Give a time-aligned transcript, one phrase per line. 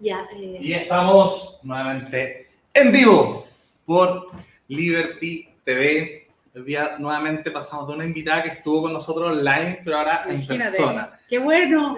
[0.00, 3.46] Ya, eh, Y estamos nuevamente en vivo
[3.84, 4.28] por
[4.68, 6.24] Liberty TV.
[6.54, 10.70] Día nuevamente pasamos de una invitada que estuvo con nosotros online, pero ahora en Imagínate.
[10.70, 11.20] persona.
[11.28, 11.96] ¡Qué bueno!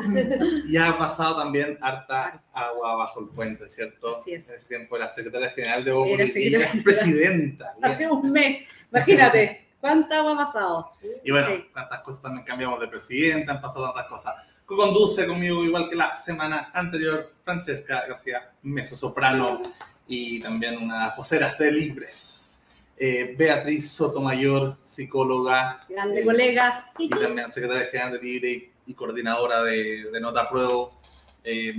[0.68, 4.16] Y ha pasado también harta agua bajo el puente, ¿cierto?
[4.16, 4.48] Así es.
[4.50, 7.74] En ese tiempo era secretaria general de Era y es presidenta.
[7.82, 8.62] Hace un mes.
[8.92, 10.92] Imagínate, ¿cuánta agua ha pasado?
[11.24, 11.64] Y bueno, Sí.
[11.72, 14.34] cuántas cosas también cambiamos de presidenta, han pasado tantas cosas.
[14.76, 19.60] Conduce conmigo, igual que la semana anterior, Francesca García, mezzo soprano
[20.06, 22.62] y también una de las voceras de Libres.
[22.96, 25.84] Eh, Beatriz Sotomayor, psicóloga.
[25.88, 26.90] Grande eh, colega.
[26.98, 31.00] Y también secretaria general de Libre y, y coordinadora de, de Nota Pruebo.
[31.42, 31.74] Eh,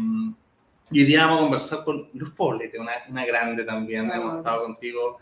[0.91, 4.11] y hoy día vamos a conversar con Luz Poblete, una, una grande también.
[4.11, 5.19] Hemos estado contigo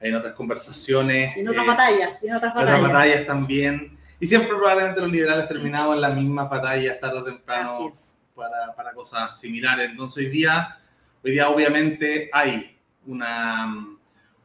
[0.00, 1.36] en otras conversaciones.
[1.36, 2.82] En otras eh, batallas, en otras en otras batallas.
[2.82, 4.01] batallas también.
[4.22, 7.90] Y siempre probablemente los liberales terminamos en las mismas batallas tarde o temprano
[8.36, 9.90] para, para cosas similares.
[9.90, 10.78] Entonces hoy día,
[11.24, 13.84] hoy día obviamente hay una,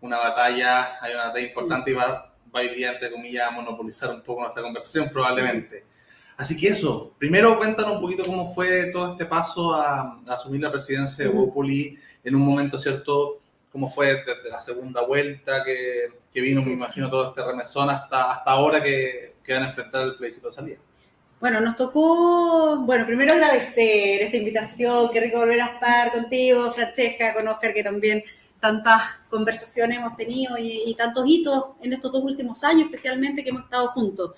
[0.01, 4.09] una batalla, hay una batalla importante y va, va hoy día, entre comillas, a monopolizar
[4.09, 5.85] un poco nuestra conversación probablemente.
[6.37, 10.59] Así que eso, primero cuéntanos un poquito cómo fue todo este paso a, a asumir
[10.59, 11.29] la presidencia de.
[11.29, 13.41] Bópoli en un momento, ¿cierto?
[13.71, 18.31] ¿Cómo fue desde la segunda vuelta que, que vino, me imagino, todo este remesón hasta,
[18.33, 20.77] hasta ahora que, que van a enfrentar el plebiscito de salida?
[21.39, 27.33] Bueno, nos tocó, bueno, primero agradecer esta invitación, qué rico volver a estar contigo, Francesca,
[27.33, 28.23] con Oscar, que también
[28.59, 33.49] tantas conversaciones hemos tenido y, y tantos hitos en estos dos últimos años, especialmente que
[33.49, 34.33] hemos estado juntos.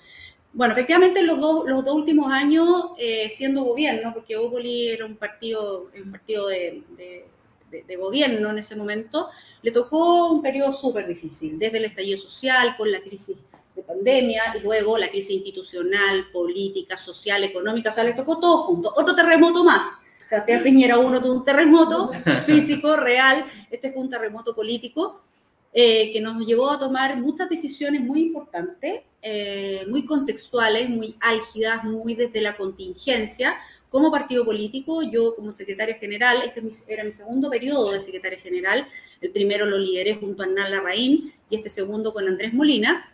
[0.54, 5.16] Bueno, efectivamente, los dos, los dos últimos años eh, siendo gobierno, porque Opoli era un
[5.16, 7.26] partido, un partido de, de-
[7.70, 9.28] de- de gobierno en ese momento,
[9.62, 13.38] le tocó un periodo súper difícil, desde el estallido social, con la crisis
[13.74, 18.58] de pandemia y luego la crisis institucional, política, social, económica, o sea, le tocó todo
[18.64, 18.92] junto.
[18.96, 20.02] Otro terremoto más.
[20.26, 22.10] Sebastián Piñera uno tuvo un terremoto
[22.46, 25.22] físico, real, este fue un terremoto político
[25.72, 31.84] eh, que nos llevó a tomar muchas decisiones muy importantes, eh, muy contextuales, muy álgidas,
[31.84, 33.56] muy desde la contingencia.
[33.90, 38.86] Como partido político, yo como secretaria general, este era mi segundo periodo de secretaria general,
[39.20, 43.12] el primero lo lideré junto a Hernán Larraín y este segundo con Andrés Molina.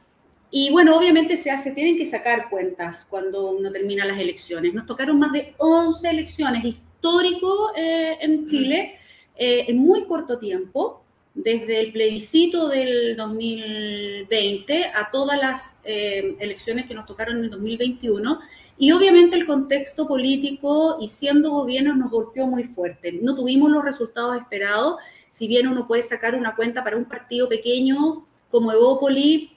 [0.51, 4.75] Y bueno, obviamente se hace, tienen que sacar cuentas cuando uno termina las elecciones.
[4.75, 8.99] Nos tocaron más de 11 elecciones, histórico eh, en Chile,
[9.35, 11.06] eh, en muy corto tiempo,
[11.37, 17.51] desde el plebiscito del 2020 a todas las eh, elecciones que nos tocaron en el
[17.51, 18.41] 2021.
[18.79, 23.13] Y obviamente el contexto político y siendo gobierno nos golpeó muy fuerte.
[23.21, 24.97] No tuvimos los resultados esperados,
[25.31, 29.53] si bien uno puede sacar una cuenta para un partido pequeño como Evópoli,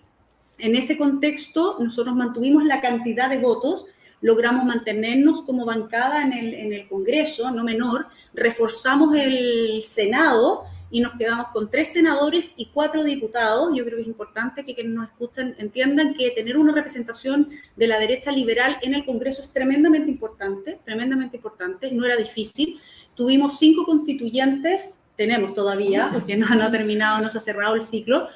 [0.58, 3.86] en ese contexto, nosotros mantuvimos la cantidad de votos,
[4.20, 11.02] logramos mantenernos como bancada en el, en el Congreso, no menor, reforzamos el Senado y
[11.02, 13.70] nos quedamos con tres senadores y cuatro diputados.
[13.76, 17.88] Yo creo que es importante que quienes nos escuchan entiendan que tener una representación de
[17.88, 22.80] la derecha liberal en el Congreso es tremendamente importante, tremendamente importante, no era difícil.
[23.16, 27.82] Tuvimos cinco constituyentes, tenemos todavía, porque no, no ha terminado, no se ha cerrado el
[27.82, 28.28] ciclo,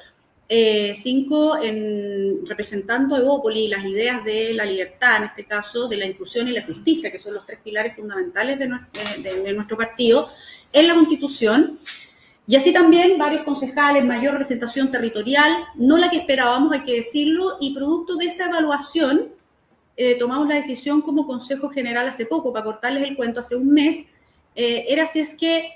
[0.48, 5.96] eh, cinco en, representando a Evópoli las ideas de la libertad, en este caso, de
[5.96, 8.86] la inclusión y la justicia, que son los tres pilares fundamentales de, nues-
[9.22, 10.28] de- de nuestro partido,
[10.72, 11.78] en la Constitución.
[12.46, 17.56] Y así también varios concejales, mayor representación territorial, no la que esperábamos, hay que decirlo,
[17.60, 19.28] y producto de esa evaluación,
[19.96, 23.72] eh, tomamos la decisión como Consejo General hace poco, para cortarles el cuento, hace un
[23.72, 24.12] mes,
[24.54, 25.68] eh, era si es que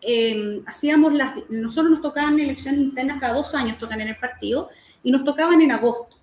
[0.00, 4.70] eh, hacíamos las, nosotros nos tocaban elecciones internas cada dos años, tocan en el partido,
[5.02, 6.16] y nos tocaban en agosto.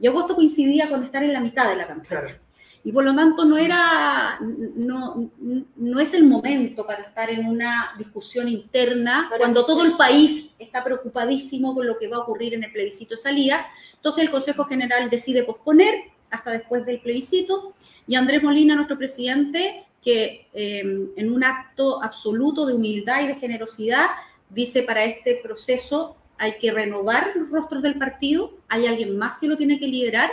[0.00, 2.40] Y agosto coincidía con estar en la mitad de la campaña.
[2.84, 5.30] Y por lo tanto no era, no,
[5.76, 10.82] no es el momento para estar en una discusión interna cuando todo el país está
[10.82, 13.66] preocupadísimo con lo que va a ocurrir en el plebiscito de salida.
[13.94, 15.94] Entonces el Consejo General decide posponer
[16.30, 17.74] hasta después del plebiscito
[18.08, 20.80] y Andrés Molina, nuestro presidente, que eh,
[21.16, 24.06] en un acto absoluto de humildad y de generosidad
[24.50, 29.46] dice para este proceso hay que renovar los rostros del partido, hay alguien más que
[29.46, 30.30] lo tiene que liderar.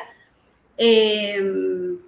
[0.75, 2.00] Eh,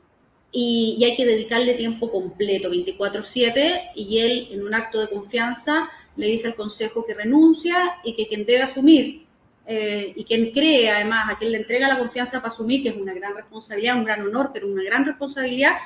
[0.51, 6.27] y, hay que dedicarle tiempo completo, 24/7, y él en un acto de confianza le
[6.27, 9.25] dice al Consejo que renuncia y que quien debe asumir
[9.65, 12.95] eh, y quien cree además a quien le entrega la confianza para asumir, que es
[12.97, 15.77] una gran responsabilidad, un gran honor, pero una gran responsabilidad,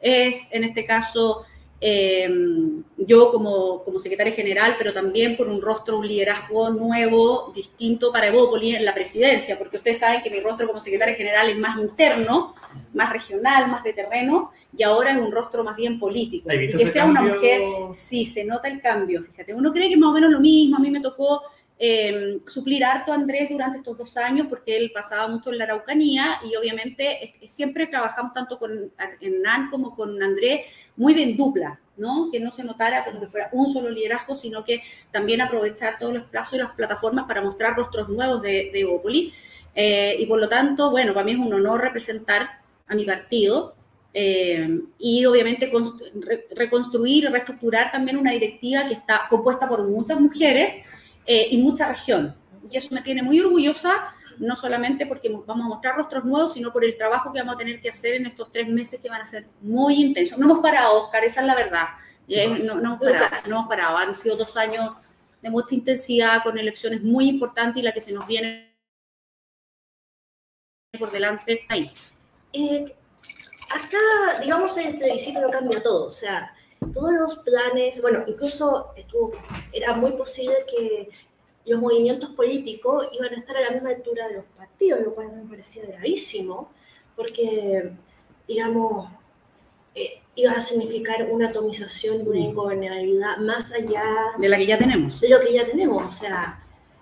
[0.00, 1.44] es en este caso
[1.84, 8.12] Em, yo como, como secretaria general, pero también por un rostro, un liderazgo nuevo, distinto
[8.12, 11.58] para Evópoli en la presidencia, porque ustedes saben que mi rostro como secretaria general es
[11.58, 12.54] más interno,
[12.94, 16.48] más regional, más de terreno, y ahora es un rostro más bien político.
[16.48, 17.62] ¿Has visto Y que sea una mujer,
[17.94, 19.52] sí, se nota el cambio, fíjate.
[19.52, 21.42] Uno cree que es más o menos lo mismo, a mí me tocó
[21.84, 25.64] eh, suplir harto a Andrés durante estos dos años porque él pasaba mucho en la
[25.64, 30.60] Araucanía y obviamente siempre trabajamos tanto con Hernán como con Andrés
[30.96, 32.28] muy de en dupla, ¿no?
[32.30, 34.80] Que no se notara como que fuera un solo liderazgo, sino que
[35.10, 39.32] también aprovechar todos los plazos y las plataformas para mostrar rostros nuevos de, de.
[39.74, 43.74] Eh, y por lo tanto, bueno, para mí es un honor representar a mi partido
[44.14, 50.20] eh, y obviamente const- re- reconstruir reestructurar también una directiva que está compuesta por muchas
[50.20, 50.76] mujeres
[51.26, 52.34] eh, y mucha región.
[52.70, 56.54] Y eso me tiene muy orgullosa, no solamente porque mo- vamos a mostrar rostros nuevos,
[56.54, 59.08] sino por el trabajo que vamos a tener que hacer en estos tres meses que
[59.08, 60.38] van a ser muy intensos.
[60.38, 61.84] No hemos parado, Oscar, esa es la verdad.
[62.28, 63.96] Es- no, no hemos parado, no hemos parado.
[63.98, 64.94] Han sido dos años
[65.42, 68.72] de mucha intensidad, con elecciones muy importantes y la que se nos viene
[70.98, 71.90] por delante ahí.
[72.52, 72.94] Eh,
[73.70, 76.06] acá, digamos, en el plebiscito lo cambia todo.
[76.06, 76.54] O sea,
[76.92, 79.32] todos los planes, bueno, incluso estuvo,
[79.72, 81.10] era muy posible que
[81.66, 85.32] los movimientos políticos iban a estar a la misma altura de los partidos, lo cual
[85.32, 86.70] me parecía gravísimo,
[87.14, 87.92] porque,
[88.48, 89.08] digamos,
[89.94, 94.04] eh, iba a significar una atomización de una ingobernabilidad más allá
[94.38, 95.20] De la que ya tenemos.
[95.20, 96.02] de lo que ya tenemos.
[96.02, 96.58] O sea,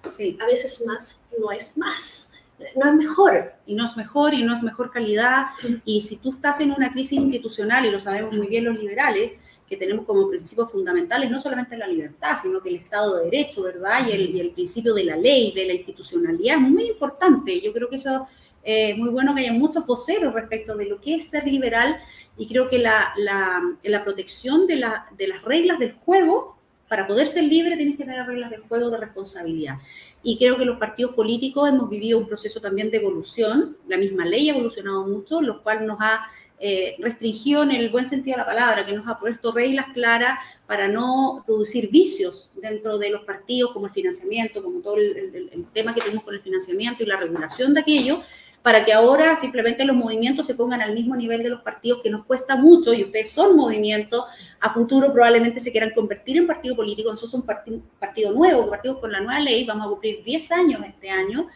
[0.08, 0.36] Sí.
[0.40, 2.32] a veces más no es más,
[2.74, 3.52] no es mejor.
[3.66, 5.46] y no es mejor y no es mejor calidad.
[5.84, 9.32] Y si tú estás en una crisis institucional, y lo sabemos muy bien los liberales,
[9.70, 13.62] que tenemos como principios fundamentales no solamente la libertad, sino que el Estado de Derecho,
[13.62, 14.04] ¿verdad?
[14.08, 17.60] Y el, y el principio de la ley, de la institucionalidad, es muy importante.
[17.60, 18.26] Yo creo que eso
[18.64, 21.98] eh, es muy bueno que haya muchos voceros respecto de lo que es ser liberal
[22.36, 26.56] y creo que la, la, la protección de, la, de las reglas del juego,
[26.88, 29.76] para poder ser libre tienes que tener reglas del juego de responsabilidad.
[30.24, 33.76] Y creo que los partidos políticos hemos vivido un proceso también de evolución.
[33.86, 36.26] La misma ley ha evolucionado mucho, lo cual nos ha
[36.62, 40.38] eh, restringido en el buen sentido de la palabra, que nos ha puesto reglas claras
[40.66, 45.50] para no producir vicios dentro de los partidos, como el financiamiento, como todo el, el-
[45.52, 48.20] el tema que tenemos con el financiamiento y la regulación de aquello,
[48.62, 52.10] para que ahora simplemente los movimientos se pongan al mismo nivel de los partidos, que
[52.10, 54.22] nos cuesta mucho, y ustedes son movimientos,
[54.60, 58.64] a futuro probablemente se quieran convertir en partido político, nosotros somos un parti- partido nuevo,
[58.66, 61.48] que partimos con la nueva ley, vamos a cumplir 10 años este año,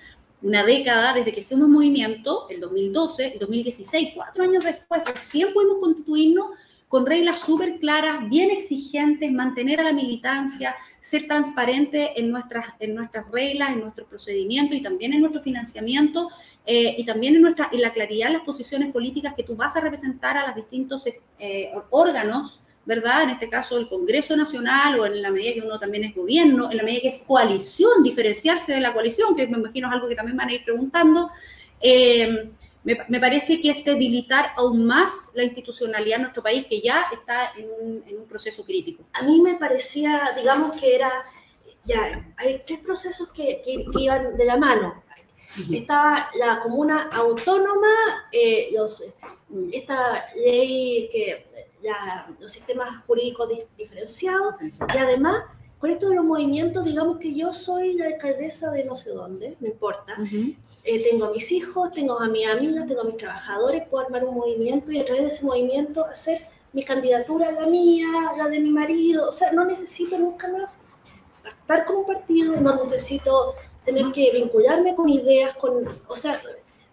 [0.43, 5.79] una década desde que somos movimiento, el 2012, el 2016, cuatro años después, recién pudimos
[5.79, 6.51] constituirnos
[6.89, 12.95] con reglas súper claras, bien exigentes, mantener a la militancia, ser transparente en nuestras, en
[12.95, 16.31] nuestras reglas, en nuestros procedimientos y también en nuestro financiamiento
[16.65, 19.75] eh, y también en, nuestra, en la claridad de las posiciones políticas que tú vas
[19.77, 21.03] a representar a los distintos
[21.39, 23.23] eh, órganos, ¿verdad?
[23.25, 26.71] En este caso el Congreso Nacional o en la medida que uno también es gobierno,
[26.71, 30.09] en la medida que es coalición, diferenciarse de la coalición, que me imagino es algo
[30.09, 31.31] que también van a ir preguntando.
[31.81, 32.51] Eh,
[32.83, 37.07] me, me, parece que es debilitar aún más la institucionalidad en nuestro país, que ya
[37.13, 39.05] está en un, en un proceso crítico.
[39.15, 41.11] A mí me parecía, digamos que era,
[41.85, 45.03] ya, hay tres procesos que, que, que iban de la mano.
[45.73, 49.05] Estaba la comuna autónoma, eh, los,
[49.73, 51.47] esta ley que
[51.85, 54.55] la, los sistemas jurídicos di, diferenciados
[54.95, 55.45] y además
[55.79, 59.57] con esto de los movimientos, digamos que yo soy la alcaldesa de no sé dónde,
[59.61, 60.15] no importa.
[60.19, 60.57] Uh -huh.
[60.85, 64.25] eh, tengo a mis hijos, tengo a mis amigas, tengo a mis trabajadores, puedo armar
[64.25, 66.39] un movimiento y a través de ese movimiento hacer
[66.73, 69.29] mi candidatura, la mía, la de mi marido.
[69.29, 70.81] O sea, no necesito nunca más
[71.61, 73.55] estar con un partido, no necesito
[73.85, 75.73] tener que vincularme con ideas, con,
[76.09, 76.41] o sea,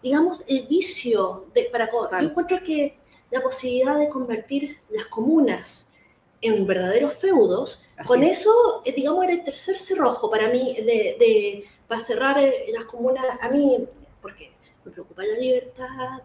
[0.04, 1.88] digamos, el vicio de, para...
[1.88, 2.24] Vale.
[2.24, 2.98] Yo encuentro que
[3.32, 5.94] la posibilidad de convertir las comunas
[6.42, 8.40] en verdaderos feudos, Así con es.
[8.40, 12.86] eso, eh, digamos, era el tercer cerrojo para mí, de, de, para cerrar eh, las
[12.86, 13.78] comunas, a mí,
[14.22, 14.52] porque
[14.84, 16.22] me preocupa la libertad,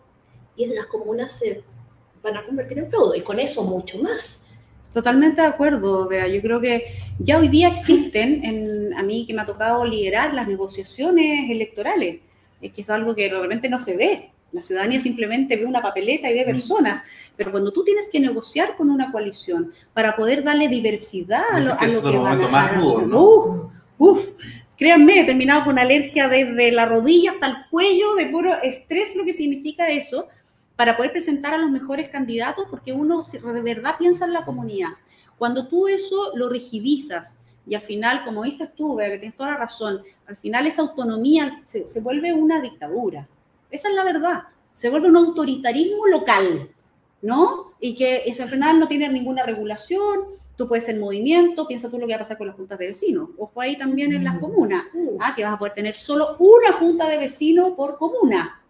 [0.57, 1.63] y las comunas se
[2.23, 4.49] van a convertir en feudo, y con eso mucho más.
[4.93, 6.27] Totalmente de acuerdo, Bea.
[6.27, 6.87] Yo creo que
[7.19, 12.21] ya hoy día existen, en, a mí que me ha tocado liderar las negociaciones electorales,
[12.63, 14.31] es que es algo que realmente no se ve.
[14.53, 17.03] La ciudadanía simplemente ve una papeleta y ve personas,
[17.37, 21.79] pero cuando tú tienes que negociar con una coalición para poder darle diversidad a lo,
[21.79, 23.73] a lo que, van a rudo, ¿no?
[23.99, 24.29] uf,
[24.76, 29.25] créanme, he terminado con alergia desde la rodilla hasta el cuello, de puro estrés, lo
[29.25, 30.29] que significa eso,
[30.76, 34.91] para poder presentar a los mejores candidatos, porque uno de verdad piensa en la comunidad.
[35.38, 39.57] Cuando tú eso lo rigidizas y al final, como dices tú, que tienes toda la
[39.57, 43.26] razón, al final esa autonomía se, se vuelve una dictadura.
[43.71, 44.43] Esa es la verdad.
[44.75, 46.71] Se vuelve un autoritarismo local.
[47.23, 47.73] ¿no?
[47.81, 50.21] Y que eso al final no tiene ninguna regulación,
[50.57, 52.87] tú puedes ser movimiento, piensa tú lo que va a pasar con las juntas de
[52.87, 53.31] vecinos.
[53.37, 54.85] Ojo ahí también en las comunas,
[55.21, 55.35] ¿ah?
[55.35, 58.63] que vas a poder tener solo una junta de vecinos por comuna.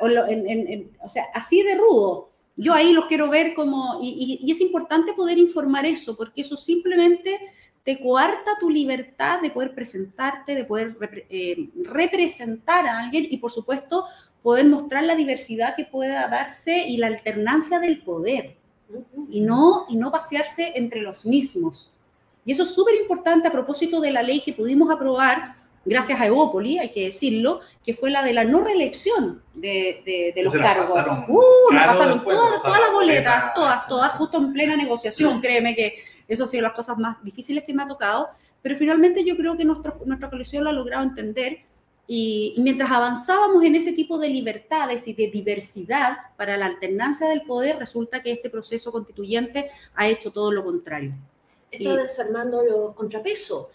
[0.00, 2.30] O, o sea, así de rudo.
[2.56, 6.56] Yo ahí los quiero ver como, y, y, es importante poder informar eso, porque eso
[6.56, 7.40] simplemente
[7.84, 10.96] te coarta tu libertad de poder presentarte, de poder
[11.28, 14.06] eh, representar a alguien y por supuesto
[14.42, 18.56] poder mostrar la diversidad que pueda darse y la alternancia del poder
[19.30, 21.90] y no, y no pasearse entre los mismos.
[22.46, 26.26] Y eso es súper importante a propósito de la ley que pudimos aprobar gracias a
[26.26, 30.90] Evópoli, hay que decirlo, que fue la de la no reelección de, de, los cargos.
[30.90, 35.74] Pasaron, uh, nos pasaron todas, todas las boletas, todas, todas, justo en plena negociación, créeme
[35.74, 38.28] que eso ha sido las cosas más difíciles que me ha tocado,
[38.62, 41.58] pero finalmente yo creo que nuestro, nuestra coalición lo ha logrado entender
[42.06, 47.42] y, mientras avanzábamos en ese tipo de libertades y de diversidad para la alternancia del
[47.42, 51.14] poder, resulta que este proceso constituyente ha hecho todo lo contrario.
[51.70, 53.68] Está desarmando los contrapesos.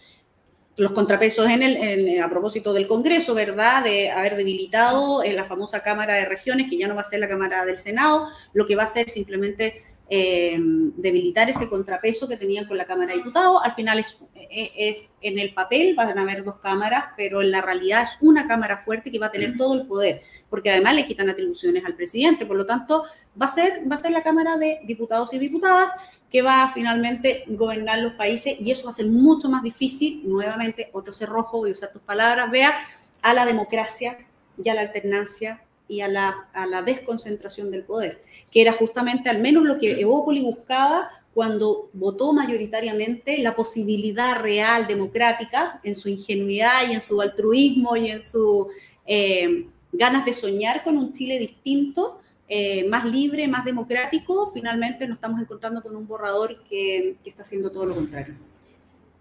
[0.75, 3.84] Los contrapesos en el, a propósito del Congreso, ¿verdad?
[3.84, 7.20] De haber debilitado en la famosa Cámara de Regiones, que ya no va a ser
[7.20, 12.36] la Cámara del Senado, lo que va a ser simplemente Em, debilitar ese contrapeso que
[12.36, 13.62] tenían con la Cámara de Diputados.
[13.63, 17.51] Al final es, e, es, en el papel, van a haber dos cámaras, pero en
[17.51, 20.96] la realidad es una Cámara fuerte que va a tener todo el poder, porque además
[20.96, 22.48] le quitan atribuciones al presidente.
[22.48, 23.04] Por lo tanto,
[23.39, 25.92] va a ser, va a ser la Cámara de Diputados y Diputadas
[26.32, 30.24] que va a finalmente gobernar los países y eso va a ser mucho más difícil,
[30.28, 32.74] nuevamente, otro cerrojo, voy a usar tus palabras, vea,
[33.22, 34.18] a la democracia
[34.63, 39.29] y a la alternancia y a la, a la desconcentración del poder que era justamente
[39.29, 46.10] al menos lo que Evópoli buscaba cuando votó mayoritariamente la posibilidad real democrática en su
[46.10, 48.67] ingenuidad y en su altruismo y en su
[49.05, 55.17] eh, ganas de soñar con un Chile distinto, eh, más libre, más democrático, finalmente nos
[55.17, 58.36] estamos encontrando con un borrador que, está haciendo todo lo contrario.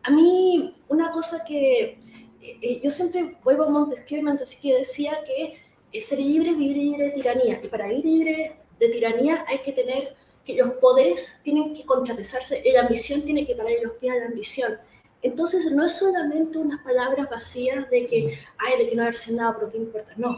[0.03, 1.99] A mí, una cosa que
[2.41, 7.05] eh, yo siempre vuelvo a Montesquieu y Montesquieu decía que ser libre es vivir libre
[7.07, 10.15] de tiranía, y para vivir libre de tiranía hay que tener
[10.45, 14.27] que los poderes tienen que contrapesarse, la ambición tiene que parar los pies a la
[14.27, 14.79] ambición.
[15.21, 19.57] Entonces no es solamente unas palabras vacías de que, ay, de que no haberse nada,
[19.59, 20.13] pero qué importa.
[20.17, 20.37] No,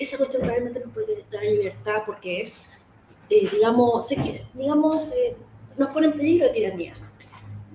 [0.00, 2.66] esa cuestión realmente nos puede dar libertad porque es,
[3.28, 4.08] eh, digamos,
[4.54, 5.36] digamos eh,
[5.76, 6.94] nos pone en peligro de tiranía.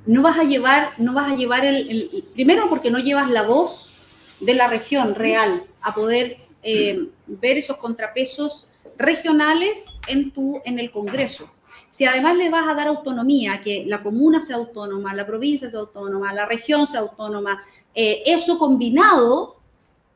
[0.06, 3.94] No vas a llevar, no vas a llevar el, primero porque no llevas la voz
[4.40, 10.92] de la región real a poder eh, ver esos contrapesos regionales en, tu, en el
[10.92, 11.50] Congreso.
[11.90, 15.80] Si además le vas a dar autonomía, que la comuna sea autónoma, la provincia sea
[15.80, 17.64] autónoma, la región sea autónoma,
[17.96, 19.58] eh, eso combinado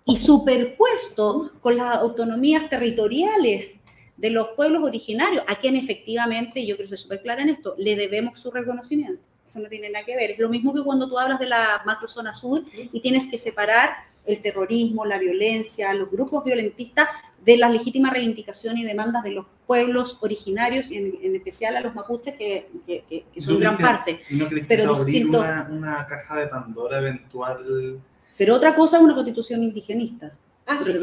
[0.05, 3.81] y superpuesto con las autonomías territoriales
[4.17, 7.75] de los pueblos originarios, a quien efectivamente, yo creo que soy súper clara en esto,
[7.77, 9.21] le debemos su reconocimiento.
[9.50, 10.36] Eso no tiene nada que ver.
[10.38, 13.89] Lo mismo que cuando tú hablas de la macrozona sur y tienes que separar
[14.25, 17.07] el terrorismo, la violencia, los grupos violentistas
[17.43, 21.95] de las legítimas reivindicaciones y demandas de los pueblos originarios, en, en especial a los
[21.95, 24.21] mapuches, que, que, son gran parte.
[24.29, 27.99] ¿Y no crees pero abrir una, una, caja de Pandora eventual?
[28.37, 30.33] Pero otra cosa es una constitución indigenista.
[30.67, 30.93] Ah, sí.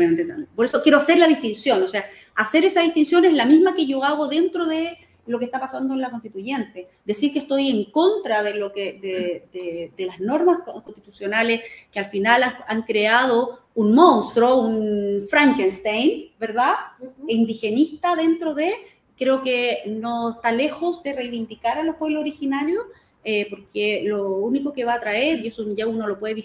[0.54, 2.04] Por eso quiero hacer la distinción, o sea,
[2.37, 4.96] hacer esa distinción es la misma que yo hago dentro de
[5.28, 6.88] lo que está pasando en la constituyente.
[7.04, 8.94] Decir que estoy en contra de, lo que,
[9.52, 11.61] de, de, las normas constitucionales
[11.92, 16.75] que al final han, creado un monstruo, un Frankenstein, ¿verdad?
[17.28, 18.73] E indigenista dentro de,
[19.16, 22.85] creo que no está lejos de reivindicar a los pueblos originarios,
[23.25, 26.37] eh, porque lo único que va a traer, y eso ya uno lo puede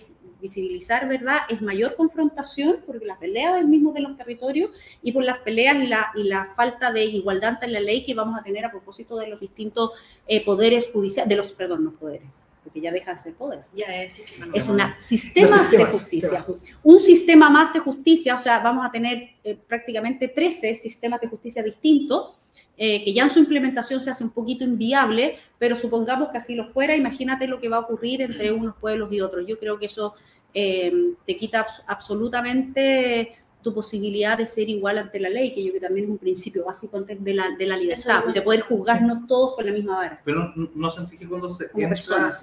[0.43, 1.38] visibilizar, ¿verdad?
[1.50, 4.69] Es mayor confrontación por las peleas del mismo de los territorios
[5.01, 8.13] y por las peleas y la, y la falta de igualdad en la ley que
[8.13, 9.91] vamos a tener a propósito de los distintos
[10.27, 13.63] eh, poderes judiciales, de los, perdón, no poderes, porque ya deja de ser poder.
[13.73, 14.21] Ya es,
[14.53, 16.45] es un sistema de justicia.
[16.83, 21.27] Un sistema más de justicia, o sea, vamos a tener eh, prácticamente 13 sistemas de
[21.27, 22.35] justicia distintos
[22.75, 26.55] eh, que ya en su implementación se hace un poquito inviable, pero supongamos que así
[26.55, 29.45] lo fuera, imagínate lo que va a ocurrir entre unos pueblos y otros.
[29.47, 30.15] Yo creo que eso
[30.53, 35.79] eh, te quita absolutamente tu posibilidad de ser igual ante la ley, que yo que
[35.79, 39.65] también es un principio básico de la, de la libertad, de poder juzgarnos todos con
[39.65, 40.21] la misma vara.
[40.25, 42.33] Pero no, no sentí que cuando se entra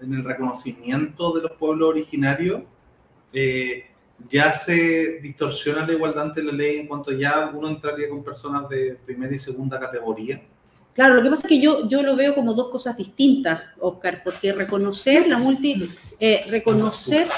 [0.00, 2.62] en, el reconocimiento de los pueblos originarios,
[3.32, 3.86] eh,
[4.28, 8.68] ya se distorsiona la igualdad ante la ley en cuanto ya uno entraría con personas
[8.68, 10.40] de primera y segunda categoría.
[10.94, 14.22] Claro, lo que pasa es que yo, yo lo veo como dos cosas distintas, Oscar,
[14.24, 15.90] porque reconocer la multi...
[16.18, 17.28] Eh, reconocer...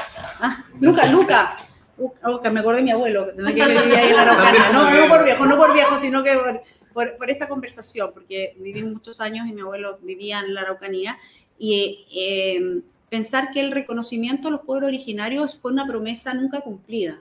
[0.40, 1.56] Ah, Luca, Luca.
[2.22, 5.24] Oscar, me acordé de mi abuelo, que, que vivía ahí en la No, no por
[5.24, 6.38] viejo, no por viejo, sino que
[6.92, 11.18] por, por, esta conversación, porque viví muchos años y mi abuelo vivía en la Araucanía,
[11.58, 17.20] y eh, pensar que el reconocimiento a los pueblos originarios fue una promesa nunca cumplida.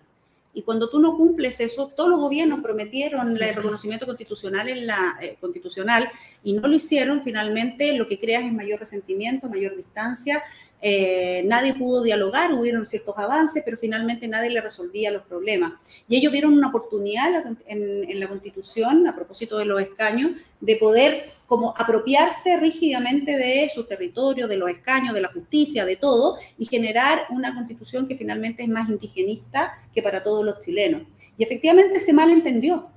[0.57, 5.15] Y cuando tú no cumples eso, todos los gobiernos prometieron el reconocimiento constitucional en la
[5.21, 6.09] eh, constitucional
[6.43, 10.41] y no lo hicieron, finalmente lo que creas es mayor resentimiento, mayor distancia.
[10.81, 15.73] Eh, nadie pudo dialogar, hubieron ciertos avances, pero finalmente nadie le resolvía los problemas.
[16.09, 20.75] Y ellos vieron una oportunidad en, en la constitución, a propósito de los escaños, de
[20.75, 26.37] poder como apropiarse rígidamente de su territorio, de los escaños, de la justicia, de todo,
[26.57, 31.03] y generar una constitución que finalmente es más indigenista que para todos los chilenos.
[31.37, 32.89] Y efectivamente se malentendió,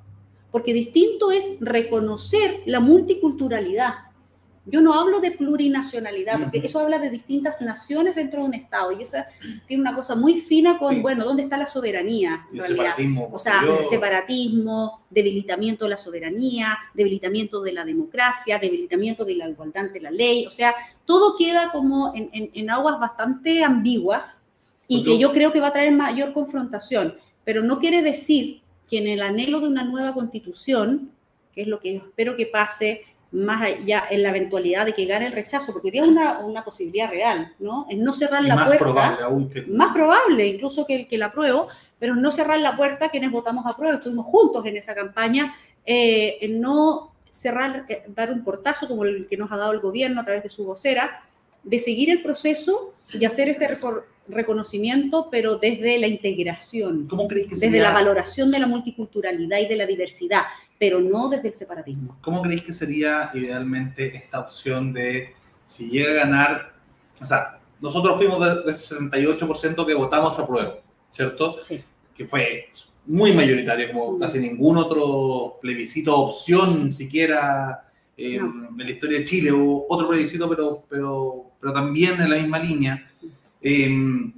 [0.50, 4.10] porque distinto es reconocer la multiculturalidad,
[4.71, 8.93] yo no hablo de plurinacionalidad, porque eso habla de distintas naciones dentro de un Estado
[8.93, 9.27] y esa
[9.67, 12.47] tiene una cosa muy fina con, bueno, ¿dónde está la soberanía?
[12.53, 13.29] En separatismo.
[13.33, 19.87] O sea, separatismo, debilitamiento de la soberanía, debilitamiento de la democracia, debilitamiento de la igualdad
[19.87, 20.75] ante la ley, o sea,
[21.05, 24.45] todo queda como en, en aguas bastante ambiguas
[24.87, 28.99] y que yo creo que va a traer mayor confrontación, pero no quiere decir que
[28.99, 31.12] en el anhelo de una nueva constitución,
[31.55, 35.27] que es lo que espero que pase, más allá en la eventualidad de que gane
[35.27, 37.87] el rechazo, porque tiene una, una posibilidad real, ¿no?
[37.89, 38.85] En no cerrar la más puerta.
[38.85, 39.63] Probable aún que...
[39.63, 41.69] Más probable incluso que el que la apruebo,
[41.99, 45.55] pero no cerrar la puerta quienes votamos a prueba, estuvimos juntos en esa campaña,
[45.87, 49.81] eh, en no cerrar, eh, dar un portazo como el que nos ha dado el
[49.81, 51.23] gobierno a través de su vocera,
[51.63, 53.79] de seguir el proceso y hacer este
[54.29, 57.83] reconocimiento, pero desde la integración, ¿Cómo crees que desde sería...
[57.85, 60.43] la valoración de la multiculturalidad y de la diversidad,
[60.81, 62.17] pero no desde el separatismo.
[62.23, 65.35] ¿Cómo creéis que sería idealmente esta opción de
[65.67, 66.73] si llega a ganar,
[67.21, 70.79] o sea, nosotros fuimos de, de 68% que votamos a prueba,
[71.11, 71.59] ¿cierto?
[71.63, 71.83] Sí.
[72.17, 72.71] Que fue
[73.07, 74.21] muy mayoritario, como Mm.
[74.21, 78.69] casi ningún otro plebiscito, opción siquiera eh, No.
[78.71, 82.59] en la historia de Chile, hubo otro plebiscito, pero, pero, pero también en la misma
[82.59, 83.11] línea.
[83.63, 84.33] Eh,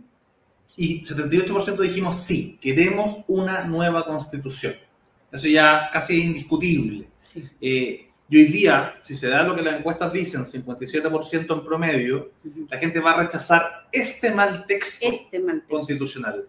[0.77, 4.75] y 78% dijimos sí, queremos una nueva constitución.
[5.33, 7.09] Eso ya casi es indiscutible.
[7.23, 7.49] Sí.
[7.61, 12.31] Eh, y hoy día, si se da lo que las encuestas dicen, 57% en promedio,
[12.69, 15.77] la gente va a rechazar este mal texto Este mal texto.
[15.77, 16.49] constitucional,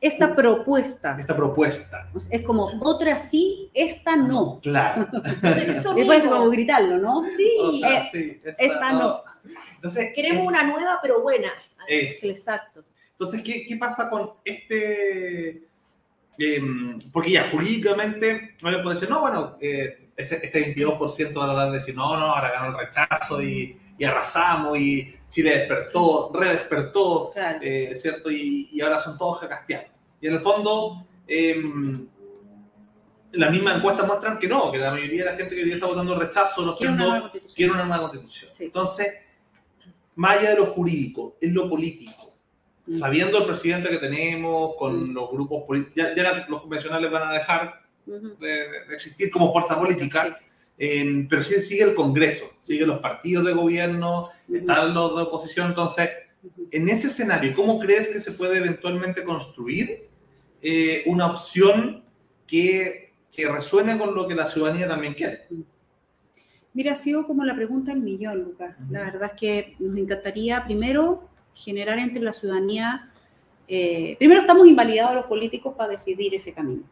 [0.00, 2.10] Esta propuesta esta propuesta.
[2.30, 4.60] es como otra sí, esta no.
[4.62, 5.08] Claro.
[5.42, 6.30] Eso mismo.
[6.30, 7.22] como gritarlo, ¿no?
[7.28, 9.20] Sí, Otra, eh, sí, esta no.
[9.76, 11.50] Entonces, Queremos eh, una nueva, pero buena.
[11.88, 12.84] es- exacto.
[13.12, 15.68] Entonces, ¿qué, qué pasa con este?
[16.40, 21.48] Em, porque ya, jurídicamente, uno puede decir, no, bueno, eh, ese- este 22% va a
[21.48, 26.30] tratar de decir, no, no, ahora ganó el rechazo y, y arrasamos y Chile despertó,
[26.34, 27.58] redespertó, Claro.
[27.62, 28.30] eh, ¿cierto?
[28.30, 29.86] Y, y ahora son todos jacasteados.
[30.20, 32.06] Y en el fondo, em,
[33.32, 35.74] las mismas encuestas muestran que no, que la mayoría de la gente que hoy día
[35.74, 37.56] está votando rechazo, no Quiero una nueva constitución.
[37.56, 38.50] quiere una nueva constitución.
[38.52, 38.64] Sí.
[38.64, 39.06] Entonces,
[40.16, 42.29] más allá de lo jurídico, es lo político.
[42.90, 42.94] Mm.
[42.94, 47.32] Sabiendo el presidente que tenemos, con los grupos políticos, ya, ya los convencionales van a
[47.34, 48.48] dejar de,
[48.88, 50.40] de existir como fuerza política,
[50.76, 55.68] eh, pero sí sigue el Congreso, sigue los partidos de gobierno, están los de oposición.
[55.68, 56.10] Entonces,
[56.72, 60.08] en ese escenario, ¿cómo crees que se puede eventualmente construir
[60.60, 62.02] eh, una opción
[62.44, 65.46] que, que resuene con lo que la ciudadanía también quiere?
[66.74, 68.74] Mira, ha sido como la pregunta del millón, Lucas.
[68.90, 73.10] La verdad es que nos encantaría primero generar entre la ciudadanía,
[73.68, 76.82] eh, primero estamos invalidados los políticos para decidir ese camino.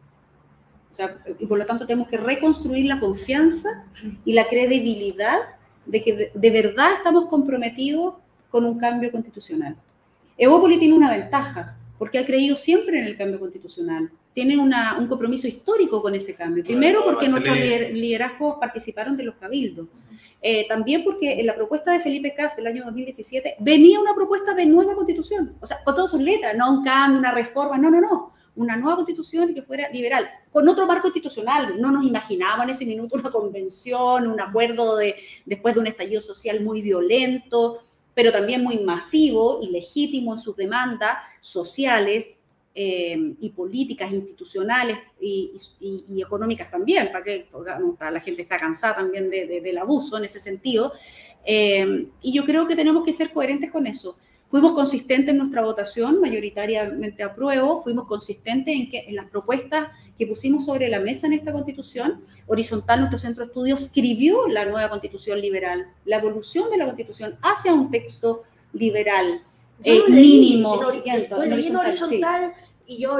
[0.91, 3.87] O sea, y por lo tanto tenemos que reconstruir la confianza
[4.25, 5.37] y la credibilidad
[5.87, 8.15] de que de, de verdad estamos comprometidos
[8.51, 9.77] con un cambio constitucional.
[10.37, 14.11] Evópoli tiene una ventaja, porque ha creído siempre en el cambio constitucional.
[14.33, 16.63] Tiene una- un compromiso histórico con ese cambio.
[16.63, 17.57] Primero porque nuestros
[17.93, 19.89] liderazgos participaron de los cabildos.
[20.41, 24.55] Eh, también porque en la propuesta de Felipe Cast del año 2017 venía una propuesta
[24.55, 27.91] de nueva constitución, o sea, con todas sus letras, no un cambio, una reforma, no,
[27.91, 31.81] no, no, una nueva constitución que fuera liberal, con otro marco constitucional.
[31.81, 36.21] No nos imaginábamos en ese minuto una convención, un acuerdo de, después de un estallido
[36.21, 37.81] social muy violento,
[38.15, 42.38] pero también muy masivo y legítimo en sus demandas sociales
[42.81, 47.47] eh, y políticas institucionales y, y- y económicas también, para que
[48.13, 50.93] la gente está cansada también de- de- del abuso en ese sentido.
[51.45, 54.17] Eh, y yo creo que tenemos que ser coherentes con eso.
[54.51, 60.27] Fuimos consistentes en nuestra votación, mayoritariamente apruebo, fuimos consistentes en, que, en las propuestas que
[60.27, 62.23] pusimos sobre la mesa en esta constitución.
[62.47, 67.37] Horizontal, nuestro centro de estudios, escribió la nueva constitución liberal, la evolución de la constitución
[67.43, 69.43] hacia un texto liberal,
[69.85, 70.75] eh, leí mínimo.
[71.39, 71.93] en en en horizontal,
[72.57, 72.68] sí.
[72.89, 73.17] Y yo.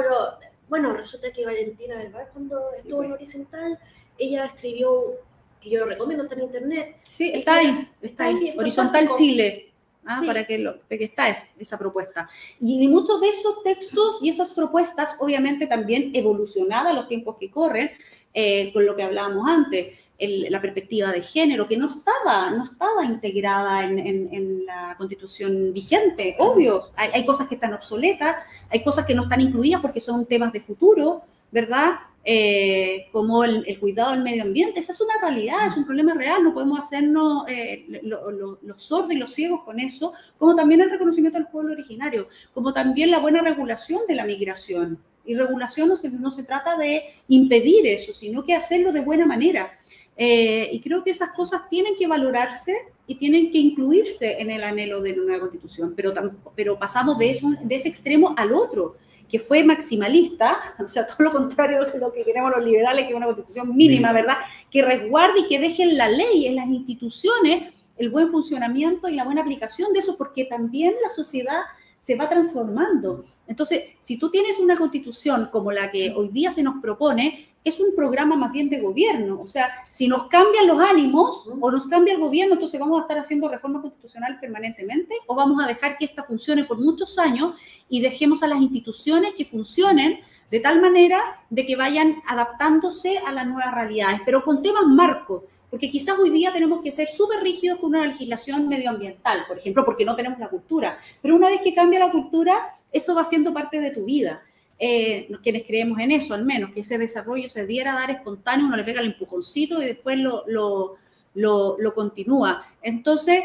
[0.67, 3.79] Bueno, resulta que Valentina Vergara, cuando estuvo en horizontal,
[4.17, 5.13] ella escribió,
[5.61, 6.97] que yo recomiendo, está en internet.
[7.03, 8.53] Sí, está ahí, está ahí.
[8.57, 9.17] Horizontal fantástico.
[9.17, 9.65] Chile.
[10.05, 10.27] Ah, Sí.
[10.27, 12.27] para que lo para que está esa propuesta.
[12.59, 17.51] Y muchos de esos textos y esas propuestas, obviamente también evolucionadas a los tiempos que
[17.51, 17.91] corren,
[18.33, 22.63] eh, con lo que hablábamos antes, el- la perspectiva de género, que no estaba, no
[22.65, 26.91] estaba integrada en, en- en la constitución vigente, obvio.
[26.95, 28.35] Hay, hay cosas que están obsoletas,
[28.69, 31.93] hay cosas que no están incluidas porque son temas de futuro, ¿verdad?
[32.25, 34.81] Eh, como el, el cuidado del medio ambiente.
[34.81, 38.83] Esa es una realidad, es un problema real, no podemos hacernos eh, lo- lo- los
[38.83, 43.09] sordos y los ciegos con eso, como también el reconocimiento del pueblo originario, como también
[43.09, 44.99] la buena regulación de la migración.
[45.29, 49.27] Y regulación no se, no se trata de impedir eso, sino que hacerlo de buena
[49.27, 49.79] manera.
[50.17, 54.63] Eh, y creo que esas cosas tienen que valorarse y tienen que incluirse en el
[54.63, 56.13] anhelo de una nueva constitución, pero,
[56.55, 58.97] pero pasamos de, eso, de ese extremo al otro,
[59.29, 63.11] que fue maximalista, o sea, todo lo contrario de lo que queremos los liberales, que
[63.11, 64.37] es una constitución mínima, ¿verdad?
[64.71, 69.13] Que resguarde y que deje en la ley, en las instituciones, el buen funcionamiento y
[69.13, 71.61] la buena aplicación de eso, porque también la sociedad
[72.09, 73.23] se va transformando.
[73.45, 77.79] Entonces, si tú tienes una constitución como la que hoy día se nos propone, es
[77.79, 79.39] un programa más bien de gobierno.
[79.39, 83.01] O sea, si nos cambian los ánimos o nos cambia el gobierno, entonces vamos a
[83.03, 87.53] estar haciendo reforma constitucional permanentemente o vamos a dejar que esta funcione por muchos años
[87.87, 93.31] y dejemos a las instituciones que funcionen de tal manera de que vayan adaptándose a
[93.31, 95.43] las nuevas realidades, pero con temas marcos.
[95.69, 99.85] Porque quizás hoy día tenemos que ser súper rígidos con una legislación medioambiental, por ejemplo,
[99.85, 100.97] porque no tenemos la cultura.
[101.21, 104.41] Pero una vez que cambia la cultura, eso va siendo parte de tu vida.
[104.79, 108.65] Eh, quienes creemos en eso, al menos, que ese desarrollo se diera a dar espontáneo,
[108.65, 110.95] uno le pega el empujoncito y después lo, lo,
[111.35, 112.63] lo, lo continúa.
[112.81, 113.41] Entonces,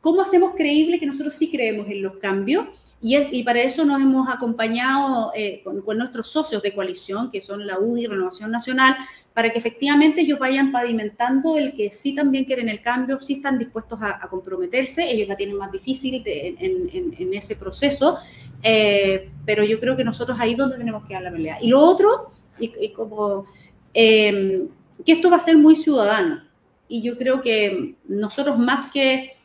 [0.00, 2.66] ¿cómo hacemos creíble que nosotros sí creemos en los cambios?
[3.02, 7.30] Y, es- y para eso nos hemos acompañado eh, con, con nuestros socios de coalición,
[7.30, 8.96] que son la UDI, Renovación Nacional,
[9.34, 13.58] para que efectivamente ellos vayan pavimentando el que sí también quieren el cambio, sí están
[13.58, 18.18] dispuestos a, comprometerse, ellos la tienen más difícil en, ese proceso,
[18.62, 21.58] eh, pero yo creo que nosotros ahí es donde tenemos que dar la pelea.
[21.60, 23.46] Y lo otro, y, como
[23.94, 24.66] eh,
[25.06, 26.42] que esto va a ser muy ciudadano,
[26.88, 29.36] y yo creo que nosotros más que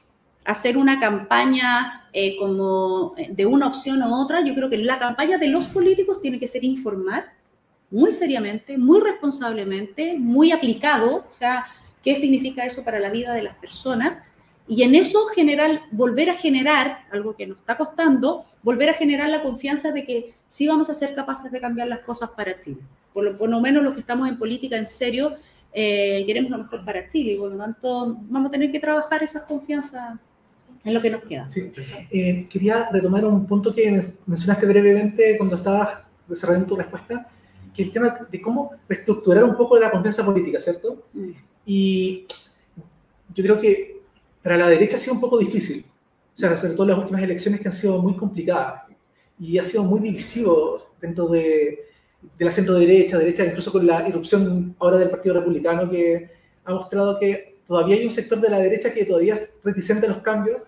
[0.45, 5.37] hacer una campaña eh, como de una opción u otra, yo creo que la campaña
[5.37, 7.34] de los políticos tiene que ser informar
[7.91, 11.65] muy seriamente, muy responsablemente, muy aplicado, o sea,
[12.03, 14.19] qué significa eso para la vida de las personas,
[14.67, 19.29] y en eso generar, volver a generar, algo que nos está costando, volver a generar
[19.29, 22.81] la confianza de que sí vamos a ser capaces de cambiar las cosas para Chile.
[23.13, 25.35] Por lo, por lo menos los que estamos en política en serio,
[25.71, 29.21] eh, queremos lo mejor para Chile, y por lo tanto vamos a tener que trabajar
[29.21, 30.19] esa confianza
[30.83, 31.49] en lo que nos queda.
[31.49, 31.71] Sí.
[32.11, 37.29] Eh, quería retomar un punto que men- mencionaste brevemente cuando estabas desarrollando tu respuesta,
[37.75, 41.03] que es el tema de cómo reestructurar un poco la confianza política, ¿cierto?
[41.13, 41.31] Mm.
[41.65, 42.25] Y
[43.33, 44.01] yo creo que
[44.41, 45.85] para la derecha ha sido un poco difícil,
[46.33, 48.83] o sea, sobre todo las últimas elecciones que han sido muy complicadas
[49.39, 51.85] y ha sido muy divisivo dentro de,
[52.37, 56.29] de la centro derecha, derecha, incluso con la irrupción ahora del Partido Republicano que
[56.63, 60.09] ha mostrado que todavía hay un sector de la derecha que todavía es reticente a
[60.09, 60.61] los cambios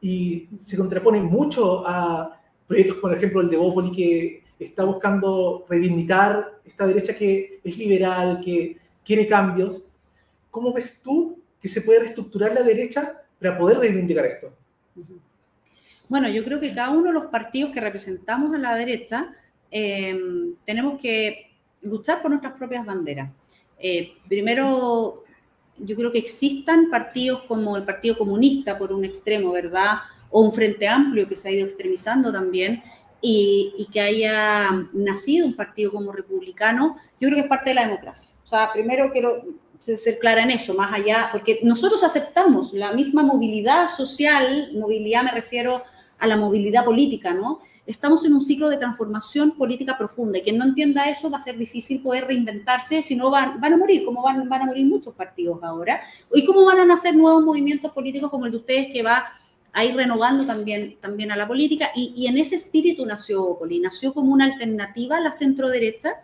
[0.00, 6.58] y se contrapone mucho a proyectos, por ejemplo, el de Bópoli, que está buscando reivindicar
[6.64, 9.84] esta derecha que es liberal, que quiere cambios.
[10.50, 14.52] ¿Cómo ves tú que se puede reestructurar la derecha para poder reivindicar esto?
[16.08, 19.32] Bueno, yo creo que cada uno de los partidos que representamos a la derecha
[19.70, 20.16] eh,
[20.64, 21.50] tenemos que
[21.82, 23.30] luchar por nuestras propias banderas.
[23.78, 25.24] Eh, primero,
[25.78, 29.98] yo creo que existan partidos como el Partido Comunista por un extremo, ¿verdad?
[30.30, 32.82] O un Frente Amplio que se ha ido extremizando también
[33.28, 37.74] y, y que haya nacido un partido como republicano, yo creo que es parte de
[37.74, 38.30] la democracia.
[38.44, 39.42] O sea, primero quiero
[39.80, 45.32] ser clara en eso, más allá, porque nosotros aceptamos la misma movilidad social, movilidad me
[45.32, 45.82] refiero
[46.18, 47.58] a la movilidad política, ¿no?
[47.84, 51.40] Estamos en un ciclo de transformación política profunda y quien no entienda eso va a
[51.40, 54.86] ser difícil poder reinventarse, si no van, van a morir, como van, van a morir
[54.86, 56.00] muchos partidos ahora,
[56.32, 59.32] y cómo van a nacer nuevos movimientos políticos como el de ustedes que va
[59.76, 64.14] a ir renovando también, también a la política, y, en ese espíritu nació Opoli, nació
[64.14, 66.14] como una alternativa a la centro derecha,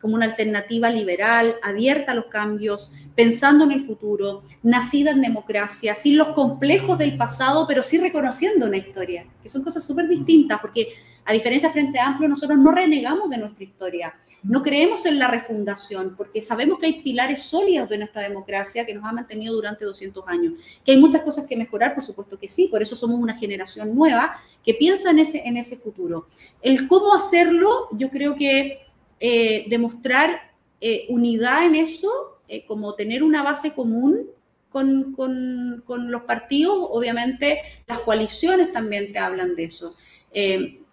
[0.00, 5.94] como una alternativa liberal, abierta a los cambios, pensando en el futuro, nacida en democracia,
[5.94, 10.58] sin los complejos del pasado, pero sí reconociendo una historia, que son cosas súper distintas,
[10.62, 10.94] porque
[11.26, 16.14] a diferencia Frente Amplio, nosotros no renegamos de nuestra historia, no creemos en la refundación,
[16.16, 20.22] porque sabemos que hay pilares sólidos de nuestra democracia que nos ha mantenido durante 200
[20.28, 20.52] años,
[20.84, 23.94] que hay muchas cosas que mejorar, por supuesto que sí, por eso somos una generación
[23.94, 26.26] nueva que piensa en ese, en ese futuro.
[26.60, 28.82] El cómo hacerlo, yo creo que
[29.18, 34.26] eh, demostrar eh, unidad en eso eh, como tener una base común
[34.68, 39.94] con, con, con, los partidos, obviamente las coaliciones también te hablan de eso.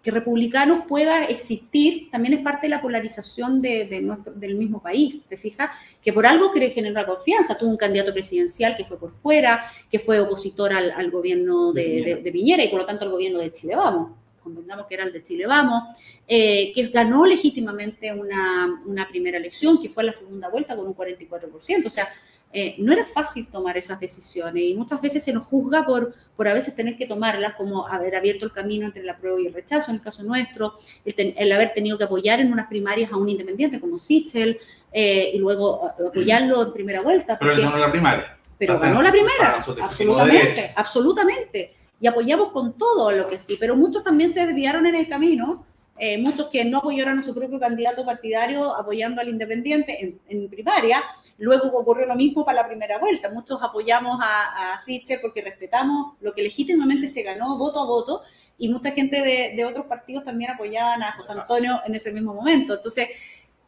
[0.02, 4.82] Que republicanos pueda existir también es parte de la polarización de, de nuestro, del mismo
[4.82, 5.70] país, ¿te fijas?
[6.02, 7.56] Que por algo quiere generar confianza.
[7.56, 12.02] Tuvo un candidato presidencial que fue por fuera, que fue opositor al, al gobierno de,
[12.02, 14.10] de, de, Piñera y por lo tanto al gobierno de Chile Vamos,
[14.42, 15.84] convengamos que era el de Chile Vamos,
[16.26, 20.96] eh, que ganó legítimamente una, una primera elección, que fue la segunda vuelta con un
[20.96, 21.86] 44%.
[21.86, 22.08] O sea,
[22.54, 26.46] eh, no era fácil tomar esas decisiones y muchas veces se nos juzga por, por
[26.48, 29.54] a veces tener que tomarlas, como haber abierto el camino entre la prueba y el
[29.54, 33.10] rechazo, en el caso nuestro, el, ten, el haber tenido que apoyar en unas primarias
[33.10, 34.58] a un independiente como Sichel
[34.92, 37.38] eh, y luego apoyarlo en primera vuelta.
[37.38, 38.38] Porque, pero ganó la primaria.
[38.58, 41.74] Pero ganó la primera, absolutamente, absolutamente.
[42.00, 45.64] Y apoyamos con todo lo que sí, pero muchos también se desviaron en el camino.
[45.98, 50.48] Eh, muchos que no apoyaron a su propio candidato partidario apoyando al independiente en, en
[50.48, 51.02] primaria,
[51.42, 53.28] Luego ocurrió lo mismo para la primera vuelta.
[53.28, 58.22] Muchos apoyamos a, a Sister porque respetamos lo que legítimamente se ganó voto a voto
[58.58, 62.32] y mucha gente de, de, otros partidos también apoyaban a José Antonio en ese mismo
[62.32, 62.74] momento.
[62.74, 63.08] Entonces,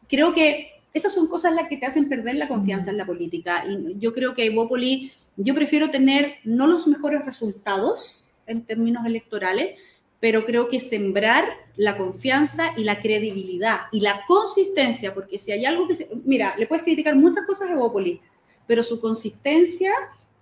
[0.07, 3.65] creo que esas son cosas las que te hacen perder la confianza en la política.
[3.67, 9.77] Y yo creo que Bópoli, yo prefiero tener no los mejores resultados en términos electorales,
[10.19, 15.65] pero creo que sembrar la confianza y la credibilidad y la consistencia, porque si hay
[15.65, 16.09] algo que se...
[16.23, 18.19] Mira, le puedes criticar muchas cosas a Evópolis,
[18.65, 19.91] pero su consistencia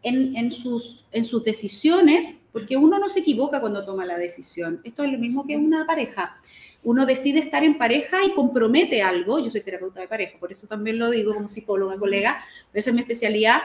[0.04, 4.82] en, en, sus, en sus decisiones, porque uno no se equivoca cuando toma la decisión.
[4.84, 6.38] Esto es lo mismo que una pareja.
[6.84, 9.40] Uno decide estar en pareja y compromete algo.
[9.40, 12.44] Yo soy terapeuta de pareja, por eso también lo digo como psicóloga, colega.
[12.74, 13.62] Esa es mi especialidad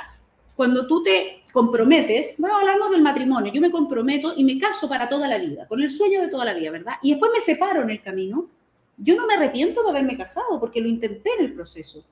[0.58, 5.08] cuando tú te comprometes, bueno, hablamos del matrimonio, yo me comprometo y me caso para
[5.08, 6.94] toda la vida, con el sueño de toda la vida, ¿verdad?
[7.00, 8.48] Y después me separo en el camino,
[8.96, 12.04] yo no me arrepiento de haberme casado porque lo intenté en el proceso.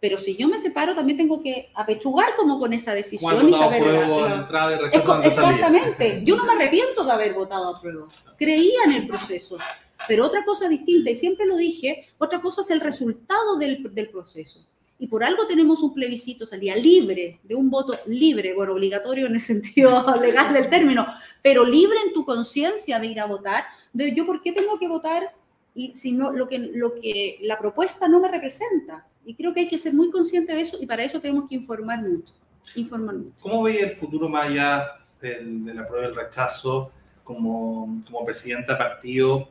[0.00, 3.80] Pero si yo me separo, también tengo que apechugar como con esa decisión y saber.
[3.80, 6.20] La, la, y es, exactamente.
[6.26, 8.06] Yo no me arrepiento de haber votado a prueba.
[8.36, 9.56] Creía en el proceso.
[10.06, 14.10] Pero otra cosa distinta, y siempre lo dije, otra cosa es el resultado del, del
[14.10, 14.66] proceso
[14.98, 19.34] y por algo tenemos un plebiscito, salía libre, de un voto libre, bueno, obligatorio en
[19.34, 21.06] el sentido legal del término,
[21.42, 24.88] pero libre en tu conciencia de ir a votar, de yo por qué tengo que
[24.88, 25.34] votar
[25.92, 29.06] si no, lo, que, lo que la propuesta no me representa.
[29.26, 31.56] Y creo que hay que ser muy consciente de eso y para eso tenemos que
[31.56, 32.34] informar mucho.
[32.76, 33.34] Informar mucho.
[33.40, 34.86] ¿Cómo ve el futuro más allá
[35.20, 36.92] del, de la prueba del rechazo
[37.24, 39.48] como, como presidenta partido?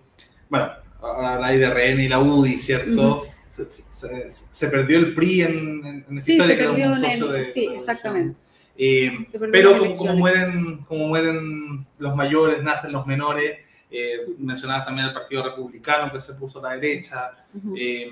[0.48, 3.24] Bueno, ahora la IDRN y la UDI, ¿cierto?
[3.24, 7.32] Uh -huh se, se, se, perdió el PRI en, en sí, se perdió en el,
[7.32, 8.36] de, sí, exactamente.
[8.76, 9.12] Eh,
[9.52, 13.60] pero como, como, mueren, como mueren los mayores, nacen los menores,
[13.92, 17.46] eh, mencionabas también el Partido Republicano que se puso a la derecha.
[17.54, 17.78] Uh -huh.
[17.78, 18.12] eh,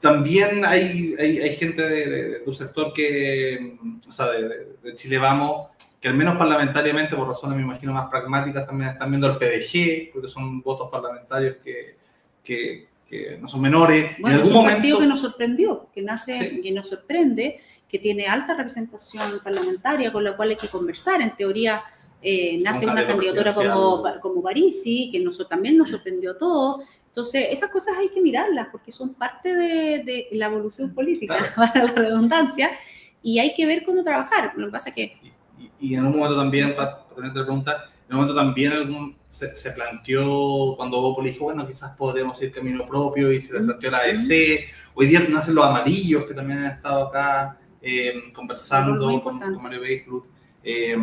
[0.00, 3.76] también hay, hay, hay gente de, de, de, tu sector que,
[4.08, 5.68] o sea, de, de, Chile Vamos,
[6.00, 10.10] que al menos parlamentariamente, por razones me imagino más pragmáticas, también están viendo el PDG,
[10.10, 11.96] porque son votos parlamentarios que,
[12.42, 14.16] que, que no son menores.
[14.18, 14.76] Bueno, en algún es un momento...
[14.76, 16.62] partido que nos sorprendió, que nace, sí.
[16.62, 21.20] que nos sorprende, que tiene alta representación parlamentaria, con la cual hay que conversar.
[21.20, 21.82] En teoría,
[22.22, 26.86] eh, nace una candidatura como, como Parisi, que nos, también nos sorprendió a todos.
[27.08, 31.52] Entonces, esas cosas hay que mirarlas porque son parte de, de la evolución política, claro.
[31.74, 32.70] para la redundancia,
[33.22, 34.54] y hay que ver cómo trabajar.
[34.56, 35.18] Lo que pasa es que...
[35.78, 38.72] Y, y en un momento también, para, para tener otra pregunta, en un momento también
[38.72, 43.54] algún, se, se, planteó, cuando Bópoli dijo, bueno, quizás podremos ir camino propio y se
[43.54, 44.66] le planteó la ADC.
[44.94, 49.80] Hoy día nacen los amarillos que también han estado acá eh, conversando con, con, Mario
[49.80, 50.26] Beisblut.
[50.62, 50.94] Eh,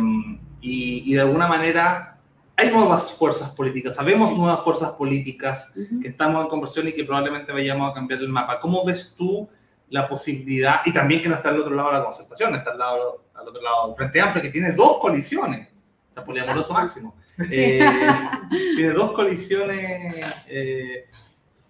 [0.60, 2.16] y, y, de alguna manera
[2.56, 6.02] hay nuevas fuerzas políticas, sabemos nuevas fuerzas políticas uh -huh.
[6.02, 8.60] que estamos en conversión y que probablemente vayamos a cambiar el mapa.
[8.60, 9.48] ¿Cómo ves tú
[9.88, 12.78] la posibilidad, y también que no está al otro lado de la concertación, está al,
[12.78, 15.69] lado, al otro lado del Frente Amplio, que tiene dos colisiones?
[16.10, 17.14] Está poliamoroso máximo.
[17.50, 17.80] Eh,
[18.76, 20.14] tiene dos colisiones
[20.46, 21.08] eh,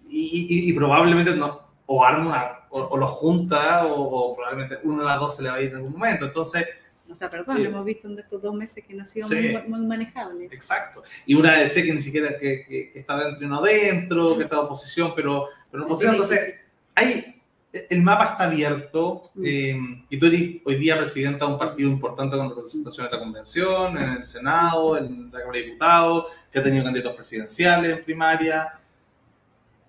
[0.09, 4.99] y, y, y, probablemente no, o arma o, o, los junta o, o, probablemente uno
[4.99, 6.25] de las dos se le va a ir en algún momento.
[6.25, 6.67] Entonces.
[7.09, 9.35] O sea, perdón, eh, hemos visto en estos dos meses que no han sido sí,
[9.35, 10.51] muy, muy, manejables.
[10.51, 11.03] Exacto.
[11.25, 14.43] Y una de que ni siquiera que, que, que está dentro y no dentro, que
[14.43, 16.15] está en oposición, pero, pero en oposición.
[16.15, 16.61] Entonces,
[16.95, 17.40] hay,
[17.73, 19.77] el mapa está abierto eh,
[20.09, 23.97] y tú eres hoy día presidenta de un partido importante con representación en la convención,
[23.97, 28.79] en el Senado, en la Cámara de Diputados, que ha tenido candidatos presidenciales en primaria.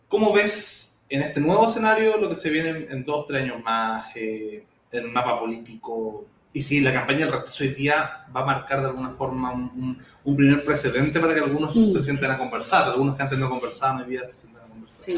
[0.07, 3.63] ¿Cómo ves en este nuevo escenario lo que se viene en, en dos, tres años
[3.65, 6.27] más eh, en el mapa político?
[6.53, 9.63] Y si la campaña del rechazo hoy día va a marcar de alguna forma un,
[9.63, 11.87] un, un primer precedente para que algunos mm.
[11.87, 15.05] se sienten a conversar, algunos que antes no conversaban hoy día se sientan a conversar.
[15.05, 15.17] Sí.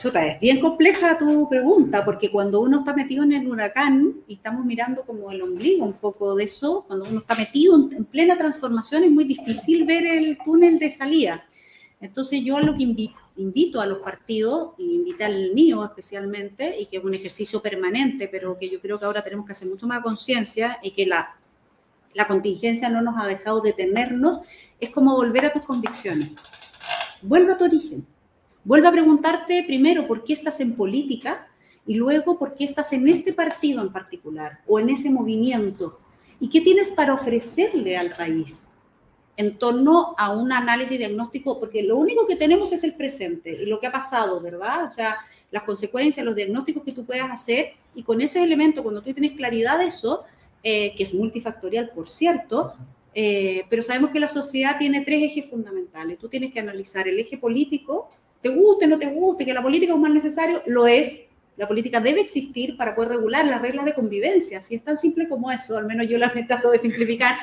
[0.00, 4.34] Chuta, es bien compleja tu pregunta, porque cuando uno está metido en el huracán y
[4.34, 8.04] estamos mirando como el ombligo un poco de eso, cuando uno está metido en, en
[8.04, 11.44] plena transformación es muy difícil ver el túnel de salida.
[12.00, 16.80] Entonces yo a lo que invito, invito a los partidos, y invito al mío especialmente,
[16.80, 19.66] y que es un ejercicio permanente, pero que yo creo que ahora tenemos que hacer
[19.66, 21.36] mucho más conciencia y que la,
[22.14, 24.40] la contingencia no nos ha dejado detenernos,
[24.78, 26.30] es como volver a tus convicciones.
[27.22, 28.06] Vuelve a tu origen
[28.64, 31.48] Vuelve a preguntarte primero por qué estás en política
[31.86, 35.98] y luego por qué estás en este partido en particular o en ese movimiento
[36.40, 38.72] y qué tienes para ofrecerle al país
[39.36, 43.66] en torno a un análisis diagnóstico, porque lo único que tenemos es el presente y
[43.66, 44.86] lo que ha pasado, ¿verdad?
[44.86, 45.16] O sea,
[45.52, 49.36] las consecuencias, los diagnósticos que tú puedas hacer y con ese elemento, cuando tú tienes
[49.36, 50.24] claridad de eso,
[50.62, 52.74] eh, que es multifactorial, por cierto,
[53.14, 56.18] eh, pero sabemos que la sociedad tiene tres ejes fundamentales.
[56.18, 59.92] Tú tienes que analizar el eje político, te guste, no te guste, que la política
[59.92, 61.24] es un mal necesario, lo es.
[61.56, 64.60] La política debe existir para poder regular las reglas de convivencia.
[64.60, 67.36] Si es tan simple como eso, al menos yo la trato de simplificar.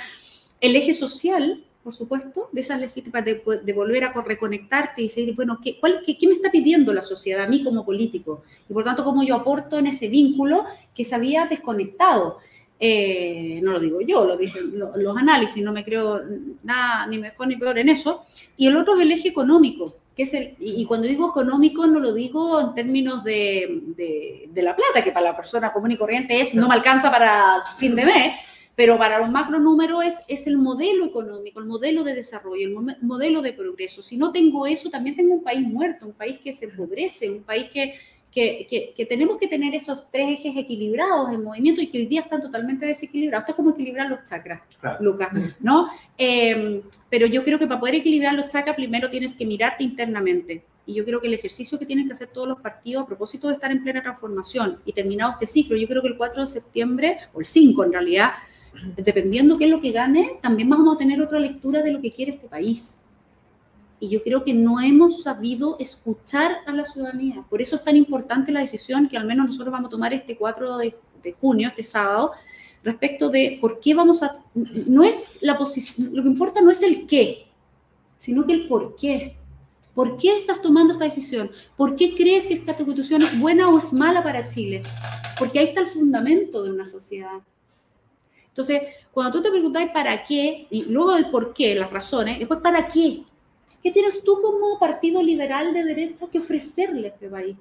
[0.61, 5.35] El eje social, por supuesto, de esas legítimas, de, de, volver a reconectarte y decir,
[5.35, 8.43] bueno, ¿qué, cuál, qué, qué, me está pidiendo la sociedad a mí como político?
[8.69, 10.63] Y por tanto, cómo yo aporto en ese vínculo
[10.95, 12.37] que se había desconectado.
[12.79, 16.21] Eh, no lo digo yo, lo dicen los análisis, no me creo
[16.63, 18.25] nada ni mejor ni peor en eso.
[18.55, 21.99] Y el otro es el eje económico que es el, y, cuando digo económico no
[21.99, 23.81] lo digo en términos de,
[24.49, 27.63] de, la plata, que para la persona común y corriente es no me alcanza para
[27.77, 28.33] fin de mes,
[28.75, 32.97] pero para los macro números es, es el modelo económico, el modelo de desarrollo, el
[33.01, 34.01] modelo de progreso.
[34.01, 37.43] Si no tengo eso, también tengo un país muerto, un país que se empobrece, un
[37.43, 37.95] país que,
[38.35, 42.05] que, que, que, tenemos que tener esos tres ejes equilibrados en movimiento y que hoy
[42.05, 43.43] día están totalmente desequilibrados.
[43.43, 45.01] Esto es como equilibrar los chakras, claro.
[45.01, 45.29] Lucas,
[45.61, 45.87] ¿no?
[46.17, 50.65] Eh, pero yo creo que para poder equilibrar los chakras, primero tienes que mirarte internamente.
[50.85, 53.47] Y yo creo que el ejercicio que tienen que hacer todos los partidos a propósito
[53.47, 56.47] de estar en plena transformación y terminado este ciclo, yo creo que el 4 de
[56.47, 58.33] septiembre, o el 5 en realidad,
[58.97, 62.11] dependiendo qué es lo que gane, también vamos a tener otra lectura de lo que
[62.11, 63.04] quiere este país
[63.99, 67.45] y yo creo que no hemos sabido escuchar a la ciudadanía.
[67.49, 70.35] Por eso es tan importante la decisión que al menos nosotros vamos a tomar este
[70.35, 70.95] 4 de,
[71.39, 72.31] junio, este sábado,
[72.83, 74.43] respecto de por qué vamos a...
[74.53, 77.47] No es la posición, lo que importa no es el qué,
[78.17, 79.37] sino que el por qué.
[79.95, 81.49] ¿Por qué estás tomando esta decisión?
[81.77, 84.83] ¿Por qué crees que esta constitución es buena o es mala para Chile?
[85.39, 87.39] Porque ahí está el fundamento de una sociedad.
[88.49, 88.81] Entonces,
[89.11, 92.87] cuando tú te preguntas para qué, y luego del por qué, las razones, después para
[92.89, 93.23] qué,
[93.85, 97.55] ¿Qué tienes tú como partido liberal de derecha que ofrecerle a este país?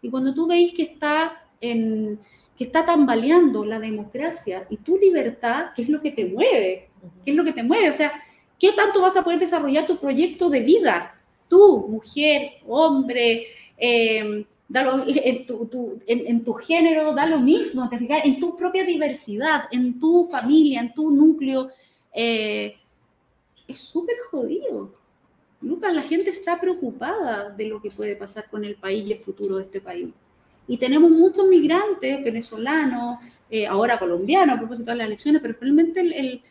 [0.00, 2.18] Y cuando tú veis que está, en,
[2.56, 6.88] que está tambaleando la democracia y tu libertad, ¿qué es lo que te mueve?
[7.22, 7.90] ¿Qué es lo que te mueve?
[7.90, 8.10] O sea,
[8.58, 11.14] ¿qué tanto vas a poder desarrollar tu proyecto de vida?
[11.46, 17.90] Tú, mujer, hombre, eh, lo, en, tu, tu, en, en, tu, género da lo mismo,
[17.90, 21.68] te fijas, en tu propia diversidad, en tu familia, en tu núcleo.
[22.14, 22.76] Eh,
[23.68, 25.03] es súper jodido.
[25.64, 29.18] Lucas, la gente está preocupada de lo que puede pasar con el país y el
[29.18, 30.08] futuro de este país.
[30.68, 33.18] Y tenemos muchos migrantes venezolanos,
[33.50, 36.42] eh, ahora colombianos a propósito de las elecciones, pero realmente el, el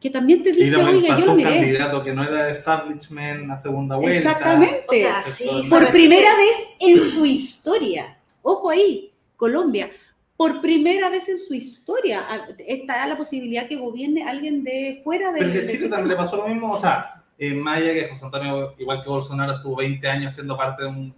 [0.00, 1.50] que también te dice, oiga, pasó yo lo un miré.
[1.50, 4.18] candidato que no era de establishment a segunda vuelta.
[4.18, 4.84] Exactamente.
[4.88, 8.18] O sea, sí, Por ¿sabes primera vez en su historia.
[8.42, 9.90] Ojo ahí, Colombia.
[10.36, 12.24] Por primera vez en su historia
[12.58, 16.36] está la posibilidad que gobierne alguien de fuera de Pero que Chile también le pasó
[16.36, 20.34] lo mismo, o sea, en Maya, que José Antonio, igual que Bolsonaro, estuvo 20 años
[20.34, 21.14] siendo parte de un...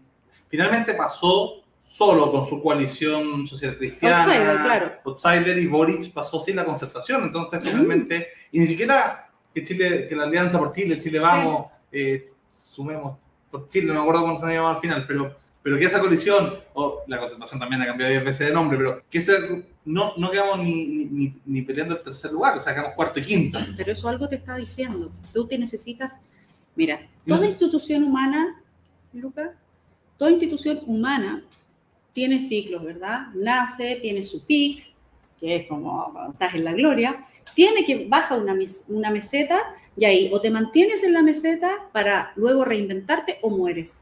[0.49, 4.93] Finalmente pasó solo con su coalición social cristiana, Outsider, claro.
[5.05, 10.15] outsider, y Boric pasó sin la concertación, entonces finalmente, y ni siquiera que Chile, que
[10.15, 12.25] la Alianza por Chile, Chile Vamos, eh,
[12.61, 13.19] sumemos
[13.51, 16.59] por Chile, no me acuerdo cómo se llamaba al final, pero, pero que esa coalición,
[16.75, 20.31] o la concertación también ha cambiado 10 veces de nombre, pero que ese, no, no
[20.31, 23.59] quedamos ni, ni, peleando el tercer lugar, o sea, quedamos cuarto y quinto.
[23.77, 25.13] Pero eso algo te está diciendo.
[25.33, 26.21] Tú te necesitas.
[26.77, 28.63] Mira, toda institución humana,
[29.13, 29.55] Luca,
[30.17, 31.45] toda institución humana
[32.13, 33.27] tiene ciclos, ¿verdad?
[33.35, 34.87] Nace, tiene su pic,
[35.39, 39.61] que es como estás en la gloria, tiene que baja una, mes- una meseta
[39.97, 44.01] y ahí o te mantienes en la meseta para luego reinventarte o mueres.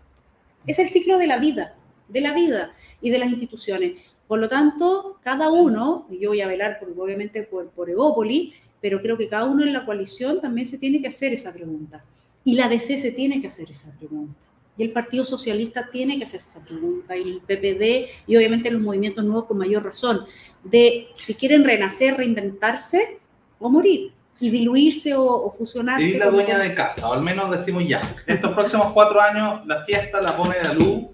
[0.69, 1.77] Es el ciclo de la vida,
[2.07, 4.01] de la vida y de las instituciones.
[4.29, 8.53] Por lo tanto, cada uno, y yo voy a velar por, obviamente por, por Egópoli,
[8.81, 12.05] pero creo que cada uno en la coalición también se tiene que hacer esa pregunta.
[12.45, 14.39] Y la DC se tiene que hacer esa pregunta.
[14.77, 17.17] Y el Partido Socialista tiene que hacer esa pregunta.
[17.17, 20.21] Y el PPD y obviamente los movimientos nuevos con mayor razón.
[20.63, 23.19] De si quieren renacer, reinventarse
[23.59, 24.13] o morir.
[24.41, 26.05] Y diluirse o, o fusionarse.
[26.07, 28.01] Y la dueña de casa, o al menos decimos ya.
[28.27, 31.07] Estos próximos cuatro años, la fiesta la pone la luz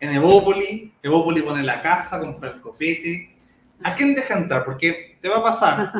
[0.00, 3.34] en Evópoli, Evópoli pone la casa, compra el copete.
[3.82, 4.64] ¿A quién deja entrar?
[4.64, 5.92] Porque te va a pasar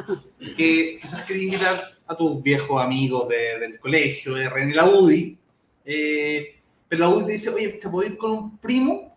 [0.56, 1.74] que quizás quieres invitar
[2.06, 5.38] a tus viejos amigos de- del colegio, de René la UDI,
[5.84, 9.13] eh, pero la UDI dice, oye, ¿te puedo ir con un primo?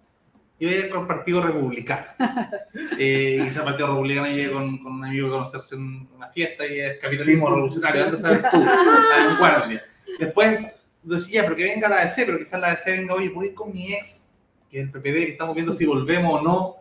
[0.59, 2.05] Y voy a ir con el Partido Republicano.
[2.99, 6.65] Eh, quizás el Partido Republicano llegue con, con un amigo a conocerse en una fiesta
[6.65, 9.83] y es capitalismo revolucionario, antes sabes tú, la vanguardia.
[10.19, 10.59] Después
[11.03, 13.93] decía, pero que venga la ADC, pero quizás la ADC venga, oye, ir con mi
[13.93, 14.31] ex,
[14.69, 16.75] que es el PPD, que estamos viendo si volvemos o no.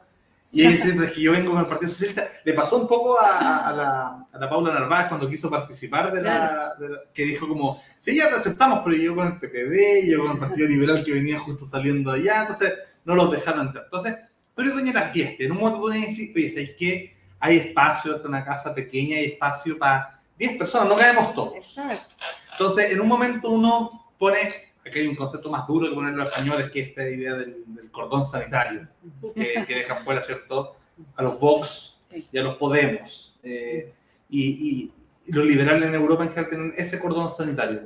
[0.52, 2.28] Y ella dice, es que yo vengo con el Partido Socialista.
[2.44, 6.22] Le pasó un poco a, a la, a la Paula Narváez cuando quiso participar de
[6.22, 10.08] la, de la- que dijo como, sí, ya te aceptamos, pero yo con el PPD,
[10.10, 12.72] yo con el Partido Liberal que venía justo saliendo de allá, entonces
[13.06, 13.84] no los dejaron entrar.
[13.84, 14.16] Entonces,
[14.54, 17.16] tú eres dueño de la fiesta, en un momento tú decís, oye, ¿sabes qué?
[17.40, 21.54] Hay espacio, esta es una casa pequeña, hay espacio para 10 personas, no caemos todos.
[21.56, 22.14] Exacto.
[22.52, 24.38] Entonces, en un momento uno pone,
[24.84, 27.62] aquí hay un concepto más duro que poner los españoles, que es esta idea del,
[27.66, 28.86] del cordón sanitario,
[29.34, 30.76] que, que dejan fuera, ¿cierto?
[31.16, 32.26] A los Vox Sí.
[32.32, 33.34] y a los Podemos.
[33.42, 33.92] Eh,
[34.30, 34.92] y, y-
[35.28, 37.82] y los liberales en Europa en general tienen ese cordón sanitario.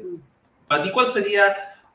[0.68, 1.42] Para ti, ¿cuál sería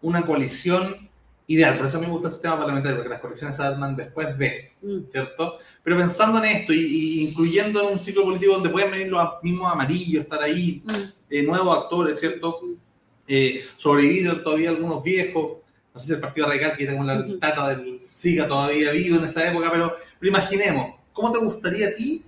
[0.01, 1.04] una coalición
[1.47, 1.77] ideal?
[1.77, 4.37] Por eso a mí me gusta el sistema parlamentario, porque las coaliciones se arman después
[4.37, 5.09] de, Mm.
[5.11, 5.57] ¿cierto?
[5.83, 9.29] Pero pensando en esto y, y incluyendo en un ciclo político donde pueden venir los
[9.41, 10.91] mismos amarillos, estar ahí, Mm.
[11.29, 12.59] eh, nuevos actores, ¿cierto?
[13.27, 15.57] Eh, sobrevivir todavía algunos viejos.
[15.93, 17.39] No sé si el Partido Radical quiere con la Ujú.
[17.39, 21.95] tata del siga todavía vivo en esa época, pero, pero imaginemos, ¿cómo te gustaría a
[21.95, 22.23] ti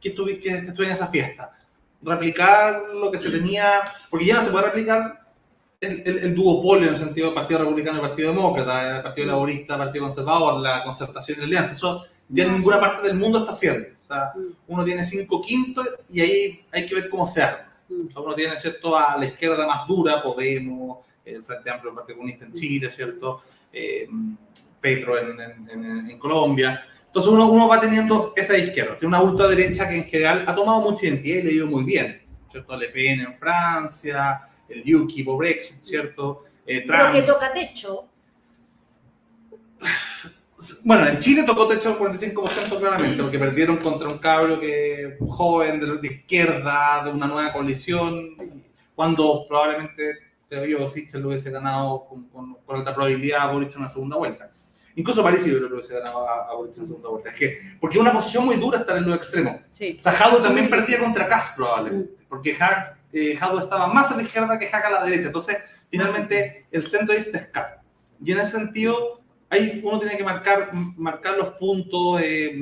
[0.00, 1.56] que estuvi- que, que estuviera en esa fiesta?
[2.02, 5.20] Replicar lo que se tenía, porque ya no se puede replicar
[5.80, 9.26] el, el, el duopolio en el sentido de Partido Republicano y Partido Demócrata, el Partido
[9.28, 11.72] Laborista, Partido Conservador, la concertación y la alianza.
[11.72, 13.88] Eso ya en No, ninguna parte del mundo está haciendo.
[14.02, 14.32] O sea,
[14.68, 17.72] uno tiene cinco quintos y ahí hay que ver cómo se arma.
[17.88, 21.96] O sea, uno tiene, ¿cierto?, a la izquierda más dura, Podemos, el Frente Amplio, el
[21.96, 24.08] Partido Comunista en Chile, ¿cierto?, eh,
[24.80, 26.82] Petro en, en- en- en Colombia.
[27.06, 28.96] Entonces uno, uno va teniendo esa izquierda.
[28.96, 31.84] Tiene una ultraderecha que en general ha tomado mucha identidad y le ha ido muy
[31.84, 32.76] bien, ¿cierto?
[32.76, 34.40] Le Pen en Francia,
[34.70, 36.44] el UKIP o Brexit, ¿cierto?
[36.66, 37.12] Eh, Pero Trump.
[37.14, 38.06] que toca techo.
[40.84, 45.80] Bueno, en Chile tocó techo el 45% claramente, porque perdieron contra un cabro que joven
[45.80, 48.36] de, de izquierda, de una nueva coalición,
[48.94, 50.18] cuando probablemente
[50.48, 54.16] Pedro Sichel lo hubiese ganado con, con, con alta probabilidad a Boric en una segunda
[54.18, 54.50] vuelta.
[54.96, 57.30] Incluso París yo creo que lo hubiese ganado a, a Boric en segunda vuelta.
[57.30, 59.60] Es que, porque es una posición muy dura estar en los extremos.
[59.70, 59.96] Sí.
[59.98, 64.16] O sea, Jadwe también parecía contra Kass probablemente, porque Ja- eh, Jadwe estaba más a
[64.16, 65.26] la izquierda que Jaca a la derecha.
[65.26, 65.58] Entonces,
[65.90, 67.82] finalmente, el centro ahí se escapa.
[68.24, 72.20] Y en ese sentido, hay, uno tiene que marcar, marcar los puntos.
[72.22, 72.54] eh,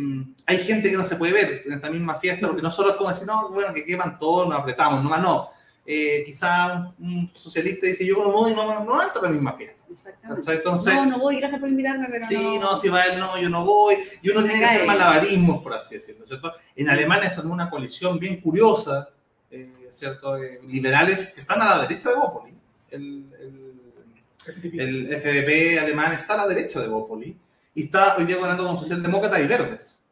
[0.46, 2.96] hay gente que no se puede ver en esta misma fiesta, porque no solo es
[2.96, 5.50] como decir, no, bueno, que queman todos, nos apretamos, nomás no.
[5.84, 9.52] Eh, quizá un, socialista dice, yo con modo y no, no entro a la misma
[9.54, 9.84] fiesta.
[9.90, 10.52] Exactamente.
[10.52, 12.60] Entonces, no, no voy, gracias por invitarme, pero Sí, no.
[12.60, 13.96] no, si va él, no, yo no voy.
[14.22, 14.86] Y uno tiene que hacer cae.
[14.86, 16.52] malabarismos, por así decirlo, ¿cierto?
[16.76, 19.10] En Alemania armó una coalición bien curiosa,
[19.50, 20.36] eh, ¿cierto?
[20.36, 22.54] Eh, liberales que están a la derecha de Bópoli.
[22.90, 27.36] El, el, el FDP alemán está a la derecha de Bópoli
[27.74, 30.04] y está hoy día gobernando con socialdemócratas y verdes.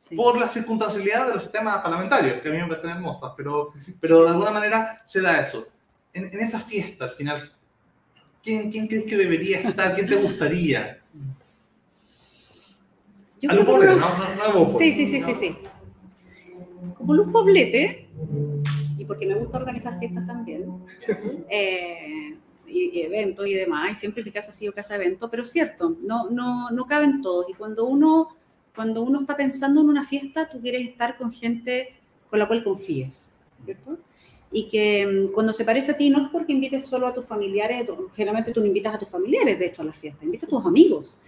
[0.00, 0.16] Sí.
[0.16, 4.24] Por la circunstancialidad de los sistemas parlamentarios, que a mí me parecen hermosas, pero, pero
[4.24, 5.68] de alguna manera se da eso.
[6.12, 7.40] En, en esa fiesta, al final,
[8.42, 9.94] ¿quién, ¿quién crees que debería estar?
[9.94, 10.98] ¿Quién te gustaría?
[13.40, 14.08] Yo A Luz Poblete, ¿no?
[14.36, 14.66] No, no.
[14.66, 15.58] Sí, sí, sí, sí, sí.
[16.96, 18.08] Como Luz Poblete,
[19.12, 20.64] porque me gusta organizar fiestas también,
[21.50, 22.34] eh,
[22.66, 25.42] y, y eventos y demás, y siempre mi casa ha sido casa de eventos, pero
[25.42, 27.44] es cierto, no, no, no caben todos.
[27.50, 28.34] Y cuando uno,
[28.74, 31.94] cuando uno está pensando en una fiesta, tú quieres estar con gente
[32.30, 33.98] con la cual confíes, ¿cierto?
[34.50, 37.26] Y que mm, cuando se parece a ti, no es porque invites solo a tus
[37.26, 40.52] familiares, generalmente tú no invitas a tus familiares, de hecho, a la fiesta, invitas a
[40.52, 41.18] tus amigos.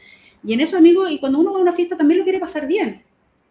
[0.43, 2.67] Y en esos amigos, y cuando uno va a una fiesta también lo quiere pasar
[2.67, 3.03] bien.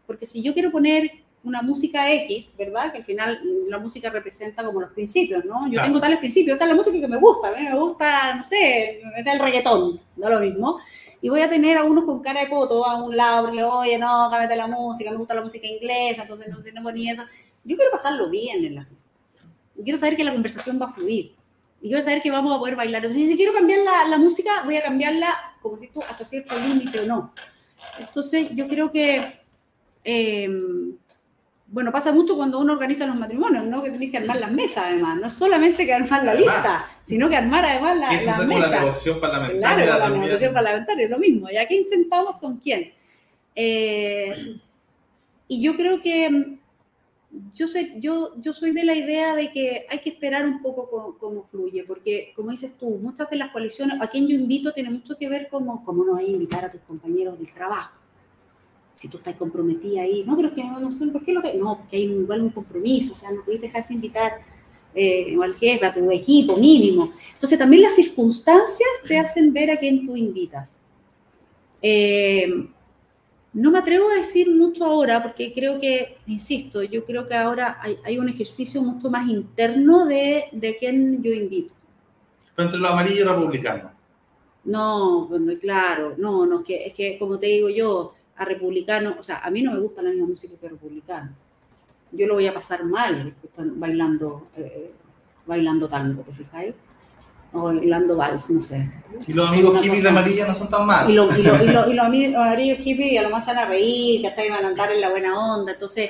[0.08, 2.92] Porque si yo quiero poner una música X, ¿verdad?
[2.92, 5.66] Que al final la música representa como los principios, ¿no?
[5.66, 5.88] Yo Claro.
[5.88, 8.44] tengo tales principios, esta es la música que me gusta, a mí me gusta, no
[8.44, 10.80] sé, el reggaetón, no lo mismo.
[11.22, 13.98] Y voy a tener a unos con cara de poto a un lado, porque, oye,
[13.98, 17.24] no, cámbiate la música, me gusta la música inglesa, entonces no, no ponía eso.
[17.64, 18.88] Yo quiero pasarlo bien en la
[19.84, 21.36] quiero saber que la conversación va a fluir.
[21.82, 23.04] Y quiero saber que vamos a poder bailar.
[23.04, 25.28] Entonces, si quiero cambiar la, la música, voy a cambiarla,
[25.62, 27.34] como si tú, hasta cierto límite o no.
[28.00, 29.42] Entonces, yo creo que,
[30.06, 30.50] eh,
[31.74, 33.82] bueno, pasa mucho cuando uno organiza los matrimonios, ¿no?
[33.82, 35.20] Que tenés que armar las mesas, además.
[35.20, 36.56] No solamente que armar la Además.
[36.56, 39.86] lista, sino que armar además la, eso las es la negociación parlamentaria.
[39.86, 41.50] Claro, la negociación parlamentaria es lo mismo.
[41.50, 42.94] ¿Y a quién sentamos con quién?
[43.56, 44.60] Eh,
[45.48, 46.60] y yo creo que mm,
[47.56, 51.18] yo, sé, yo, yo soy de la idea de que hay que esperar un poco
[51.20, 54.92] cómo, fluye, porque como dices tú, muchas de las coaliciones, a quien yo invito tiene
[54.92, 58.03] mucho que ver con cómo no hay a invitar a tus compañeros del trabajo.
[58.94, 61.42] Si tú estás comprometida ahí, no, pero es que no, no sé por qué lo
[61.42, 61.56] te...
[61.56, 64.34] No, porque hay un, igual un compromiso, o sea, no podéis dejarte invitar
[64.96, 67.12] eh, al jefe, a tu equipo mínimo.
[67.34, 70.80] Entonces también las circunstancias te hacen ver a quién tú invitas.
[71.82, 72.48] Eh,
[73.54, 77.78] no me atrevo a decir mucho ahora porque creo que, insisto, yo creo que ahora
[77.82, 81.74] hay, hay un ejercicio mucho más interno de, de quién yo invito.
[82.56, 83.92] Pero entre los amarillos y republicanos.
[84.64, 89.16] No, bueno, claro, no, no, es que, es que como te digo yo, a republicano,
[89.20, 91.32] o sea, a mí no me gusta la misma música que republicano.
[92.12, 94.92] Yo lo voy a pasar mal bailando, eh,
[95.46, 96.76] bailando tango, ¿te fijáis?
[97.52, 98.90] O bailando vals, no sé.
[99.28, 101.10] Y los amigos hippies de amarilla no son tan malos.
[101.10, 103.58] Y, lo, y, lo, y, lo, y los amigos amarillos hippies a lo más van
[103.58, 104.50] a reír, ¿cachai?
[104.50, 105.74] Van a andar en la buena onda.
[105.74, 106.10] Entonces,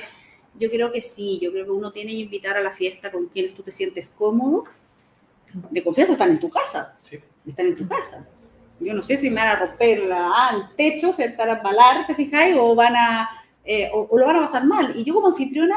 [0.58, 3.26] yo creo que sí, yo creo que uno tiene que invitar a la fiesta con
[3.26, 4.64] quienes tú te sientes cómodo.
[5.70, 6.96] De confianza están en tu casa.
[7.02, 7.18] Sí.
[7.46, 8.26] Están en tu casa.
[8.80, 11.62] Yo no sé si me van a romper la, ah, el techo, se van a
[11.62, 12.56] balar, ¿te fijáis?
[12.58, 13.28] O van a,
[13.64, 14.94] eh, o, o, lo van a pasar mal.
[14.96, 15.76] Y yo como anfitriona,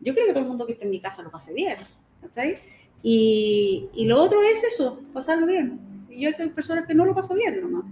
[0.00, 1.76] yo creo que todo el mundo que esté en mi casa lo pase bien.
[2.20, 2.58] ¿cachai?
[3.02, 5.80] Y, y, lo otro es eso, pasarlo bien.
[6.10, 7.84] Y yo hay personas que no lo pasan bien nomás.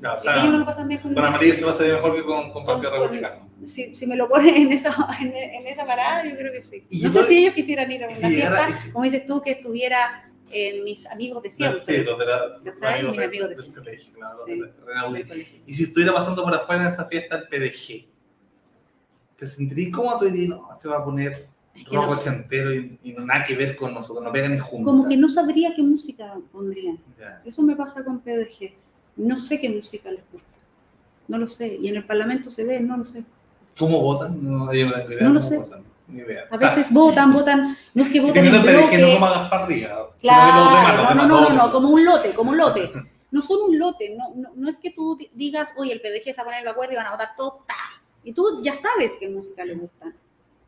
[0.00, 2.24] No, o sea, ellos no lo pasan bien con, con amarillo se pasa mejor que
[2.24, 3.48] con, con Partido Republicano.
[3.64, 6.84] Si, si, me lo ponen en esa, en, en, esa parada, yo creo que sí.
[6.88, 9.26] Y no sé si ellos quisieran ir a una si fiesta, era- si- como dices
[9.26, 11.82] tú, que estuviera en mis amigos de siempre.
[11.82, 12.94] Sí, los de la, los ¿Cachai?
[13.00, 13.82] amigos Mis de- amigos de siempre.
[13.82, 14.34] colegio, claro,
[15.34, 15.62] Sí.
[15.66, 18.06] Y si estuviera pasando por afuera en esa fiesta el PDG,
[19.36, 20.18] ¿te sentirías cómodo?
[20.20, 23.24] Tú dirías, no, te va a poner Es que rock no- ochentero y, y no
[23.24, 24.90] nada que ver con nosotros, no pegan ni juntos.
[24.92, 26.98] como que no sabría qué música pondrían.
[27.18, 27.42] Ya.
[27.44, 28.72] Eso me pasa con PDG.
[29.16, 30.48] No sé qué música les gusta.
[31.28, 31.76] No lo sé.
[31.80, 33.24] Y en el Parlamento se ve, no lo sé.
[33.78, 34.38] ¿Cómo votan?
[34.42, 34.86] No, yo
[35.20, 35.58] no lo sé.
[35.58, 35.84] votan.
[36.08, 36.44] Ni idea.
[36.50, 37.76] A veces votan, votan.
[37.94, 39.14] No es que y voten en PDG no bloque.
[39.14, 42.90] como a Gaspar Riga, Claro, no, no, no, no, como un lote, como un lote.
[43.30, 46.32] No son un lote, no, no, no es que tú di- digas, oye, el PDG
[46.32, 47.74] se va a poner de acuerdo y van a votar todos, ta.
[48.24, 50.12] Y tú ya sabes qué música les gusta.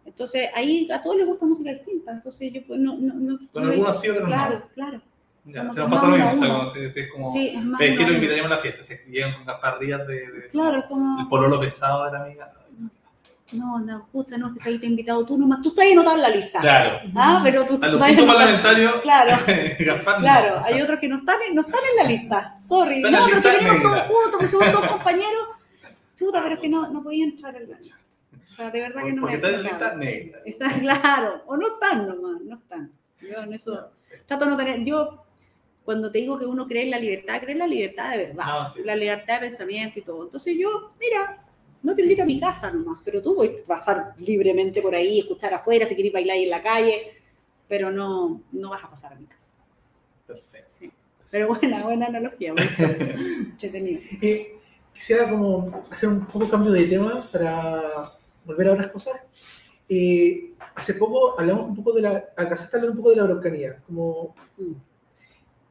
[0.04, 2.12] Entonces, ahí a todos les gusta música distinta.
[2.12, 2.96] Entonces, yo pues no.
[2.96, 4.68] no, no Con no- algunos sí, otros Claro, no.
[4.74, 5.02] claro.
[5.46, 7.48] Ya, Como se nos pasa lo mismo, o sea, como si, si es como Sí,
[7.56, 7.80] es más.
[7.80, 10.82] PDG lo invitaríamos a la fiesta, si llegan con Gaspar Riga de, de- Claro, es
[10.84, 11.28] el como.
[11.30, 12.52] pololo pesado de la amiga.
[13.52, 15.60] No, no, pucha, no, que se ahí te he invitado tú nomás.
[15.62, 16.60] Tú estás ahí anotado en la lista.
[16.60, 17.00] Claro.
[17.16, 19.30] Ah, pero tú A los cinco parlamentarios, Claro.
[19.78, 20.20] Gaspar no.
[20.22, 22.56] Claro, hay otros que no están, en- no están en la lista.
[22.60, 23.00] Sorry.
[23.02, 23.82] No, pero que venimos negra.
[23.82, 25.48] todos juntos, porque somos todos compañeros.
[26.16, 27.96] Chuta, pero es que no, no podía entrar en la lista.
[28.50, 30.38] O sea, de verdad que no Porque me están en la lista negra.
[30.44, 31.42] Está claro.
[31.46, 32.92] O no están nomás, no están.
[33.20, 33.90] Yo en eso
[34.26, 34.84] trato de no tener.
[34.84, 35.24] Yo,
[35.84, 38.44] cuando te digo que uno cree en la libertad, cree en la libertad de verdad.
[38.46, 38.80] Ah, sí.
[38.84, 40.22] La libertad de pensamiento y todo.
[40.24, 41.42] Entonces yo, mira,
[41.82, 45.54] no te invito a mi casa nomás, pero tú puedes pasar libremente por ahí, escuchar
[45.54, 47.12] afuera, si quieres bailar ahí en la calle,
[47.68, 49.50] pero no, no vas a pasar a mi casa.
[50.26, 50.74] Perfecto.
[50.78, 50.90] Sí.
[51.30, 52.52] Pero buena, buena analogía,
[53.50, 54.00] entretenido.
[54.20, 54.56] Eh,
[54.92, 58.12] quisiera como hacer un poco cambio de tema para
[58.44, 59.22] volver a otras cosas.
[59.88, 63.24] Eh, hace poco hablamos un poco de la, alcanzaste a hablar un poco de la
[63.24, 64.74] Araucanía, como Mm.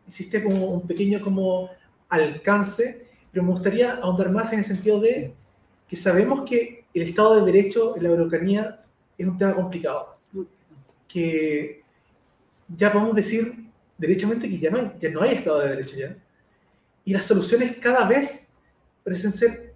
[0.08, 1.70] hiciste como un pequeño como
[2.10, 5.34] alcance, pero me gustaría ahondar más en el sentido de
[5.90, 8.86] que sabemos que el Estado de Derecho en la Araucanía
[9.18, 10.20] es un tema complicado,
[11.08, 11.84] que
[12.68, 13.66] ya podemos decir
[13.98, 16.16] derechamente que ya no hay, ya no hay Estado de Derecho ya,
[17.04, 18.50] y las soluciones cada vez
[19.04, 19.74] parecen ser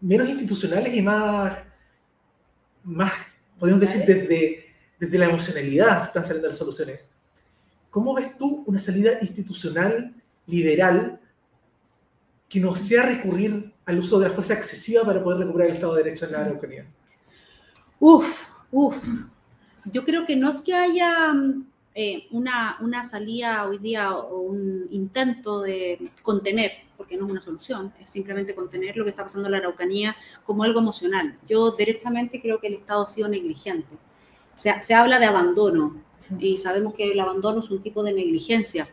[0.00, 1.58] menos institucionales y más,
[2.84, 3.12] más
[3.58, 4.66] podemos decir, desde,
[4.98, 7.00] desde la emocionalidad están saliendo las soluciones.
[7.90, 10.14] ¿Cómo ves tú una salida institucional,
[10.46, 11.20] liberal,
[12.48, 15.94] que no sea recurrir al uso de la fuerza excesiva para poder recuperar el Estado
[15.94, 16.86] de Derecho en la Araucanía?
[18.00, 19.04] Uf, uf.
[19.84, 21.34] Yo creo que no es que haya
[21.94, 27.42] eh, una, una salida hoy día o un intento de contener, porque no es una
[27.42, 31.36] solución, es simplemente contener lo que está pasando en la Araucanía como algo emocional.
[31.48, 33.94] Yo directamente creo que el Estado ha sido negligente.
[34.56, 35.96] O sea, se habla de abandono
[36.38, 38.88] y sabemos que el abandono es un tipo de negligencia.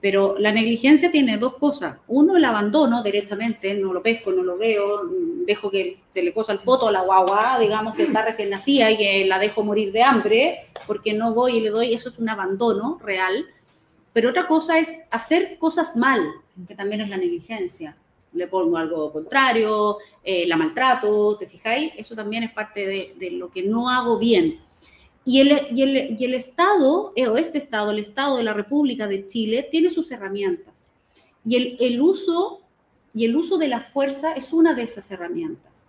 [0.00, 1.96] Pero la negligencia tiene dos cosas.
[2.06, 5.02] Uno, el abandono directamente, no lo pesco, no lo veo,
[5.44, 8.90] dejo que se le cosa el poto a la guagua, digamos que está recién nacida
[8.90, 12.18] y que la dejo morir de hambre porque no voy y le doy, eso es
[12.18, 13.46] un abandono real.
[14.12, 16.22] Pero otra cosa es hacer cosas mal,
[16.66, 17.96] que también es la negligencia.
[18.32, 21.92] Le pongo algo contrario, eh, la maltrato, ¿te fijáis?
[21.96, 24.60] Eso también es parte de, de lo que no hago bien.
[25.28, 29.90] Y el, Estado, eh, o este Estado, el Estado de la República de Chile, tiene
[29.90, 30.86] sus herramientas.
[31.44, 32.62] Y el, el, uso,
[33.12, 35.84] y el uso de la fuerza es una de esas herramientas.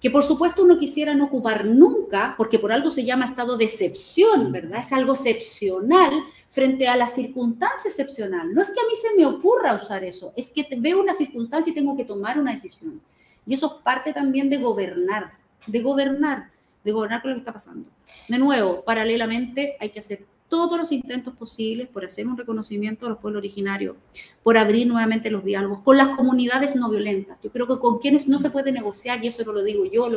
[0.00, 3.66] que por supuesto uno quisiera no ocupar nunca, porque por algo se llama estado de
[3.66, 4.80] excepción, ¿verdad?
[4.80, 6.12] Es algo excepcional
[6.48, 8.54] frente a la circunstancia excepcional.
[8.54, 11.72] No es que a mí se me ocurra usar eso, es que veo una circunstancia
[11.72, 13.02] y tengo que tomar una decisión.
[13.44, 15.32] Y eso es parte también de gobernar,
[15.66, 16.52] de gobernar,
[16.88, 17.88] de gobernar lo que está pasando.
[18.28, 23.10] De nuevo, paralelamente hay que hacer todos los intentos posibles por hacer un reconocimiento a
[23.10, 23.96] los pueblos originarios,
[24.42, 27.36] por abrir nuevamente los diálogos con las comunidades no violentas.
[27.42, 30.08] Yo creo que con quienes no se puede negociar, y eso no lo digo yo,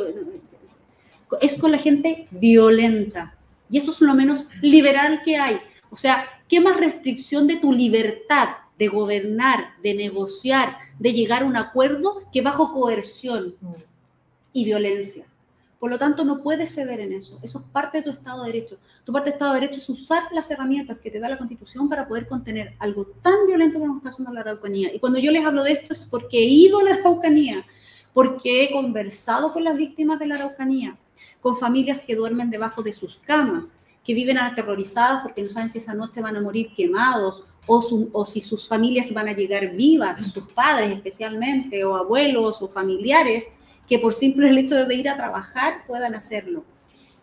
[1.40, 3.36] es con la gente violenta.
[3.70, 5.60] Y eso es lo menos liberal que hay.
[5.90, 8.48] O sea, ¿qué más restricción de tu libertad
[8.78, 13.54] de gobernar, de negociar, de llegar a un acuerdo que bajo coerción
[14.54, 15.26] y violencia?
[15.82, 17.40] Por lo tanto, no puedes ceder en eso.
[17.42, 18.78] Eso es parte de tu Estado de Derecho.
[19.02, 21.88] Tu parte de Estado de Derecho es usar las herramientas que te da la Constitución
[21.88, 24.94] para poder contener algo tan violento como está haciendo la Araucanía.
[24.94, 27.66] Y cuando yo les hablo de esto es porque he ido a la Araucanía,
[28.14, 30.96] porque he conversado con las víctimas de la Araucanía,
[31.40, 33.74] con familias que duermen debajo de sus camas,
[34.04, 38.24] que viven aterrorizadas porque no saben si esa noche van a morir quemados o, o,
[38.24, 43.48] si sus familias van a llegar vivas, sus padres especialmente, o abuelos o familiares,
[43.92, 46.64] que por simple hecho de ir a trabajar puedan hacerlo.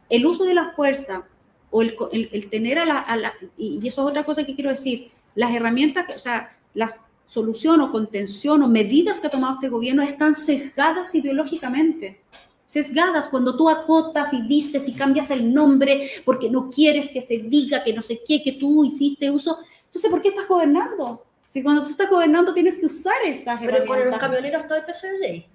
[0.07, 1.27] El uso de la fuerza
[1.71, 5.51] o el, el, tener a la, y eso es otra cosa que quiero decir, las
[5.51, 6.87] herramientas, o sea, la
[7.25, 12.21] solución o contención o medidas que ha tomado este gobierno están sesgadas ideológicamente.
[12.67, 17.39] Sesgadas cuando tú acotas y dices y cambias el nombre porque no quieres que se
[17.39, 19.57] diga que no sé qué, que tú hiciste uso.
[19.85, 21.25] Entonces, ¿por qué estás gobernando?
[21.49, 23.97] Si cuando tú estás gobernando tienes que usar esas Pero herramientas.
[23.97, 25.47] Pero con los camioneros todo el ley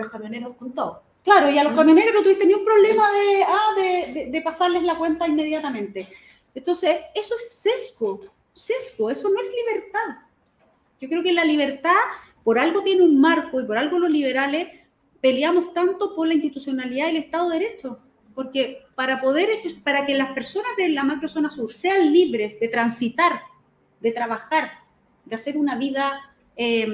[0.00, 1.02] a los camioneros con todo.
[1.24, 4.82] Claro, y a los camioneros no tuviste ni un problema de, ah, de, de, pasarles
[4.82, 6.06] la cuenta inmediatamente.
[6.54, 8.20] Entonces, eso es sesgo,
[8.52, 10.22] sesgo, eso no es libertad.
[11.00, 11.96] Yo creo que la libertad,
[12.42, 14.68] por algo tiene un marco y por algo los liberales
[15.20, 18.00] peleamos tanto por la institucionalidad y el Estado de Derecho.
[18.34, 19.48] Porque para poder,
[19.82, 23.40] para que las personas de la macrozona sur sean libres de transitar,
[24.00, 24.70] de trabajar,
[25.24, 26.86] de hacer una vida eh,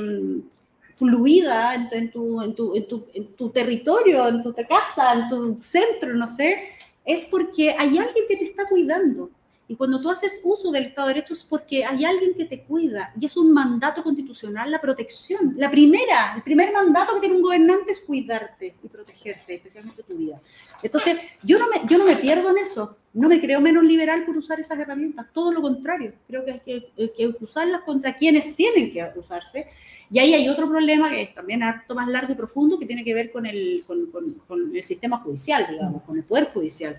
[1.00, 5.58] fluida en tu, en, tu, en, tu, en, tu, territorio, en tu casa, en tu
[5.62, 6.74] centro, no sé,
[7.06, 9.30] es porque hay alguien que te está cuidando.
[9.70, 12.64] Y cuando tú haces uso del Estado de Derecho es porque hay alguien que te
[12.64, 15.54] cuida y es un mandato constitucional la protección.
[15.56, 20.16] La primera, el primer mandato que tiene un gobernante es cuidarte y protegerte, especialmente tu
[20.16, 20.40] vida.
[20.82, 22.96] Entonces, yo no me, yo no me pierdo en eso.
[23.12, 26.14] No me creo menos liberal por usar esas herramientas, todo lo contrario.
[26.26, 29.68] Creo que hay que, que usarlas contra quienes tienen que usarse.
[30.10, 33.04] Y ahí hay otro problema que es también harto más largo y profundo que tiene
[33.04, 34.10] que ver con el, con,
[34.48, 36.98] con el sistema judicial, digamos, con el poder judicial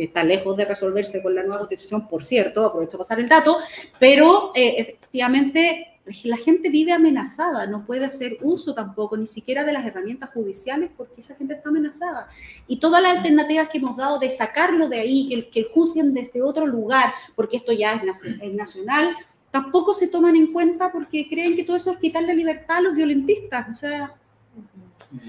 [0.00, 3.28] que está lejos de resolverse con la nueva constitución, por cierto, aprovecho para pasar el
[3.28, 3.58] dato,
[3.98, 5.88] pero eh, efectivamente
[6.24, 10.88] la gente vive amenazada, no puede hacer uso tampoco ni siquiera de las herramientas judiciales
[10.96, 12.28] porque esa gente está amenazada.
[12.66, 16.40] Y todas las alternativas que hemos dado de sacarlo de ahí, que, que juzguen desde
[16.40, 19.14] otro lugar, porque esto ya es, es nacional,
[19.50, 22.94] tampoco se toman en cuenta porque creen que todo eso es quitarle libertad a los
[22.94, 23.68] violentistas.
[23.68, 24.14] O sea,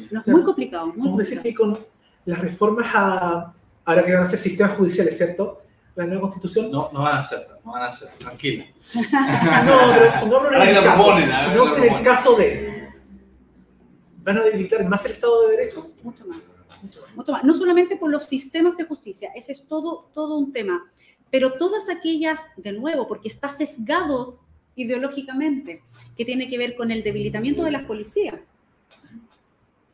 [0.09, 0.87] es muy complicado.
[0.87, 1.77] Muy Vamos decir que con
[2.23, 3.53] las reformas a
[3.85, 5.59] ahora que van a ser sistemas judiciales, ¿cierto?
[5.95, 6.71] La nueva constitución.
[6.71, 8.65] No, no van a ser, no van a ser, tranquila.
[8.93, 9.01] no,
[9.93, 11.17] pero pongámonos en el caso.
[11.83, 12.91] En el caso de.
[14.23, 15.91] ¿Van a debilitar más el Estado de Derecho?
[16.03, 16.61] Mucho más.
[17.15, 17.43] Mucho más.
[17.43, 20.91] No solamente por los sistemas de justicia, ese es todo, todo un tema.
[21.31, 24.39] Pero todas aquellas, de nuevo, porque está sesgado
[24.75, 25.83] ideológicamente,
[26.15, 28.35] que tiene que ver con el debilitamiento de las policías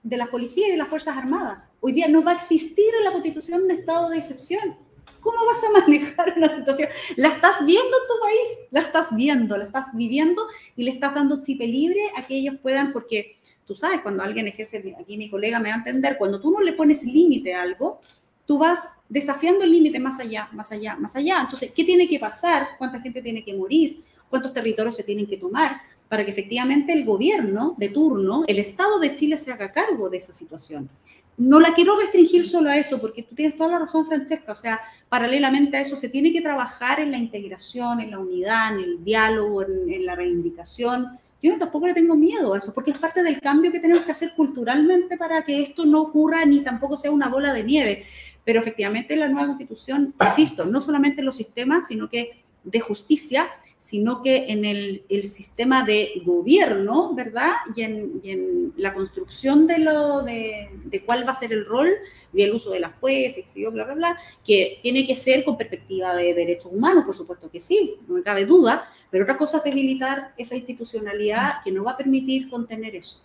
[0.07, 1.69] de la policía y de las Fuerzas Armadas.
[1.81, 4.77] Hoy día no va a existir en la Constitución un estado de excepción.
[5.19, 6.87] ¿Cómo vas a manejar una situación?
[7.17, 10.43] La estás viendo en tu país, la estás viendo, la estás viviendo
[10.77, 14.47] y le estás dando chip libre a que ellos puedan, porque tú sabes, cuando alguien
[14.47, 17.63] ejerce, aquí mi colega me va a entender, cuando tú no le pones límite a
[17.63, 17.99] algo,
[18.45, 21.41] tú vas desafiando el límite más allá, más allá, más allá.
[21.41, 22.69] Entonces, ¿qué tiene que pasar?
[22.77, 24.05] ¿Cuánta gente tiene que morir?
[24.29, 25.81] ¿Cuántos territorios se tienen que tomar?
[26.09, 30.17] Para que efectivamente el gobierno de turno, el Estado de Chile se haga cargo de
[30.17, 30.89] esa situación.
[31.37, 34.51] No la quiero restringir solo a eso, porque tú tienes toda la razón, Francesca.
[34.51, 38.73] O sea, paralelamente a eso, se tiene que trabajar en la integración, en la unidad,
[38.73, 41.19] en el diálogo, en, la reivindicación.
[41.43, 44.11] Yo tampoco le tengo miedo a eso, porque es parte del cambio que tenemos que
[44.11, 48.05] hacer culturalmente para que esto no ocurra ni tampoco sea una bola de nieve.
[48.43, 53.49] Pero efectivamente la nueva constitución, insisto, no solamente en los sistemas, sino que de justicia,
[53.79, 57.53] sino que en el, sistema de gobierno, ¿verdad?
[57.75, 61.89] Y en, la construcción de, lo, de, de, cuál va a ser el rol
[62.33, 63.39] y el uso de la fuerza,
[63.71, 67.59] bla, bla, bla, que tiene que ser con perspectiva de derechos humanos, por supuesto que
[67.59, 71.91] sí, no me cabe duda, pero otra cosa es debilitar esa institucionalidad que no va
[71.91, 73.21] a permitir contener eso.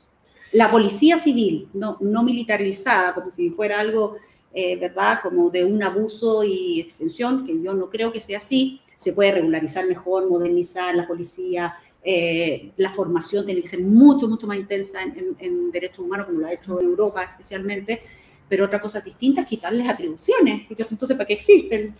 [0.53, 4.17] la policía civil, no, no militarizada, como si fuera algo,
[4.53, 8.82] eh, ¿verdad?, como de un abuso y extensión, que yo no creo que sea así,
[9.03, 11.75] se puede regularizar mejor, modernizar la policía,
[12.05, 16.47] eh, la formación tiene que ser mucho, mucho más intensa en, derechos humanos, como lo
[16.47, 18.01] ha hecho Europa especialmente,
[18.49, 21.97] pero otra cosa distinta es quitarles atribuciones, porque entonces, ¿para qué existen?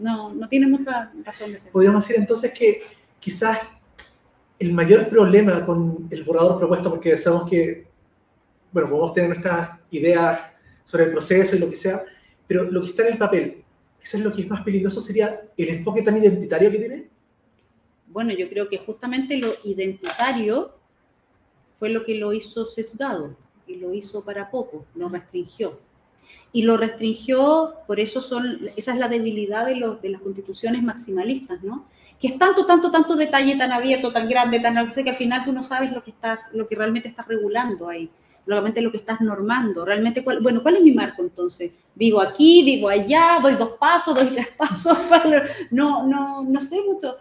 [0.00, 1.72] No, no tiene mucha razón de ser.
[1.72, 2.84] Podríamos decir entonces que
[3.18, 3.58] quizás
[4.58, 7.86] el mayor problema con el borrador propuesto, porque sabemos que,
[8.72, 10.40] bueno, podemos tener nuestras ideas
[10.84, 12.02] sobre el proceso y lo que sea,
[12.46, 13.62] pero lo que está en el papel,
[14.00, 17.08] quizás lo que es más peligroso sería el enfoque tan identitario que tiene.
[18.06, 20.74] Bueno, yo creo que justamente lo identitario
[21.78, 23.36] fue lo que lo hizo sesgado
[23.66, 25.78] y lo hizo para poco, lo restringió.
[26.52, 30.82] Y lo restringió, por eso son, esa es la debilidad de, los, de las constituciones
[30.82, 31.86] maximalistas, ¿no?
[32.20, 35.52] que es tanto, tanto, tanto detalle tan abierto, tan grande, tan que al final tú
[35.52, 38.10] no sabes lo que estás, lo que realmente estás regulando ahí,
[38.50, 41.72] realmente lo que estás normando, realmente cuál, bueno, ¿cuál es mi marco entonces?
[41.94, 44.98] Vivo aquí, vivo allá, doy dos pasos, doy tres pasos,
[45.70, 47.16] no, no, no sé mucho,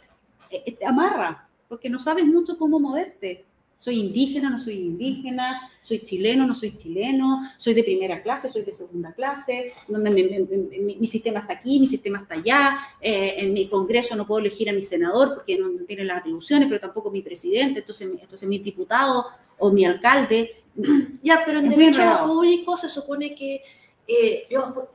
[0.49, 3.45] eh, eh, amarra, porque no sabes mucho cómo moverte.
[3.77, 8.63] Soy indígena, no soy indígena, soy chileno, no soy chileno, soy de primera clase, soy
[8.63, 13.69] de segunda clase, donde mi, sistema está aquí, mi sistema está allá, eh, en mi
[13.69, 17.21] congreso no puedo elegir a mi senador porque no, tiene las atribuciones, pero tampoco mi
[17.21, 19.27] presidente, entonces, entonces mi diputado
[19.59, 20.55] o mi alcalde.
[21.23, 23.63] Ya, pero en derecho público se supone que
[24.07, 24.47] eh,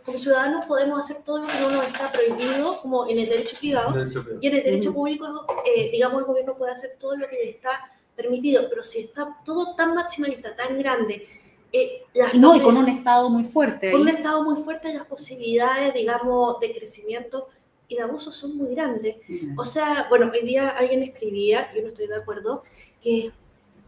[0.04, 3.56] como ciudadanos podemos hacer todo lo que no nos está prohibido, como en el derecho
[3.58, 3.94] privado,
[4.40, 7.50] y en el derecho público, eh, digamos, el gobierno puede hacer todo lo que le
[7.50, 7.70] está
[8.16, 11.28] permitido, pero si está todo tan maximalista, tan grande,
[11.72, 12.02] eh,
[12.34, 13.90] no, y con un Estado muy fuerte.
[13.92, 17.48] Con un Estado muy fuerte, las posibilidades, digamos, de crecimiento
[17.88, 19.16] y de abuso son muy grandes.
[19.56, 22.64] O sea, bueno, hoy día alguien escribía, yo no estoy de acuerdo,
[23.02, 23.32] que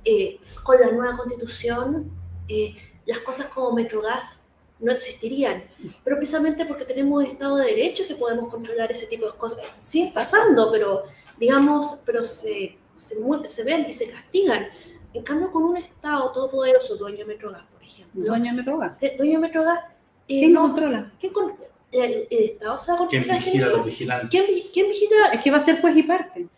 [0.06, 2.10] eh, con la nueva constitución
[2.48, 4.46] eh, las cosas como Metrogas
[4.78, 5.64] no existirían,
[6.04, 9.58] pero precisamente porque tenemos Estado de Derecho que podemos controlar ese tipo de cosas.
[9.80, 11.02] Sigue pasando, pero
[11.38, 13.16] digamos, pero se se,
[13.48, 14.66] se ven y se castigan.
[15.12, 18.24] En cambio, con un Estado todopoderoso, dueño de Metrogas, por ejemplo.
[18.24, 18.92] Dueño de Metrogas.
[19.16, 19.80] Dueño de Metrogas.
[20.28, 21.12] Eh, ¿Quién no, controla?
[21.20, 21.54] ¿Quién con,
[21.92, 23.26] el, el, Estado se va a controlar.
[23.26, 24.30] ¿Quién vigila a los vigilantes?
[24.30, 25.28] ¿Quién, ¿Quién, vigila?
[25.32, 26.48] Es que va a ser juez y parte.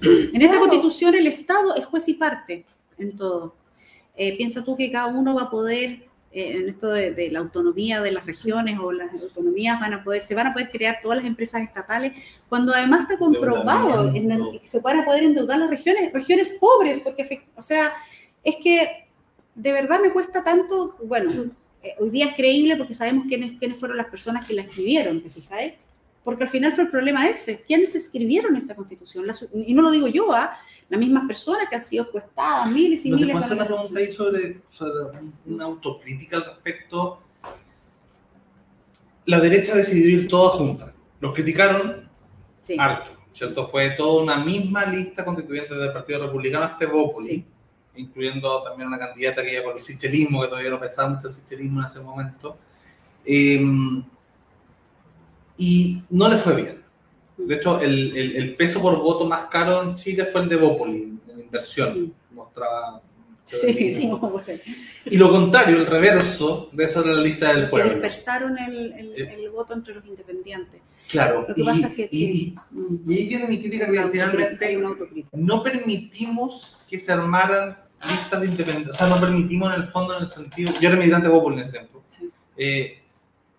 [0.00, 2.64] En esta constitución el Estado es juez y parte
[2.98, 3.54] en todo.
[4.16, 8.02] Eh, piensa tú que cada uno va a poder eh, en esto de, la autonomía
[8.02, 11.18] de las regiones o las autonomías van a poder, se van a poder crear todas
[11.18, 12.12] las empresas estatales,
[12.50, 17.46] cuando además está comprobado que se van a poder endeudar las regiones, regiones pobres, porque,
[17.56, 17.94] o sea,
[18.44, 19.08] es que
[19.54, 21.50] de verdad me cuesta tanto, bueno,
[21.82, 25.22] eh, hoy día es creíble porque sabemos quiénes, quiénes fueron las personas que la escribieron,
[25.22, 25.74] ¿te fijáis?
[26.24, 29.24] Porque al final fue el problema ese, ¿quiénes escribieron esta constitución?
[29.54, 30.58] y no lo digo yo, ¿ah?
[30.88, 34.00] las mismas personas que han sido cuestadas miles y ¿No miles puedo hacer una pregunta
[34.00, 37.20] ahí sobre, sobre una autocrítica al respecto?
[39.26, 40.92] La derecha decidió ir toda junta.
[41.20, 42.08] Los criticaron
[42.60, 42.76] sí.
[42.78, 43.68] harto, ¿cierto?
[43.68, 47.44] Fue toda una misma lista constituyente del Partido Republicano hasta Bópoli, sí.
[47.96, 51.34] incluyendo también una candidata que iba por el sichelismo, que todavía no pensaba mucho el
[51.34, 52.56] sichelismo en ese momento.
[53.26, 53.62] Eh,
[55.58, 56.78] y no le fue bien.
[57.36, 60.56] De hecho, el, el, el, peso por voto más caro en Chile fue el de
[60.56, 62.14] Bópoli, en inversión.
[62.32, 63.02] Mostraba.
[63.44, 64.10] Sí, sí,
[65.06, 67.88] y lo contrario, el reverso de esa era la lista del pueblo.
[67.88, 70.82] Que dispersaron el, el, el, voto entre los independientes.
[71.08, 71.46] Claro.
[71.48, 72.08] Lo que y, pasa es que.
[72.12, 72.54] Y, y,
[73.06, 74.82] y, ahí viene mi crítica, que finalmente
[75.32, 78.92] no permitimos que se armaran listas de independencia.
[78.92, 80.72] O sea, no permitimos en el fondo, en el sentido.
[80.80, 82.02] Yo era militante de Bópoli en ese tiempo.
[82.10, 82.30] Sí.
[82.58, 82.98] Eh,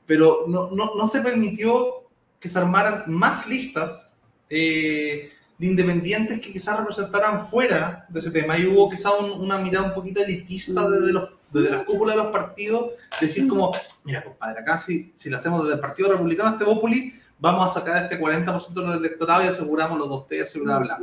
[0.10, 2.07] pero no, no, no se permitió
[2.39, 8.57] que se armaran más listas eh, de independientes que quizás representaran fuera de ese tema.
[8.57, 12.24] Y hubo quizás un, una mirada un poquito elitista desde, los, desde las cúpulas de
[12.24, 13.72] los partidos, decir como,
[14.03, 17.80] mira, compadre, acá si, si lo hacemos desde el Partido Republicano, este Bópoli, vamos a
[17.80, 20.99] sacar este 40% del electorado y aseguramos los dos tercios y bla, bla.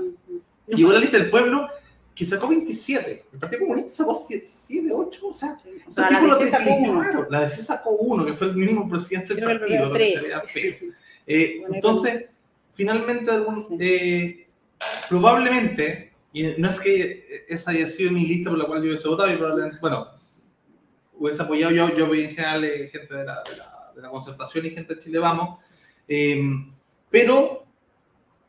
[0.66, 1.68] Y hubo la lista del pueblo
[2.16, 3.26] que sacó 27.
[3.30, 7.26] El Partido Comunista sacó 7, 8, o sea, o sea la, DC sacó uno.
[7.28, 10.92] la DC sacó uno, que fue el mismo presidente del partido, que.
[11.26, 12.26] Eh, entonces,
[12.72, 13.32] finalmente,
[13.78, 14.46] eh,
[15.10, 19.08] probablemente, y no es que esa haya sido mi lista por la cual yo hubiese
[19.08, 20.08] votado, y probablemente, bueno,
[21.18, 24.64] hubiese apoyado yo, yo en general eh, gente de la, de, la, de la, concertación
[24.64, 25.58] y gente de Chile Vamos,
[26.08, 26.40] eh,
[27.10, 27.66] pero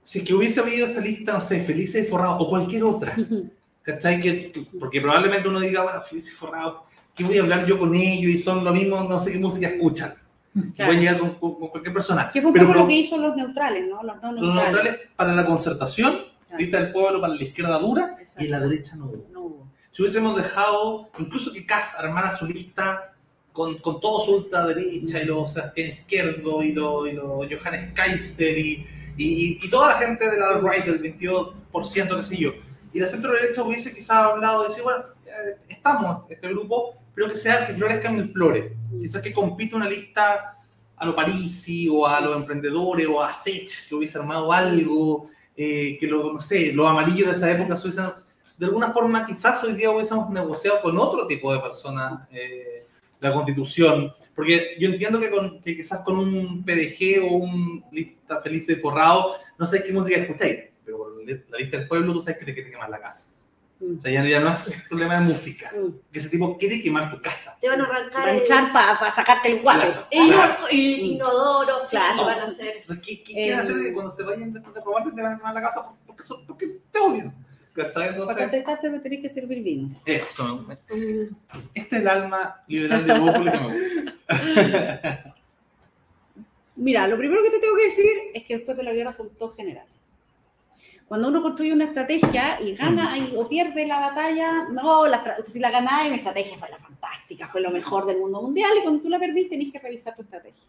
[0.04, 3.14] si es que hubiese habido esta lista, no sé, Felices y Forrados o cualquier otra,
[3.88, 4.20] ¿cachai?
[4.20, 6.02] Que, que, porque probablemente uno diga, bueno,
[6.36, 6.82] Forrados,
[7.16, 8.30] ¿qué voy a hablar yo con ellos?
[8.32, 10.14] Y son lo mismo, no sé qué música escuchan.
[10.76, 10.90] Claro.
[10.90, 12.30] Pueden llegar con, con, con, cualquier persona.
[12.32, 14.04] Que fue un Pero, poco lo que hizo los neutrales, ¿no?
[14.04, 14.42] Los, no neutrales.
[14.42, 16.12] los neutrales para la concertación,
[16.46, 16.60] claro.
[16.60, 18.44] lista del pueblo para la izquierda dura Exacto.
[18.44, 19.28] y en la derecha no hubo.
[19.32, 19.72] No hubo.
[19.92, 23.14] si hubiésemos dejado incluso que Cast armara su lista
[23.54, 28.58] con, con todo su ultraderecha y los Sebastián Izquierdo y los, y los Johannes Kaiser
[28.58, 28.86] y,
[29.16, 32.54] y, y toda la gente de la right del 22%, qué sé yo,
[32.94, 37.30] y la centro derecha hubiese quizás hablado y decir, bueno, eh, estamos este grupo, pero
[37.30, 38.72] que sea que florezcan mil flores.
[39.02, 40.56] Quizás que compita una lista
[40.96, 45.98] a lo Parisi o a los emprendedores o a Sech que hubiese armado algo, eh,
[46.00, 48.12] que lo, no sé, los amarillos de esa época se hubiesen,
[48.58, 52.88] de alguna forma quizás hoy día hubiésemos negociado con otro tipo de personas eh,
[53.20, 58.42] la constitución, porque yo entiendo que, con, que quizás con un PDG o un lista
[58.42, 60.66] feliz y forrado, no sé qué música escucháis,
[61.50, 63.34] la lista del pueblo tú sabes que te quiere quemar la casa.
[63.80, 65.72] O sea, ya, ya no es problema de música,
[66.12, 67.56] que ese tipo quiere quemar tu casa.
[67.62, 68.42] Te van a arrancar el,
[68.74, 69.82] para sacarte el guate.
[69.92, 70.08] Claro.
[70.10, 70.68] el Claro.
[70.72, 72.26] el inodoro, sí, Claro.
[72.26, 72.78] van a hacer.
[72.78, 75.22] Entonces, ¿qué, qué Eh, quieren hacer de que cuando se vayan después de robarte te
[75.22, 77.46] van a quemar la casa porque, son- porque te odian?
[77.76, 77.94] ¿Cachai?
[77.94, 80.00] Para Entonces, contestarte me tenés que servir vino.
[80.08, 80.66] eso.
[80.66, 80.72] Mm,
[81.76, 84.14] Este es el alma liberal de Bópoli que me gusta.
[86.76, 89.30] Mira, lo primero que te tengo que decir es que después de la guerra son
[89.36, 89.92] todos generales.
[91.08, 95.60] Cuando uno construye una estrategia y gana y- o pierde la batalla, no, la si
[95.60, 99.02] la ganáis, la estrategia fue la fantástica, fue lo mejor del mundo mundial y cuando
[99.02, 100.68] tú la perdiste tenés que revisar tu estrategia.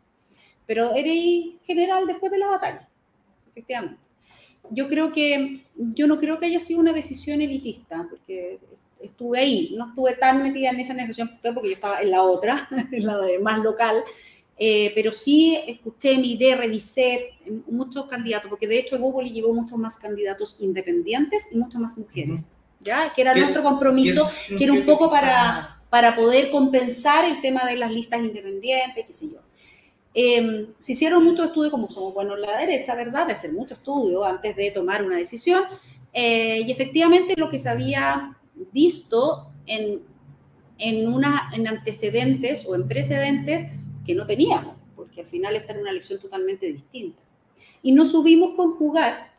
[0.66, 2.88] Pero eres general después de la batalla,
[3.50, 4.00] efectivamente.
[4.70, 8.58] Yo creo que, yo no creo que haya sido una decisión elitista, porque
[9.00, 12.68] estuve ahí, no estuve tan metida en esa negociación porque yo estaba en la otra,
[12.92, 13.96] en la de más local,
[14.58, 17.30] eh, pero sí escuché, miré, revisé
[17.68, 22.52] muchos candidatos, porque de hecho Evópoli llevó muchos más candidatos independientes y muchas más mujeres,
[22.80, 23.12] ¿ya?
[23.14, 27.40] Que era ¿Qué- nuestro compromiso, ¿Quién que era un poco para, para poder compensar el
[27.40, 29.38] tema de las listas independientes, qué sé yo.
[30.14, 33.26] Eh, se hicieron muchos estudios, como somos buenos en la derecha, ¿verdad?
[33.26, 35.62] De hacer muchos estudios antes de tomar una decisión.
[36.12, 38.36] eh, y efectivamente lo que se había
[38.72, 40.00] visto en,
[40.78, 43.70] en, una, en antecedentes o en precedentes
[44.08, 47.20] que no teníamos, porque al final esta era una elección totalmente distinta.
[47.82, 49.34] Y no subimos conjugar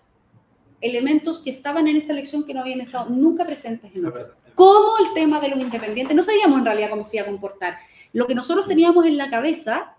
[0.80, 4.92] elementos que estaban en esta elección que no habían estado nunca presentes en otra como
[5.00, 6.16] el tema de los independientes.
[6.16, 7.80] No sabíamos en realidad cómo se iba a comportar.
[8.14, 9.96] Lo que nosotros teníamos en la cabeza,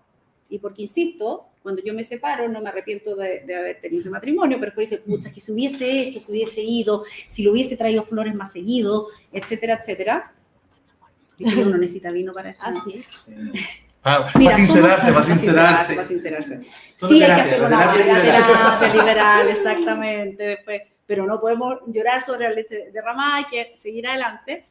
[0.49, 4.09] y porque insisto, cuando yo me separo, no me arrepiento de, de haber tenido ese
[4.09, 7.75] matrimonio, pero después dije, pucha, que se hubiese hecho, se hubiese ido, si lo hubiese
[7.75, 10.33] traído flores más seguido, etcétera, etcétera.
[11.37, 12.63] Y que uno necesita vino para esto.
[12.63, 12.73] Ah,
[14.01, 14.03] sí.
[14.03, 15.93] Para, Mira, sincerarse, somos- para sincerarse.
[15.95, 16.67] Para sincerarse.
[16.97, 18.47] Son Sí, hay que hacer una terapia liberal.
[18.47, 20.43] terapia liberal, exactamente.
[20.43, 24.65] Después, pero no podemos llorar sobre la leche derramada, hay que seguir adelante.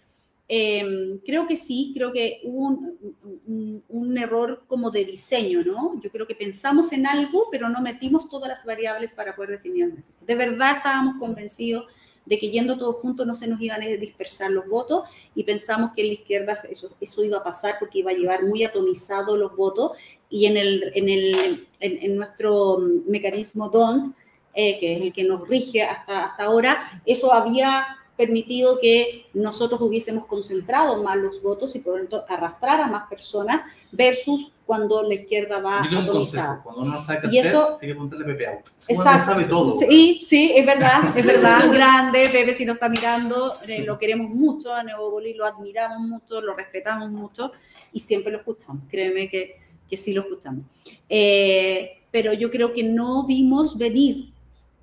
[0.53, 2.99] Eh, creo que sí, creo que hubo un,
[3.47, 6.01] un- un error como de diseño, ¿no?
[6.03, 10.03] Yo creo que pensamos en algo, pero no metimos todas las variables para poder definir.
[10.27, 11.87] De verdad estábamos convencidos
[12.27, 15.93] de que yendo todos juntos no se nos iban a dispersar los votos y pensamos
[15.95, 19.39] que en la izquierda eso, eso iba a pasar porque iba a llevar muy atomizados
[19.39, 19.93] los votos.
[20.29, 24.15] Y en, el, en, el, en, nuestro mecanismo DONT,
[24.55, 29.81] eh, que es el que nos rige hasta, hasta ahora, eso había permitido que nosotros
[29.81, 35.03] hubiésemos concentrado más los votos y por lo tanto arrastrar a más personas versus cuando
[35.03, 36.47] la izquierda va Yo atomizada.
[36.49, 38.71] consejo, cuando uno no sabe qué Y hacer, eso- hay que preguntarle a Pepe Auto.
[38.89, 39.27] Exacto.
[39.27, 39.75] sabe todo.
[39.79, 41.59] Sí, sí, es verdad, es verdad.
[41.73, 46.41] Grande, Pepe, si nos está mirando, eh, lo queremos mucho a Neoboli, lo admiramos mucho,
[46.43, 47.53] lo respetamos mucho
[47.93, 48.83] y siempre lo escuchamos.
[48.91, 49.57] Créeme que,
[49.89, 50.65] que sí lo escuchamos.
[51.09, 54.31] Eh, pero yo creo que no vimos venir,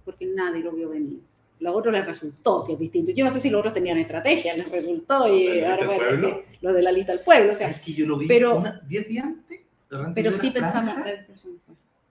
[0.03, 1.19] porque nadie lo vio venir.
[1.59, 3.11] Los otros les resultó, que es distinto.
[3.13, 5.95] Yo no sé si los otros tenían estrategia, les resultó y ¿Lo ahora lista voy
[5.95, 6.47] a del decir pueblo?
[6.61, 7.51] lo de la lista del pueblo.
[7.51, 9.61] O sea, ¿Sabes que yo lo vi pero- una- 10 días antes?
[10.13, 10.95] Pero sí pensamos.
[11.33, 11.59] sí.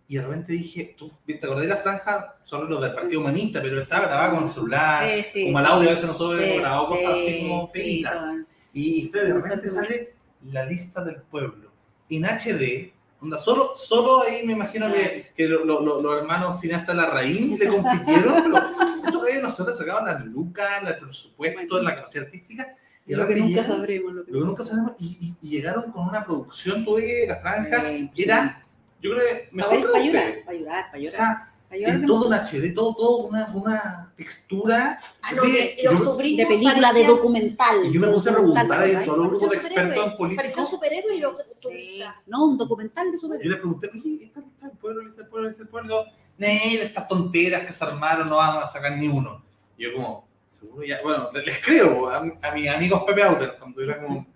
[0.08, 2.36] Y de repente dije, ¿tú te acordás de la franja?
[2.44, 5.04] Solo los del Partido Humanista, pero estaba grabada con el celular.
[5.04, 5.72] Eh, sí, como al sí.
[5.72, 8.34] audio a veces nosotros hemos Sí, grabado cosas así sí, como sí, feitas.
[8.72, 10.14] Y de repente sale
[10.52, 11.70] la lista del pueblo.
[12.08, 16.60] En HD, onda, solo, solo ahí me imagino que, que lo- lo- lo- los hermanos
[16.60, 21.82] cineastas Larraín le compitieron, pero estos gallos nosotros sacaban las lucas, el presupuesto, Bueno.
[21.88, 22.76] la capacidad artística.
[23.06, 24.12] Y Lo que nunca llegan- sabremos.
[24.14, 27.36] Lo que, lo que nunca sabemos, y, y- y llegaron con una producción, tuve la
[27.36, 28.64] franja, Sí, y era,
[29.00, 31.16] yo creo que mejor Para, que para llorar, para llorar, para O llorar.
[31.16, 32.62] sea, en todo en emoción.
[32.62, 37.76] HD, todo, todo, una, una textura Ah, no, de- yo- de película, de documental.
[37.84, 40.70] Y yo me puse a preguntar a todos los grupos de expertos en Parecían políticos.
[40.70, 42.00] superhéroes y los Sí.
[42.26, 43.50] No, un documental de Yo superhéroes.
[43.50, 46.04] le pregunté, oye, ¿esta lista del pueblo, lista del pueblo, lista del pueblo?
[46.38, 49.42] Nel, estas tonteras que se armaron no van a sacar ni uno.
[49.78, 53.82] Y yo como, seguro ya, bueno, les creo a, a mis amigos Pepe Outer, cuando
[53.82, 54.26] era como,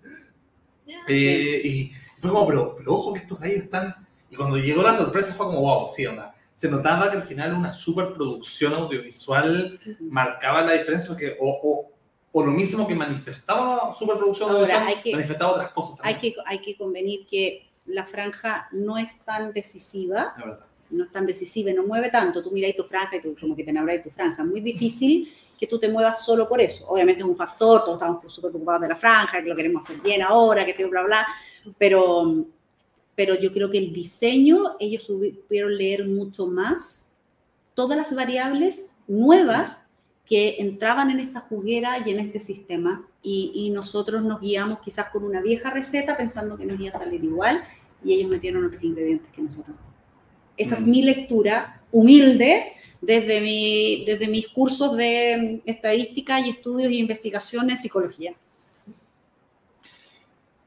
[1.08, 3.94] eh, y fue como, pero, pero ojo que estos gallos están,
[4.28, 6.34] y cuando llegó la sorpresa fue como, wow, sí, onda.
[6.54, 11.92] Se notaba que al final una superproducción audiovisual marcaba la diferencia, porque o, o,
[12.32, 16.14] o lo mismo que manifestaba la superproducción Ahora, audiovisual, hay que- manifestaba otras cosas Hay
[16.14, 16.34] también.
[16.34, 20.66] que, hay que convenir que la franja no es tan decisiva, La verdad.
[20.90, 22.42] No es tan decisiva no mueve tanto.
[22.42, 24.44] Tú miras tu franja y tú como que te enamoras de tu franja.
[24.44, 26.86] Muy difícil que tú te muevas solo por eso.
[26.88, 30.00] Obviamente es un factor, todos estamos súper preocupados de la franja, que lo queremos hacer
[30.02, 31.26] bien ahora, que yo, bla, bla,
[31.76, 32.46] pero,
[33.14, 37.18] pero yo creo que el diseño, ellos supieron leer mucho más
[37.74, 39.86] todas las variables nuevas
[40.24, 45.10] que entraban en esta juguera y en este sistema y, y nosotros nos guiamos quizás
[45.10, 47.62] con una vieja receta pensando que nos iba a salir igual
[48.02, 49.76] y ellos metieron otros ingredientes que nosotros.
[50.60, 50.90] Esa es Mm.
[50.90, 57.76] mi lectura humilde desde, mi, desde mis cursos de estadística y estudios y investigación en
[57.78, 58.34] psicología.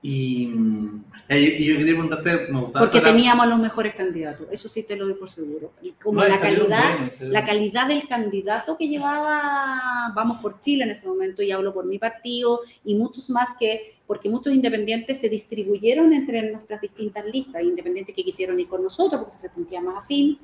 [0.01, 5.05] Y, yo quería preguntarte, me gustaba Porque teníamos los mejores candidatos, eso sí te lo
[5.05, 5.71] doy por seguro.
[6.01, 6.83] Como No, la calidad,
[7.21, 11.85] la calidad del candidato que llevaba Vamos por Chile en ese momento, y hablo por
[11.85, 17.64] mi partido, y muchos más que, porque muchos independientes se distribuyeron entre nuestras distintas listas,
[17.64, 20.38] independientes que quisieron ir con nosotros porque se sentían más afín,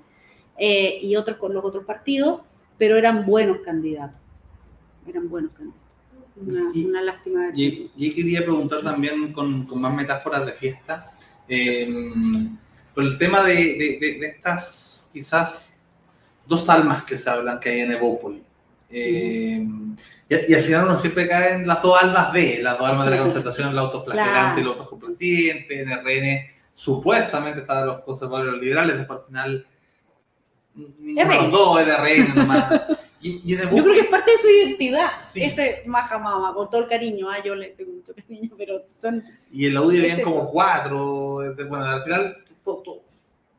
[0.58, 2.42] eh, y otros con los otros partidos,
[2.80, 4.20] pero eran buenos candidatos.
[5.08, 5.84] Eran buenos candidatos.
[6.36, 7.52] Una, Y- una lástima.
[7.52, 11.12] de- Y, y quería preguntar también con, con más metáforas de fiesta,
[11.48, 11.88] eh,
[12.96, 15.80] el tema de, de- de- de estas quizás
[16.48, 18.42] dos almas que se hablan que hay en Evópolis.
[18.92, 19.66] Eh,
[20.30, 23.06] y, y al final uno siempre cae en las dos almas de, las dos almas
[23.10, 24.78] de la concertación, el autoflagelante y Claro.
[24.78, 29.68] los autocomplacientes, en RN supuestamente estaban los conservadores liberales, después al final
[30.76, 32.82] ninguno de los dos era RN nomás.
[33.22, 35.44] Y, y en Yo creo que es parte de su identidad, Sí.
[35.44, 39.22] ese maja mama, con todo el cariño, ah, yo le tengo mucho cariño, pero son
[39.52, 40.30] Y en la UDI habían Es eso.
[40.34, 41.54] como cuatro.
[41.68, 43.04] Bueno, al final, to- to-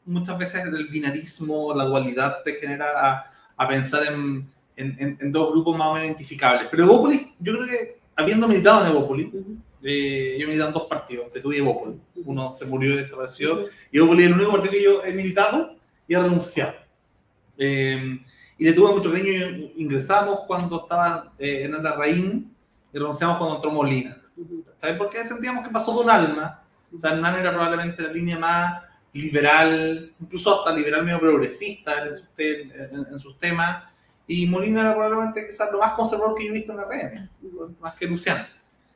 [0.07, 4.51] muchas veces el binarismo, la dualidad te genera a, a pensar en,
[4.81, 6.69] en- en- en dos grupos más o menos identificables.
[6.71, 9.29] Pero Evópolis, yo creo que habiendo militado en Evópolis,
[9.83, 11.97] eh, yo he militado en dos partidos, Petú y Evópolis.
[12.25, 13.67] Uno se murió y desapareció.
[13.91, 15.77] Y Evópolis es el único partido que yo he militado
[16.07, 16.75] y he renunciado.
[17.59, 18.19] Eh,
[18.59, 19.71] y le tuve mucho cariño.
[19.77, 22.55] Ingresamos cuando estaba eh, en la Raín
[22.93, 24.17] y renunciamos cuando entró Molina.
[24.81, 26.63] ¿Sabes por qué sentíamos que pasó de un alma?
[26.95, 32.15] O sea, Hernán era probablemente la línea más liberal, incluso hasta liberal medio progresista en
[32.15, 33.85] sus, te- en- en sus temas,
[34.33, 37.21] y Molina era probablemente quizás lo más conservador que yo he visto en la red,
[37.81, 38.47] más que Luciano.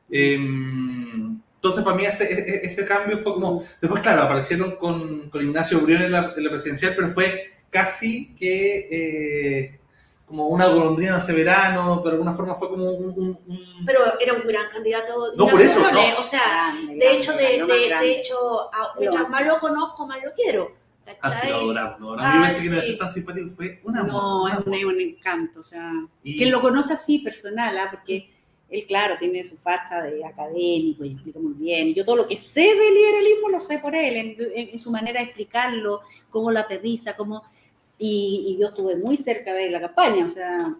[0.09, 3.63] Eh, entonces, para mí ese, ese, ese cambio fue como...
[3.81, 8.35] Después, claro, aparecieron con, con Ignacio Brión en la, en la presidencial, pero fue casi
[8.35, 9.79] que eh,
[10.27, 13.05] como una golondrina hace verano, pero de alguna forma fue como un...
[13.19, 15.33] un- un- Pero era un gran candidato.
[15.35, 15.99] No, por eso, no.
[16.19, 18.05] O sea, Grande, de grande, hecho, de, de, grande.
[18.07, 20.71] de hecho, a- mientras más lo conozco, más lo quiero.
[21.21, 21.31] Ah,
[22.35, 22.87] Yo pensé que no iba a sí.
[22.87, 25.91] ser tan simpático, fue una No, es un, un encanto, o sea,
[26.23, 27.87] Y- quien lo conoce así personal, ¿ah?
[27.91, 28.29] porque
[28.69, 31.93] él, claro, tiene su facha de académico y explica muy bien.
[31.93, 34.89] Yo todo lo que sé de liberalismo lo sé por él, en, en- en su
[34.91, 37.43] manera de explicarlo, cómo lo aterriza, cómo...
[37.97, 40.75] Y, y yo estuve muy cerca de la campaña, o sea,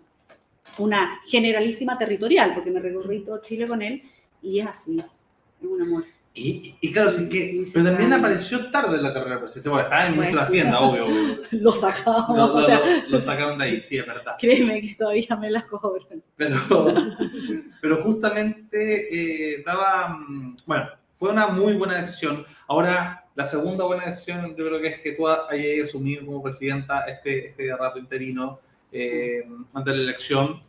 [0.80, 4.02] una generalísima territorial, porque me recorrí todo Chile con él,
[4.42, 6.06] y es así, es un amor.
[6.38, 9.72] Y, y- claro, sí que, Sí, pero también apareció tarde en la carrera presidencial.
[9.74, 10.46] Bueno, estaba en ministro de.
[10.46, 11.06] Hacienda, obvio.
[11.06, 11.38] obvio.
[11.52, 14.36] Lo sacamos, Lo, lo- o sea, lo- sacaron de ahí, sí, es verdad.
[14.38, 16.22] créeme que todavía me las cobran.
[16.36, 16.58] Pero,
[17.82, 20.10] pero justamente eh, daba.
[20.10, 22.46] mm, Bueno, fue una muy buena decisión.
[22.68, 27.06] Ahora, la segunda buena decisión, yo creo que es que tú hayas asumido como presidenta
[27.08, 28.60] este, este rato interino
[28.92, 30.62] eh, antes de la elección.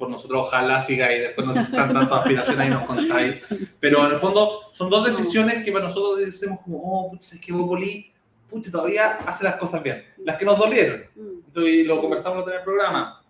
[0.00, 3.36] Por nosotros, ojalá siga y después no se están tantas aspiraciones y nos contáis.
[3.78, 7.40] Pero en el fondo, son dos decisiones que para nosotros decimos como, oh, putz, es
[7.40, 8.10] que Bopoli,
[8.48, 10.02] pucha, todavía hace las cosas bien.
[10.24, 11.60] Las que nos dolieron Mm.
[11.60, 13.22] y lo conversamos en el programa.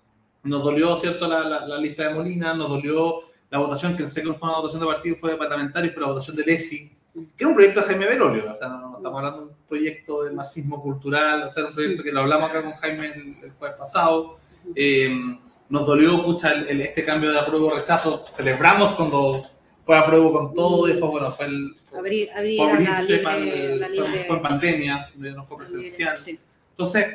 [0.45, 4.23] Nos dolió, ¿cierto?, la, la- la lista de Molina, nos dolió la votación, que sé
[4.23, 6.89] que no fue una votación de partido, fue de parlamentarios, pero la votación de Lesi,
[7.15, 9.57] que era un proyecto de Jaime Berolio, o sea, no, no estamos hablando de un
[9.69, 13.37] proyecto de marxismo cultural, o sea, un proyecto que lo hablamos acá con Jaime el,
[13.43, 14.39] el jueves pasado.
[14.77, 15.37] Eh,
[15.71, 19.43] nos dolió, pucha, el- el- este cambio de apruebo rechazo, celebramos cuando
[19.87, 21.77] fue apruebo con todo, y después, bueno, fue el...
[21.97, 25.57] Abrir, abrir fue a la abrirse libre, la libre- fue pandemia, no fue la libre-
[25.57, 26.19] presencial.
[26.19, 26.39] sí.
[26.73, 27.07] Entonces,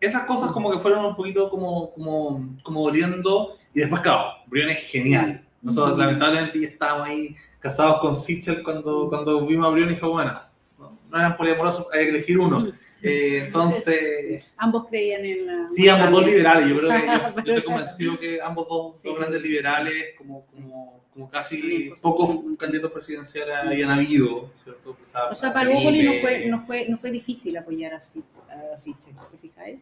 [0.00, 3.56] esas cosas como que fueron un poquito como, como, como doliendo.
[3.74, 5.44] Y después, claro, Brion es genial.
[5.62, 10.08] Nosotros lamentablemente ya estábamos ahí casados con Sichel cuando, cuando vimos a Brion y fue
[10.08, 10.32] bueno.
[10.78, 12.72] No, no eran poliamorosos, hay que elegir uno.
[13.02, 15.68] Eh, entonces, Ambos creían en la.
[15.68, 16.68] sí, ambos dos liberales.
[16.68, 20.04] Yo creo que yo, yo estoy convencido que ambos dos, Sí, dos grandes sí, liberales,
[20.18, 24.96] como, como, como casi pocos candidatos presidenciales habían habido, ¿cierto?
[25.30, 29.38] O sea, para Bópoli no fue, no, fue, no fue difícil apoyar a Sichel, ¿te
[29.38, 29.78] fijáis?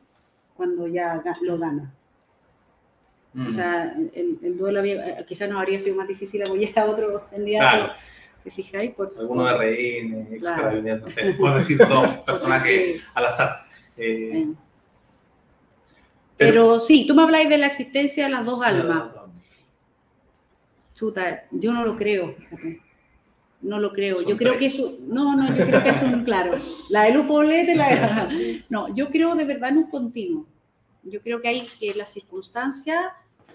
[0.54, 1.92] Cuando ya lo gana.
[3.46, 7.28] O sea, el, el duelo había, quizás nos habría sido más difícil apoyar a otro
[7.30, 7.76] candidato.
[7.76, 7.92] Claro.
[8.48, 8.94] ¿Te fijáis?
[8.94, 10.80] Por, Alguno de RN, ex Claro.
[10.82, 13.02] no sé, por decir dos personajes Sí.
[13.14, 13.56] al azar.
[13.96, 14.54] Eh, Eh,
[16.38, 19.10] Pero sí, tú me habláis de la existencia de las dos almas.
[20.94, 22.80] Chuta, yo no lo creo, fíjate.
[23.60, 24.16] No lo creo.
[24.20, 24.60] Son Yo creo tres.
[24.60, 24.96] que eso.
[25.08, 26.24] No, no, yo creo que es un.
[26.24, 26.58] Claro.
[26.88, 28.64] La de Lupo Bolete, la de.
[28.70, 30.46] No, yo creo de verdad en un continuo.
[31.02, 33.00] Yo creo que hay que las circunstancias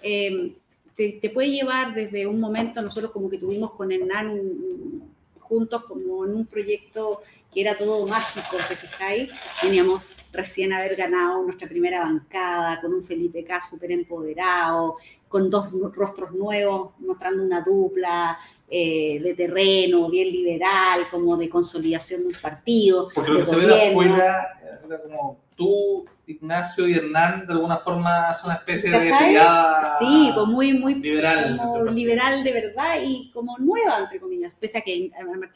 [0.02, 0.56] eh,
[0.96, 5.14] te, te puede llevar desde un momento, nosotros como que tuvimos con Hernán un- un-
[5.40, 7.22] juntos como en un proyecto
[7.54, 9.32] que era todo mágico, ¿te fijáis?
[9.62, 15.68] Teníamos recién haber ganado nuestra primera bancada, con un Felipe K súper empoderado, con dos
[15.94, 18.38] rostros nuevos, mostrando una dupla
[18.70, 23.10] eh, de terreno, bien liberal, como de consolidación de un partido.
[23.14, 24.48] Porque lo de que se ve afuera
[24.88, 30.32] era como tú, Ignacio y Hernán, de alguna forma son una especie de triada Sí,
[30.34, 31.58] pues muy, muy liberal.
[31.58, 35.12] como liberal de verdad y como nueva, entre comillas, pese a que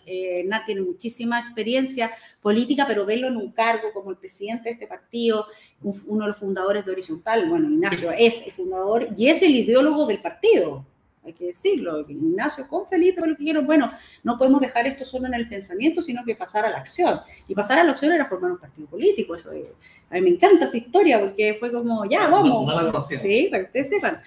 [0.05, 4.73] eh, Nat tiene muchísima experiencia política, pero verlo en un cargo como el presidente de
[4.73, 5.47] este partido,
[5.81, 9.55] un- uno de los fundadores de Horizontal, bueno, Ignacio es el fundador y es el
[9.55, 10.85] ideólogo del partido,
[11.27, 13.91] hay que decirlo, Ignacio con Felipe, lo que quiero, bueno,
[14.23, 17.19] no podemos dejar esto solo en el pensamiento, sino que pasar a la acción.
[17.47, 19.73] Y pasar a la acción era formar un partido político, eso eh,
[20.09, 23.07] a mí me encanta esa historia porque fue como, ya, vamos.
[23.07, 24.21] Sí, para que ustedes sepan.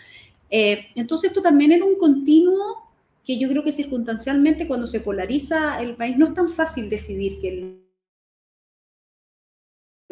[0.51, 2.91] Eh, entonces esto también era un continuo
[3.25, 7.39] que yo creo que circunstancialmente cuando se polariza el país no es tan fácil decidir
[7.41, 7.81] quién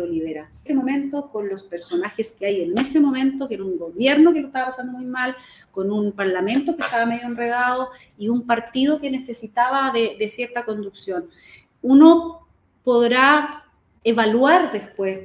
[0.07, 0.42] lo.
[0.42, 4.32] En ese momento, con los personajes que hay en ese momento, que era un gobierno
[4.32, 5.34] que lo estaba pasando muy mal,
[5.70, 11.28] con un parlamento que estaba medio enredado y un partido que necesitaba de, cierta conducción.
[11.82, 12.46] Uno
[12.82, 13.64] podrá
[14.05, 15.20] evaluar después,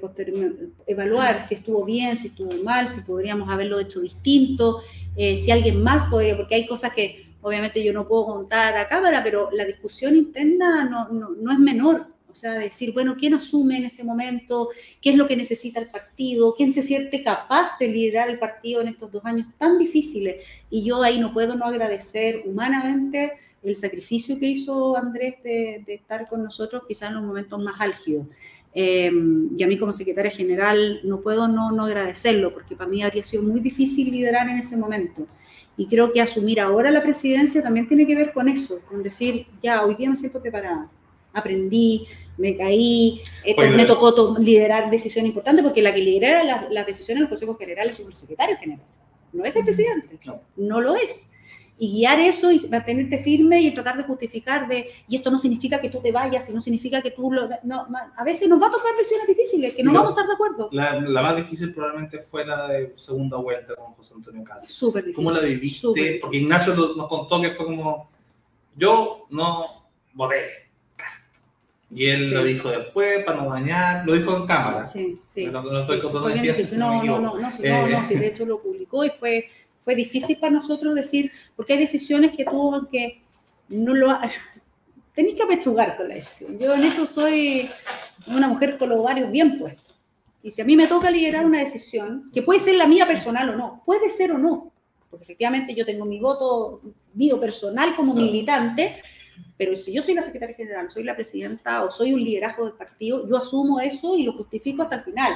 [0.85, 4.81] evaluar si estuvo bien, si estuvo mal, si podríamos haberlo hecho distinto,
[5.15, 8.87] eh, si alguien más podría, porque hay cosas que obviamente yo no puedo contar a
[8.87, 12.12] cámara, pero la discusión interna no, no, no es menor.
[12.33, 14.69] O sea, decir, bueno, ¿quién asume en este momento?
[14.99, 16.55] ¿Qué es lo que necesita el partido?
[16.55, 20.43] ¿Quién se siente capaz de liderar el partido en estos dos años tan difíciles?
[20.71, 26.27] Y yo ahí no puedo no agradecer humanamente el sacrificio que hizo Andrés de, estar
[26.27, 28.25] con nosotros quizás en los momentos más álgidos.
[28.73, 29.11] Eh,
[29.55, 33.23] y a mí como secretaria general no puedo no, no agradecerlo, porque para mí habría
[33.23, 35.27] sido muy difícil liderar en ese momento.
[35.77, 39.45] Y creo que asumir ahora la presidencia también tiene que ver con eso, con decir,
[39.61, 40.89] ya, hoy día me siento preparada,
[41.33, 42.07] aprendí,
[42.37, 46.71] me caí, eh, Oye, me tocó to- liderar decisiones importantes, porque la que lidera las,
[46.71, 48.85] las decisiones del Consejo General es el secretario general,
[49.33, 50.41] no es el presidente, No.
[50.55, 51.27] no lo es.
[51.79, 55.81] Y guiar eso y mantenerte firme y tratar de justificar de, y esto no significa
[55.81, 57.49] que tú te vayas, y no significa que tú lo...
[57.63, 60.33] No, a veces nos va a tocar decisiones difíciles, que no vamos a estar de
[60.33, 60.69] acuerdo.
[60.71, 64.71] La, la más difícil probablemente fue la de segunda vuelta con José Antonio Casas.
[64.71, 65.15] Súper difícil.
[65.15, 66.19] ¿Cómo la viviste?
[66.21, 66.37] Porque.
[66.37, 68.07] Ignacio nos contó que fue como,
[68.77, 69.65] yo no
[70.13, 70.62] voté.
[71.95, 72.29] Y él Sí.
[72.31, 74.85] lo dijo después para no dañar, lo dijo en cámara.
[74.85, 75.45] Sí, sí.
[75.45, 76.65] No, no soy Sí, difícil.
[76.65, 77.69] si no No, no, no, sí, Eh.
[77.71, 79.47] no, no, sí, de hecho lo publicó y fue,
[79.83, 83.21] fue difícil para nosotros decir, porque hay decisiones que tuvo que
[83.69, 84.21] no lo ha-
[85.15, 86.57] tenéis que apechugar con la decisión.
[86.57, 87.69] Yo en eso soy
[88.27, 89.93] una mujer con los ovarios bien puestos.
[90.41, 93.49] Y si a mí me toca liderar una decisión, que puede ser la mía personal
[93.49, 94.71] o no, puede ser o no,
[95.09, 96.81] porque efectivamente yo tengo mi voto
[97.13, 99.01] mío personal como militante,
[99.57, 102.73] pero si yo soy la secretaria general, soy la presidenta o soy un liderazgo del
[102.73, 105.33] partido, yo asumo eso y lo justifico hasta el final.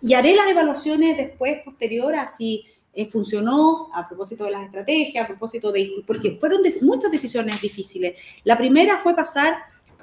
[0.00, 5.24] Y haré las evaluaciones después, posterior, a si eh, funcionó a propósito de las estrategias,
[5.24, 6.02] a propósito de...
[6.06, 8.18] Porque fueron muchas decisiones difíciles.
[8.44, 9.54] La primera fue pasar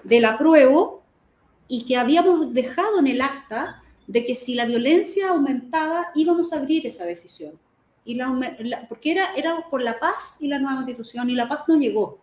[0.03, 1.03] del apruebo
[1.67, 6.59] y que habíamos dejado en el acta de que si la violencia aumentaba, íbamos a
[6.59, 7.59] abrir esa decisión.
[8.05, 11.47] Y la, la- porque era, era por la paz y la nueva constitución, y la
[11.47, 12.19] paz no llegó.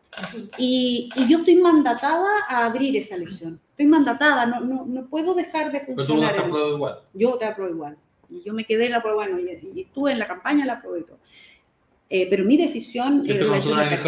[0.58, 3.60] Y, y yo estoy mandatada a abrir esa elección.
[3.70, 6.32] Estoy mandatada, no, no, no puedo dejar de Pero tú funcionar.
[6.34, 6.98] votaste en eso apruebo igual.
[7.14, 7.96] yo te apruebo igual.
[8.28, 10.74] Y yo me quedé en la prueba, bueno, y, y estuve en la campaña, la
[10.74, 11.18] aprobé todo.
[12.10, 13.22] Eh, pero mi decisión...
[13.24, 13.44] Yo te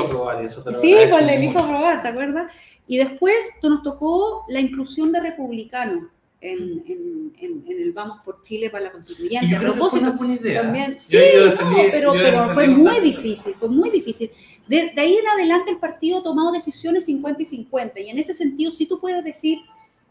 [0.01, 2.53] aprobar eso te lo Sí, pues le elijo aprobar, ¿te acuerdas?
[2.87, 6.05] Y después tú- nos tocó la inclusión de republicanos
[6.43, 9.49] en, en- en- en el Vamos por Chile para la constituyente.
[9.49, 10.63] yo A que fue propósito, una idea.
[10.63, 14.31] también, sí, yo no, defendí- pero, yo pero defendí fue muy difícil, fue muy difícil.
[14.69, 18.19] De, de ahí en adelante el partido ha tomado decisiones 50 y 50, y en
[18.19, 19.61] ese sentido sí tú puedes decir,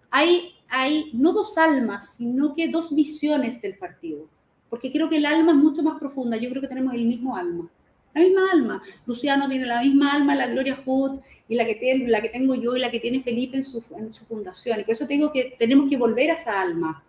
[0.09, 4.27] hay, hay no dos almas, sino que dos visiones del partido,
[4.69, 7.35] porque creo que el alma es mucho más profunda, yo creo que tenemos el mismo
[7.35, 7.69] alma,
[8.13, 8.83] la misma alma.
[9.05, 12.55] Luciano tiene la misma alma, la Gloria Hood, y la que, tiene, la que tengo
[12.55, 15.15] yo y la que tiene Felipe en su, en su fundación, y por eso te
[15.15, 17.03] digo que tenemos que volver a esa alma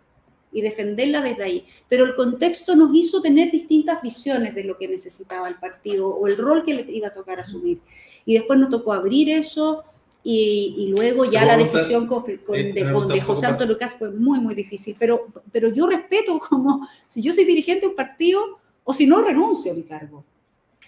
[0.51, 1.65] y defenderla desde ahí.
[1.89, 6.27] Pero el contexto nos hizo tener distintas visiones de lo que necesitaba el partido o
[6.27, 7.79] el rol que le iba a tocar asumir.
[8.25, 9.83] Y después nos tocó abrir eso
[10.23, 13.45] y, y luego ya la decisión con, con, eh, de, con- de José.
[13.47, 14.95] Antonio Lucas fue muy, muy difícil.
[14.99, 19.21] Pero, pero yo respeto como, si yo soy dirigente de un partido, o si no,
[19.23, 20.23] renuncio a mi cargo.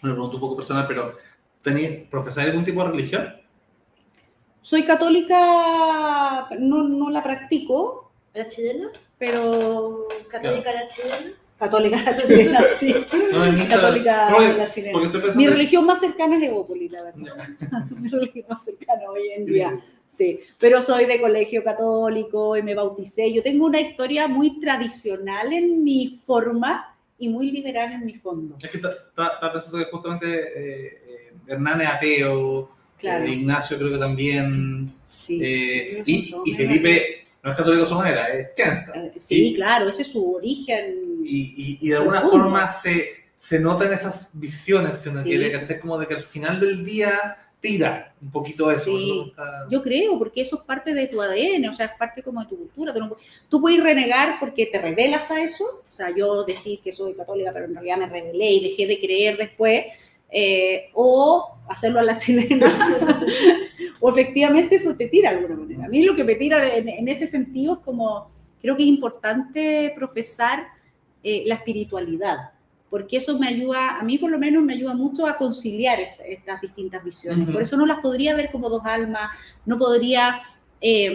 [0.01, 1.17] Me pregunto un poco personal, pero
[1.61, 3.35] ¿tenéis, ¿profesáis algún tipo de religión?
[4.61, 8.89] Soy católica, no, no la practico, ¿La chilena?
[9.17, 11.33] pero ¿Católica la chilena?
[11.57, 12.93] católica la chilena, sí.
[13.31, 14.99] No, Católica no, la chilena.
[15.35, 17.35] Mi religión más cercana es Evópolis, la verdad.
[17.91, 19.79] Mi religión más cercana hoy en día.
[20.07, 23.31] Sí, pero soy de colegio católico y me bauticé.
[23.33, 28.57] Yo tengo una historia muy tradicional en mi forma y muy liberal en mi fondo.
[28.61, 33.25] Es que está, pensando que justamente eh, eh, Hernán es ateo, Claro.
[33.25, 37.95] eh, Ignacio creo que también, Sí, eh, y, y Felipe no es católico a su
[37.95, 38.93] manera, es chansta.
[38.95, 41.21] Eh, Sí, Y- claro, ese es su origen.
[41.23, 42.45] Y, y, y de alguna Profundo.
[42.45, 45.29] forma se, se notan esas visiones, si uno Sí.
[45.29, 45.79] quiere, ¿cachai?
[45.79, 47.13] Como de que al final del día
[47.67, 48.85] tira un poquito eso.
[48.85, 49.33] Sí,
[49.69, 52.47] yo creo, porque eso es parte de tu ADN, o sea, es parte como de
[52.47, 52.93] tu cultura.
[52.93, 53.17] Tú, no-
[53.49, 57.51] tú puedes renegar porque te revelas a eso, o sea, yo decir que soy católica,
[57.53, 59.85] pero en realidad me rebelé y dejé de creer después,
[60.31, 62.67] eh, o hacerlo a la chilena,
[63.99, 65.85] o efectivamente eso te tira de alguna manera.
[65.85, 68.29] A mí lo que me tira en, en ese sentido es como,
[68.61, 70.65] creo que es importante profesar
[71.23, 72.51] eh, la espiritualidad,
[72.89, 76.23] porque eso me ayuda, a mí por lo menos me ayuda mucho a conciliar esta-
[76.23, 77.47] estas distintas visiones.
[77.53, 79.31] Por eso no las podría ver como dos almas,
[79.65, 80.41] no podría,
[80.81, 81.11] eh,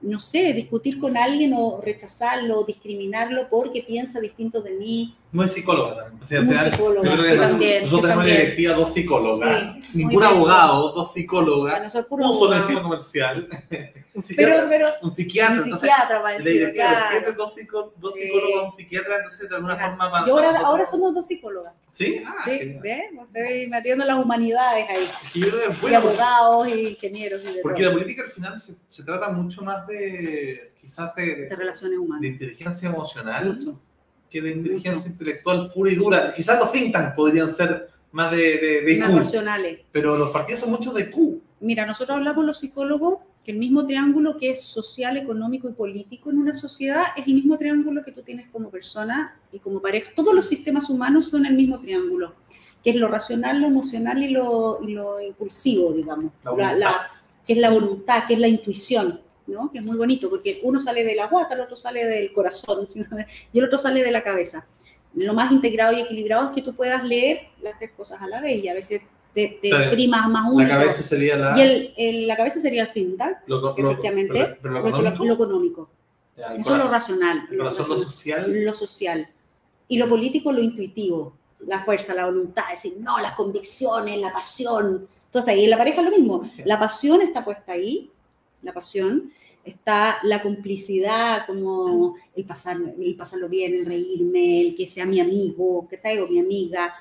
[0.00, 5.14] no sé, discutir con alguien o rechazarlo o discriminarlo porque piensa distinto de mí.
[5.32, 6.22] Muy psicóloga también.
[6.22, 8.74] O sea, Muy final, psicóloga, yo creo que sí, nosotros, también, nosotros tenemos en directiva
[8.74, 12.56] dos psicólogas, Sí, ningún abogado, dos psicólogas, es un solo abogado.
[12.56, 13.78] ingeniero comercial, un
[14.12, 14.68] Pero, psiquiatra.
[14.68, 17.06] pero, un psiquiatra, un entonces, psiquiatra para de los claro.
[17.10, 18.22] siete, dos, psico- dos Sí.
[18.24, 19.88] psicólogos, un psiquiatra, entonces de alguna Ajá.
[19.90, 21.74] forma para Y ahora, ahora somos dos psicólogas.
[21.92, 22.22] ¿Sí?
[22.26, 22.76] Ah, Sí.
[22.82, 23.02] ¿ves?
[23.34, 25.08] Estoy metiendo las humanidades ahí.
[25.26, 27.82] Es que yo creo que es Y bueno, porque- abogados y ingenieros y de, porque
[27.82, 31.92] todo, la política al final se, se trata mucho más de, quizás de, de relaciones
[31.92, 32.24] de humanas.
[32.24, 33.80] inteligencia emocional Mucho.
[34.30, 35.08] Que de inteligencia Mucho.
[35.08, 36.32] intelectual pura y dura.
[36.34, 39.80] Quizás los think tank podrían ser más de, de, de Más IQ, racionales.
[39.92, 41.40] pero los partidos son muchos de Q.
[41.60, 46.30] Mira, nosotros hablamos los psicólogos que el mismo triángulo que es social, económico y político
[46.30, 50.10] en una sociedad es el mismo triángulo que tú tienes como persona y como pareja.
[50.14, 52.34] Todos los sistemas humanos son el mismo triángulo,
[52.84, 56.32] que es lo racional, lo emocional y lo, y lo impulsivo, digamos.
[56.44, 57.10] La La- la-
[57.46, 59.20] que es la voluntad, que es la intuición,
[59.50, 59.70] ¿no?
[59.70, 62.86] Que es muy bonito, porque uno sale de la guata, el otro sale del corazón
[63.52, 64.66] y el otro sale de la cabeza.
[65.14, 68.40] Lo más integrado y equilibrado es que tú puedas leer las tres cosas a la
[68.40, 69.02] vez y a veces
[69.34, 70.62] te, te primas más uno.
[70.66, 71.58] La cabeza sería la...
[71.58, 74.88] Y el, el- la cabeza sería el think lo, lo- efectivamente, pero, pero lo lo,
[74.88, 75.90] lo- económico, lo económico.
[76.36, 77.38] ya, Eso es lo racional.
[77.50, 78.10] El lo corazón, lo racional.
[78.10, 78.64] social.
[78.64, 79.28] Lo social.
[79.88, 81.36] Y lo político, lo intuitivo.
[81.66, 85.08] La fuerza, la voluntad, decir, no, las convicciones, la pasión.
[85.26, 86.50] Entonces, ahí en la pareja es lo mismo.
[86.64, 88.10] La pasión está puesta ahí,
[88.62, 89.32] la pasión.
[89.64, 95.20] Está la complicidad, como el, pasar, el pasarlo bien, el reírme, el que sea mi
[95.20, 96.94] amigo, que traigo mi amiga.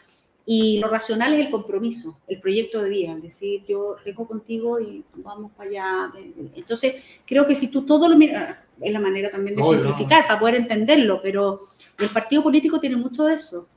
[0.46, 4.80] Y lo racional es el compromiso, el proyecto de vida, es decir, yo tengo contigo
[4.80, 6.12] y vamos para allá.
[6.56, 6.96] Entonces,
[7.26, 9.78] creo que si tú todo lo miras, es la manera también de No, no.
[9.78, 11.70] simplificar para poder entenderlo, pero
[12.00, 13.70] el partido político tiene mucho de eso.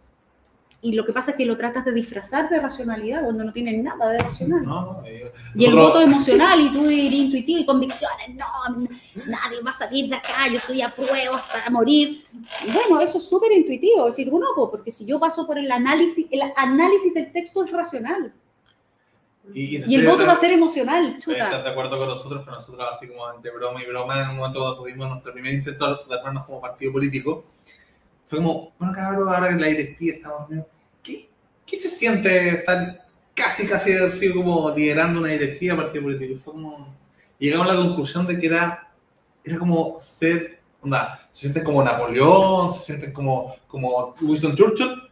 [0.84, 3.72] Y lo que pasa es que lo tratas de disfrazar de racionalidad cuando no tiene
[3.78, 4.64] nada de racional.
[4.64, 8.46] No, no, eh, Y el voto emocional y tú eres intuitivo y convicciones, no,
[9.28, 12.24] nadie va a salir de acá, yo soy a prueba hasta morir.
[12.66, 15.56] Y bueno, eso es súper intuitivo, es decir, bueno, pues, porque si yo paso por
[15.56, 18.32] el análisis, el análisis del texto es racional
[19.54, 21.62] Y, y el voto va a ser emocional, Estás chuta.
[21.62, 24.58] de acuerdo con nosotros, pero nosotros así como entre broma y broma, en un momento
[24.58, 27.44] cuando tuvimos nuestro primer intento de armarnos como partido político,
[28.26, 30.48] fue como, bueno cabrón, ahora que la directiva estamos
[31.72, 36.40] ¿qué, ¿qué se siente estar casi, casi haber como liderando una directiva partido político?
[36.44, 36.94] Fue como,
[37.38, 38.92] llegamos a la conclusión de que era,
[39.44, 45.02] era como ser, onda, se sienten como Napoleón, se sienten como, como Winston Churchill,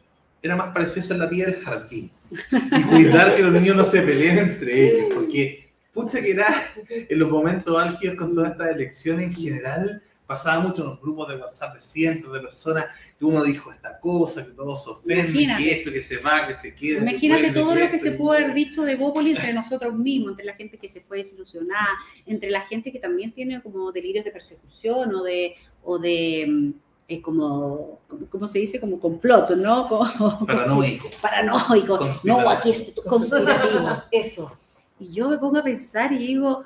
[0.43, 3.85] era más parecido a ser la tía del jardín y cuidar que los niños no
[3.85, 6.47] se peleen entre ellos, porque pucha que era
[6.89, 11.27] en los momentos álgidos con todas estas elecciones en general, pasaba mucho en los grupos
[11.27, 12.85] de WhatsApp de cientos de personas
[13.19, 15.65] que uno dijo esta cosa, que todos se ofenden, Imagínate.
[15.65, 17.01] que esto, que se va, que se queda.
[17.01, 20.47] Imagínate vuelve, todo lo que se pudo haber dicho de Bópoli entre nosotros mismos, entre
[20.47, 24.31] la gente que se fue desilusionada, entre la gente que también tiene como delirios de
[24.31, 26.71] persecución o de, o de mm,
[27.09, 27.99] eh, como,
[28.31, 28.79] ¿cómo se dice?
[28.79, 29.89] Como complot, ¿no?
[30.17, 31.09] Como, Paranoico.
[31.21, 32.09] paranoico.
[32.23, 34.57] No, aquí es conspirativos, eso.
[35.01, 36.63] Y yo me pongo a pensar y digo,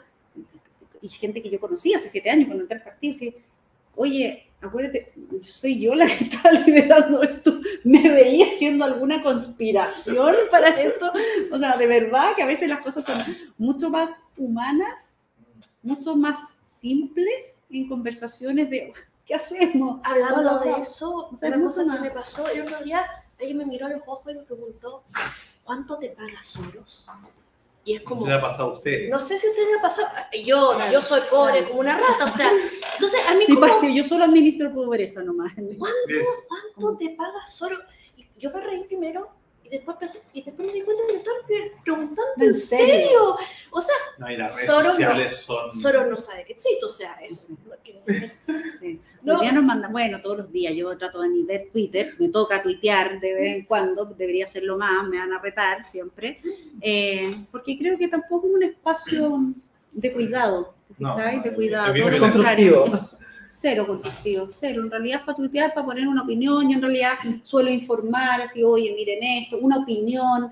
[1.00, 3.34] y gente que yo conocí hace siete años cuando entré al partido, y
[3.96, 5.12] oye, acuérdate,
[5.42, 7.60] soy yo la que está liderando esto.
[7.84, 11.12] ¿Me veía haciendo alguna conspiración para esto?
[11.52, 13.18] O sea, de verdad que a veces las cosas son
[13.58, 15.20] mucho más humanas,
[15.82, 18.92] mucho más simples en conversaciones de
[19.24, 20.00] ¿qué hacemos?
[20.04, 23.04] Hablando de eso, O sea, una cosa que me pasó, el otro día
[23.38, 25.04] alguien me miró a los ojos y me preguntó,
[25.64, 27.08] ¿cuánto te paga Soros?
[27.86, 29.10] Y es como, ¿Qué le ha pasado a usted?
[29.10, 30.08] no sé si a usted le ha pasado,
[30.44, 31.68] yo, Claro, yo soy pobre claro.
[31.68, 32.50] como una rata, o sea,
[32.94, 35.52] entonces a mí como, partido, yo solo administro pobreza nomás.
[35.54, 35.94] ¿cuánto,
[36.48, 37.80] cuánto te paga Soros?
[38.16, 39.28] Y yo me reí primero
[39.64, 42.42] y después pensé, y después me di cuenta de que me estaban pre- preguntando ¿En
[42.44, 42.86] en serio?
[42.94, 43.36] serio.
[43.70, 44.90] O sea, No, y las redes Soros no.
[44.92, 45.72] sociales son...
[45.72, 47.42] Soros no sabe que existo, o sea, eso.
[47.68, 48.32] lo que-
[48.78, 49.00] Sí.
[49.22, 49.42] No.
[49.42, 53.18] Nos mandan, bueno, todos los días yo trato de ni ver Twitter, me toca tuitear
[53.20, 56.40] de vez en cuando, debería hacerlo más, me van a retar siempre,
[56.82, 59.40] eh, porque creo que tampoco es un espacio
[59.92, 63.16] de cuidado, ¿te No, de cuidado, todo lo contrario, es
[63.56, 67.12] cero constructivo, cero, en realidad es para tuitear, para poner una opinión, yo en realidad
[67.44, 70.50] suelo informar, así, oye, miren esto, una opinión,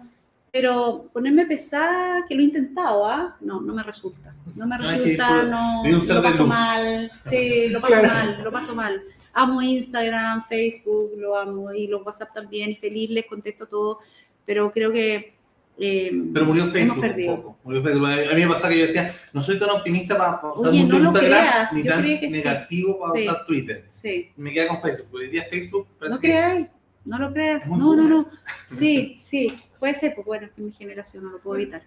[0.52, 3.36] pero ponerme pesada, que lo he intentado, ¿ah?
[3.40, 4.34] No, no me resulta.
[4.54, 7.10] No me resulta, no, lo paso mal.
[7.24, 9.02] Sí, lo paso mal, lo paso mal.
[9.32, 13.98] Amo Instagram, Facebook, lo amo, y los WhatsApp también, y feliz les contesto todo,
[14.46, 15.41] pero creo que...
[15.78, 17.58] eh, Pero murió hemos Facebook un poco.
[17.64, 18.06] Murió Facebook.
[18.06, 20.98] A mí me pasa que yo decía, no soy tan optimista para usar Oye, mucho
[20.98, 22.28] no lo Instagram, creas, ni yo tan que sí.
[22.30, 23.28] negativo para Sí.
[23.28, 23.84] usar Twitter.
[23.90, 25.14] Sí, Me queda con Facebook.
[25.14, 26.66] Hoy día Facebook no que creáis,
[27.04, 28.28] no lo creas, no, no, no.
[28.66, 31.82] Sí, sí, puede ser, pues bueno, es que mi generación no lo puedo evitar.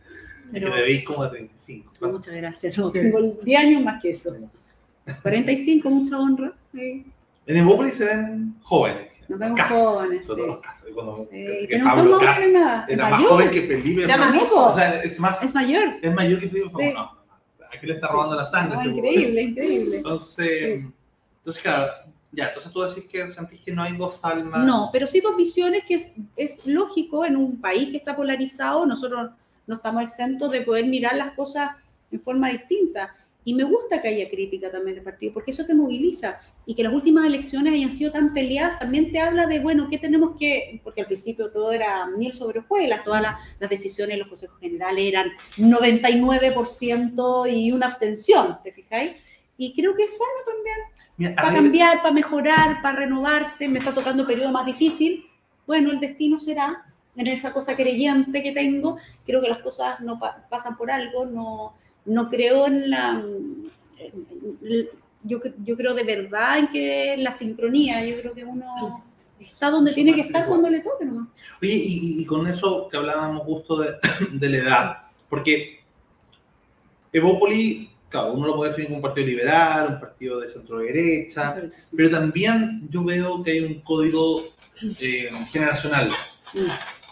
[0.52, 1.92] Pero te veis como de 35.
[2.02, 3.00] no, muchas gracias, no, Sí.
[3.00, 4.36] tengo 10 años más que eso.
[5.22, 6.54] 45, mucha honra.
[6.74, 7.06] sí.
[7.48, 9.08] En Evópolis se ven jóvenes.
[9.28, 10.26] Nos vemos Casas, jóvenes.
[10.28, 10.54] sobre todo sí.
[10.56, 10.90] los casos.
[10.94, 12.86] Cuando Sí, que que no Pablo Cas nada.
[12.88, 13.30] era es más mayor.
[13.32, 14.04] joven que Felipe.
[14.04, 14.66] Era más viejo.
[14.66, 15.84] O sea, es más, Es mayor.
[16.02, 16.70] es mayor que Felipe.
[16.78, 16.94] Sí.
[16.94, 17.12] no,
[17.74, 18.76] aquí le está robando la sangre.
[18.76, 19.98] No, este increíble, increíble.
[19.98, 20.84] Entonces,
[21.40, 21.92] entonces, claro,
[22.32, 24.66] ya, entonces tú decís que sentís que no hay dos almas.
[24.66, 28.86] No, pero sí dos visiones que es, es lógico en un país que está polarizado,
[28.86, 29.32] nosotros
[29.68, 31.72] no estamos exentos de poder mirar las cosas
[32.12, 33.16] en forma distinta.
[33.48, 36.42] Y me gusta que haya crítica también del partido, porque eso te moviliza.
[36.66, 40.00] Y que las últimas elecciones hayan sido tan peleadas, también te habla de, bueno, ¿qué
[40.00, 40.82] tenemos que...?
[40.84, 44.60] Porque al principio todo era miel sobre hojuelas, todas las, las decisiones en los consejos
[44.60, 49.12] generales eran 99% y una abstención, ¿te fijáis?
[49.58, 50.76] Y creo que es sano también
[51.18, 55.26] Mira, para cambiar, para mejorar, para renovarse, me está tocando un periodo más difícil,
[55.66, 56.86] bueno, el destino será
[57.16, 61.26] en esa cosa creyente que tengo, creo que las cosas no pa- pasan por algo,
[61.26, 61.74] no,
[62.06, 63.24] no creo en la...
[63.98, 64.90] en-
[65.28, 69.04] yo, yo creo de verdad en que la sincronía, yo creo que uno
[69.40, 71.28] está donde tiene que estar cuando le toque nomás.
[71.62, 73.96] Oye, y, y con eso que hablábamos justo de,
[74.32, 75.80] de la edad, porque
[77.12, 81.56] Evópoli, claro, uno lo puede definir como un partido liberal, un partido de centro derecha,
[81.96, 84.44] pero también yo veo que hay un código
[85.00, 86.10] eh, generacional.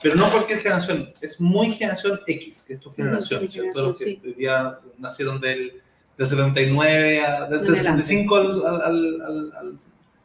[0.03, 3.81] Pero no cualquier generación, es muy generación X, que es tu generación, ¿cierto?
[3.89, 5.81] Los que hoy día nacieron del,
[6.17, 8.03] del 79, a, del, del adelante.
[8.03, 9.79] 65 al, al, al, al- al-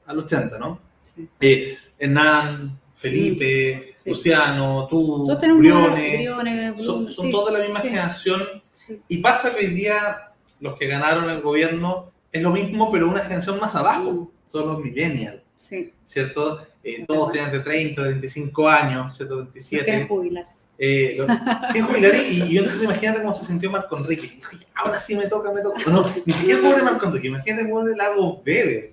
[0.07, 0.81] al 80, ¿no?
[1.03, 1.29] Sí.
[1.41, 4.11] Eh, Hernán, Felipe, Sí.
[4.11, 5.27] Luciano, tú,
[5.59, 8.43] Briones, Briones, son, son sí, todos de la misma sí, generación.
[8.73, 9.01] sí.
[9.09, 13.21] Y pasa que hoy día los que ganaron el gobierno es lo mismo, pero una
[13.21, 16.67] generación más abajo, son los millennials, Sí, ¿cierto?
[16.89, 19.37] Eh, todos tienen entre 30, 35 años, ¿cierto?
[19.37, 20.07] nos quieren 27.
[20.09, 20.47] jubilar.
[20.81, 21.27] Eh, lo-
[21.73, 24.29] quieren jubilar y, y yo no imagínate cómo se sintió Marco Enrique.
[24.35, 25.79] Dijo, "Ya, ahora sí me toca, me toca.
[25.91, 28.91] No, ni siquiera el pobre Marco Enrique, imagínate el pobre Lago Weber.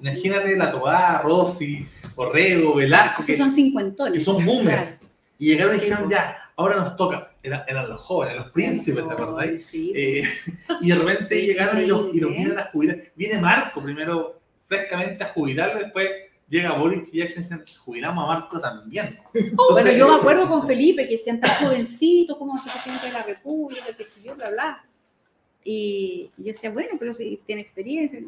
[0.00, 1.86] Imagínate la Tobá, Rossi,
[2.16, 4.12] Orrego, Velasco, que, son cincuentones.
[4.18, 4.82] que son boomers.
[4.82, 4.96] Claro.
[5.38, 6.10] Y llegaron y dijeron, po.
[6.10, 7.32] ya, ahora nos toca.
[7.42, 9.48] Era- eran los jóvenes, los príncipes, ¿te acordás?
[9.64, 10.22] Sí, Eh,
[10.80, 12.98] y de repente Sí, llegaron y los, y los vienen a jubilar.
[13.14, 16.08] Viene Marco primero frescamente a jubilarlo, después
[16.48, 19.18] llega Boris y Jackson jubilamos a Marco también.
[19.32, 23.12] Bueno, Entonces, yo me acuerdo con Felipe que decían tan jovencito, como ser presidente de
[23.12, 24.84] la República, que si yo, bla, bla.
[25.64, 28.20] Y yo decía, bueno, pero si tiene experiencia.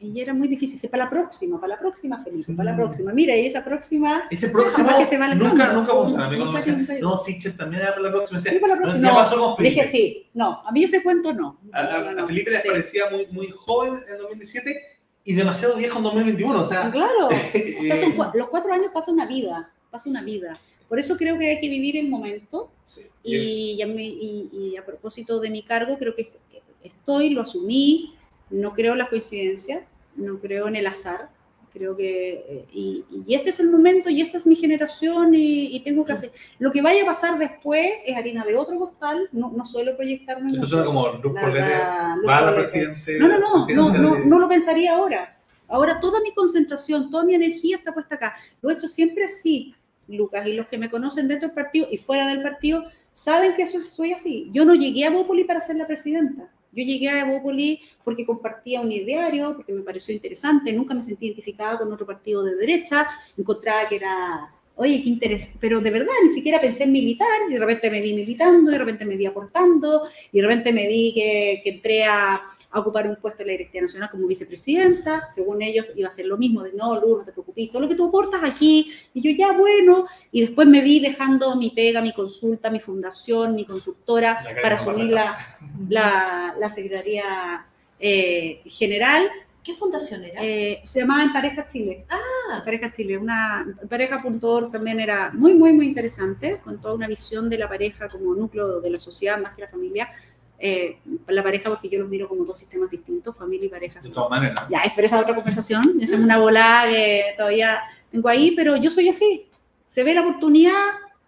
[0.00, 0.76] Y era muy difícil.
[0.76, 2.52] Dice, para la próxima, para la próxima, Felipe, Sí.
[2.54, 3.12] para la próxima.
[3.14, 5.48] Mira, y esa próxima, Ese próximo que se va alejando.
[5.54, 6.28] nunca, nunca funciona.
[6.28, 8.36] Me Nunca decían, no, Sichel también era para la próxima.
[8.36, 9.08] Me sí, decía, para la "No, próxima.
[9.08, 9.98] ¿Qué No, pasó con le dije Felipe?
[9.98, 10.26] sí.
[10.34, 11.58] No, a mí ese cuento no.
[11.72, 12.26] A, a- a.
[12.26, 12.68] Felipe Sí.
[12.68, 14.93] parecía muy, muy joven en 2017
[15.24, 16.60] y demasiado viejo en 2021.
[16.60, 17.28] O sea, Claro.
[17.80, 20.52] O sea, son eh, los cuatro años pasa una vida, pasa una vida.
[20.88, 23.02] Por eso creo que hay que vivir el momento sí.
[23.22, 26.38] Y, a y- y a propósito de mi cargo, creo que es-
[26.82, 28.14] estoy, lo asumí,
[28.50, 29.82] no creo en las coincidencias,
[30.16, 31.30] no creo en el azar,
[31.74, 35.76] creo que, eh, y, y este es el momento y esta es mi generación y,
[35.76, 36.30] y tengo que hacer,
[36.60, 40.52] lo que vaya a pasar después es harina de otro costal, no, no suelo proyectarme
[40.52, 43.18] Esto suena como Luz La va la presidente.
[43.18, 45.34] No, no, no, no, no, no lo pensaría ahora,
[45.68, 48.36] Ahora toda mi concentración, toda mi energía está puesta acá.
[48.60, 49.74] Lo he hecho siempre así,
[50.08, 53.62] Lucas, y los que me conocen dentro del partido y fuera del partido saben que
[53.62, 54.50] eso soy así.
[54.52, 56.48] Yo no llegué a Bópoli para ser la presidenta.
[56.74, 61.26] Yo llegué a Bópoli porque compartía un ideario, porque me pareció interesante, nunca me sentí
[61.26, 63.06] identificada con otro partido de derecha,
[63.36, 67.54] encontraba que era, oye, qué interés, pero de verdad, ni siquiera pensé en militar, y
[67.54, 70.02] de repente me vi militando, y de repente me vi aportando,
[70.32, 73.52] y de repente me vi que, que entré a, a ocupar un puesto en la
[73.52, 75.30] Directiva Nacional como vicepresidenta.
[75.32, 77.88] Según ellos iba a ser lo mismo, de no, Lu, no te preocupes, todo lo
[77.88, 78.92] que tú aportas aquí.
[79.14, 83.54] Y yo ya, bueno, y después me vi dejando mi pega, mi consulta, mi fundación,
[83.54, 85.36] mi consultora La para asumir la,
[85.88, 87.66] la, la Secretaría
[88.00, 89.22] eh, General.
[89.62, 90.44] ¿Qué fundación era?
[90.44, 92.04] Eh, se llamaba En Pareja Chile.
[92.10, 97.08] ah, En Pareja Chile, una pareja.org también era muy, muy, muy interesante, con toda una
[97.08, 100.10] visión de la pareja como núcleo de la sociedad más que la familia.
[100.66, 100.96] Eh,
[101.26, 104.00] la pareja, porque yo los miro como dos sistemas distintos, familia y pareja.
[104.00, 104.64] De todas maneras.
[104.70, 105.98] Ya, es pero esa es otra conversación.
[106.00, 107.80] Esa es una volada que todavía
[108.10, 109.46] tengo ahí, pero yo soy así.
[109.86, 110.80] Se ve la oportunidad,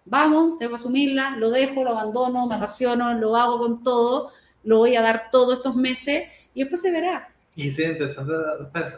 [0.05, 4.31] vamos, tengo que asumirla, lo dejo, lo abandono, me apasiono, lo hago con todo,
[4.63, 7.29] lo voy a dar todos estos meses y después se verá.
[7.55, 8.33] Y sería interesante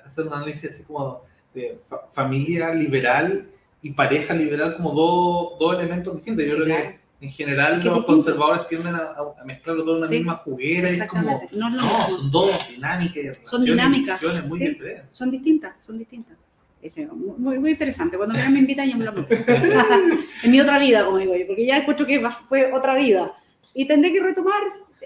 [0.06, 1.22] hacer un análisis así como
[1.53, 3.45] de fa- familia liberal
[3.82, 6.45] y pareja liberal como dos, dos elementos distintos.
[6.45, 6.90] Yo Sí, creo claro.
[6.91, 10.07] que en general Es que los es conservadores tienden a, a mezclarlo todo en una
[10.07, 11.41] Sí, misma juguera es como.
[11.51, 14.67] No es no, son dos dinámicas Son dinámicas, muy sí.
[14.69, 15.05] diferentes.
[15.11, 16.37] Son distintas, son distintas.
[16.81, 18.15] Ese, muy, muy interesante.
[18.15, 19.13] Cuando me invitan, yo me lo
[20.43, 23.33] En mi otra vida, como digo yo, porque ya encuentro que va- fue otra vida.
[23.73, 24.61] Y tendré que retomar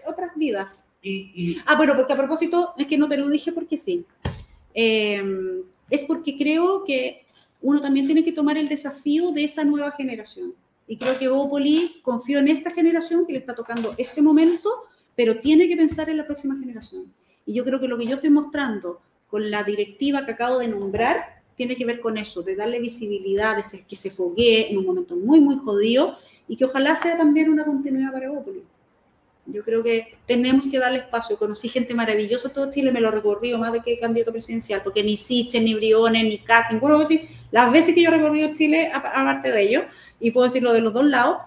[0.06, 0.90] otras vidas.
[1.02, 4.06] Y, y Ah, bueno, porque a propósito, es que no te lo dije porque sí.
[4.76, 5.24] Eh,
[5.90, 7.26] es porque creo que
[7.62, 10.54] uno también tiene que tomar el desafío de esa nueva generación.
[10.88, 14.70] Y creo que Bópoli confío en esta generación que le está tocando este momento,
[15.16, 17.14] pero tiene que pensar en la próxima generación.
[17.46, 20.68] Y yo creo que lo que yo estoy mostrando con la directiva que acabo de
[20.68, 24.86] nombrar tiene que ver con eso, de darle visibilidad, de que se foguee en un
[24.86, 28.64] momento muy, muy jodido y que ojalá sea también una continuidad para Bópoli.
[29.46, 31.38] Yo creo que tenemos que darle espacio.
[31.38, 35.18] Conocí gente maravillosa todo Chile, me lo recorrí más de que candidato presidencial, porque ni
[35.18, 39.52] Siche, ni Briones, ni Cat, ninguno, decir, las veces que yo he recorrido Chile, aparte
[39.52, 39.84] de ello,
[40.20, 41.38] y puedo decirlo de los dos lados,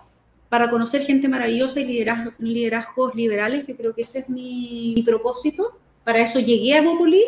[0.48, 5.76] para conocer gente maravillosa y liderazgos, liderazgos liberales, yo creo que ese es mi, propósito.
[6.04, 7.24] Para eso llegué a Bópoli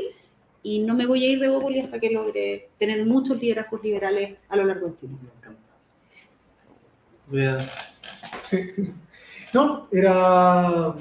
[0.63, 4.39] y no me voy a ir de Bópoli hasta que logre tener muchos liderazgos liberales
[4.49, 5.15] a lo largo de Chile.
[5.21, 5.73] me encanta.
[7.27, 7.67] Voy
[8.45, 8.75] Sí.
[9.53, 10.95] No, era.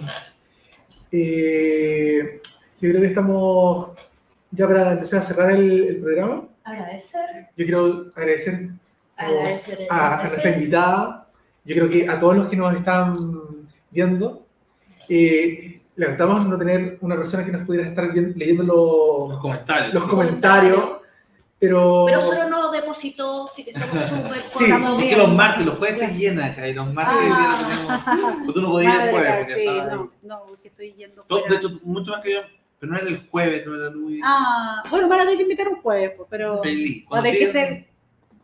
[1.11, 2.41] eh,
[2.81, 3.89] yo creo que estamos
[4.49, 6.47] ya para empezar a cerrar el programa.
[6.71, 7.47] Agradecer.
[7.55, 8.69] Yo quiero agradecer
[9.15, 11.27] Agradecer el a, a nuestra invitada.
[11.65, 14.45] Yo creo que a todos los que nos están viendo.
[15.09, 19.93] Eh, lamentamos no tener una persona que nos pudiera estar bien- leyendo los los, comentarios.
[19.93, 20.09] los sí.
[20.09, 20.91] comentarios,
[21.59, 22.05] pero.
[22.05, 25.17] Pero solo no depositó, así que estamos súper Sí, Es que bien.
[25.17, 28.03] los martes, los jueves se llenan acá y los martes Ah.
[28.05, 28.39] tenemos.
[28.45, 29.53] Pues tú no podías ir el Madre jueves.
[29.55, 31.47] sí, no, no, porque estoy yendo fuera.
[31.49, 32.39] de hecho, mucho más que yo,
[32.79, 34.21] pero no era el jueves, no era Luis.
[34.23, 37.05] Ah, bueno, van a tener que invitar un jueves, pues, pero Feliz.
[37.11, 37.87] va a tener que ser,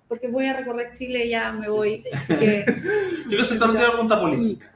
[0.07, 2.01] porque voy a recorrer Chile y ya me voy.
[2.27, 4.75] Sí, que- Yo quiero hacer una pregunta política.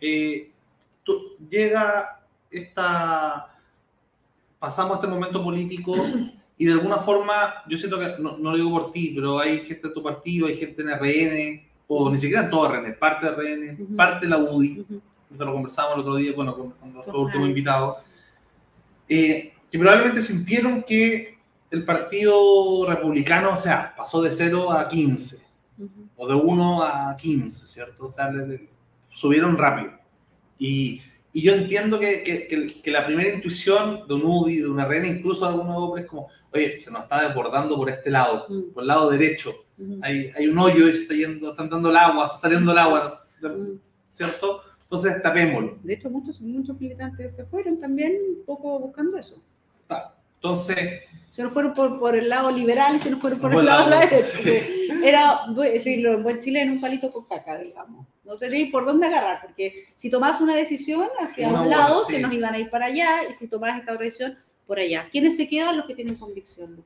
[0.00, 0.50] Eh,
[1.04, 2.20] tú- llega
[2.50, 3.46] esta.
[4.58, 5.94] Pasamos este momento político
[6.58, 9.60] y de alguna forma, yo siento que, no, no lo digo por ti, pero hay
[9.60, 13.26] gente de tu partido, hay gente en RN, o ni siquiera en todo RN, parte
[13.26, 13.96] de RN, Ujú.
[13.96, 14.80] parte de la UDI.
[14.80, 15.00] Ujú.
[15.32, 18.04] Esto lo conversamos el otro día, bueno, con, con los últimos invitados,
[19.10, 21.38] eh, que probablemente sintieron que
[21.70, 25.36] el Partido Republicano, o sea, pasó de 0 a 15,
[25.78, 26.08] Ujú.
[26.16, 28.06] o de 1 a 15, ¿cierto?
[28.06, 28.68] O sea, le- le-
[29.10, 29.92] subieron rápido.
[30.58, 34.68] Y, y yo entiendo que, que- que- que la primera intuición de un UDI, de
[34.68, 38.10] una RN, incluso de algunos hombres, es como, oye, se nos está desbordando por este
[38.10, 38.72] lado, Mm.
[38.72, 39.50] por el lado derecho.
[39.78, 39.98] Ujú.
[40.02, 42.78] Hay, hay un hoyo y se está yendo, están dando el agua, está saliendo el
[42.78, 43.24] agua.
[44.14, 44.62] ¿cierto?
[44.90, 45.78] Entonces tapémoslo.
[45.84, 49.40] De hecho, muchos, muchos militantes se fueron también un poco buscando eso.
[50.36, 53.64] Entonces, Se nos fueron por, por el lado liberal y se nos fueron por el
[53.66, 54.16] lado derecho.
[54.42, 54.88] sí.
[55.04, 58.06] Era, decirlo, en buen chileno, un palito con caca, digamos.
[58.24, 62.04] No sé ni por dónde agarrar, porque si tomás una decisión hacia Una un lado,
[62.06, 62.14] sí.
[62.14, 65.08] se nos iban a ir para allá, y si tomás esta otra decisión, por allá.
[65.10, 65.76] ¿Quiénes se quedan?
[65.76, 66.82] Los que tienen convicción.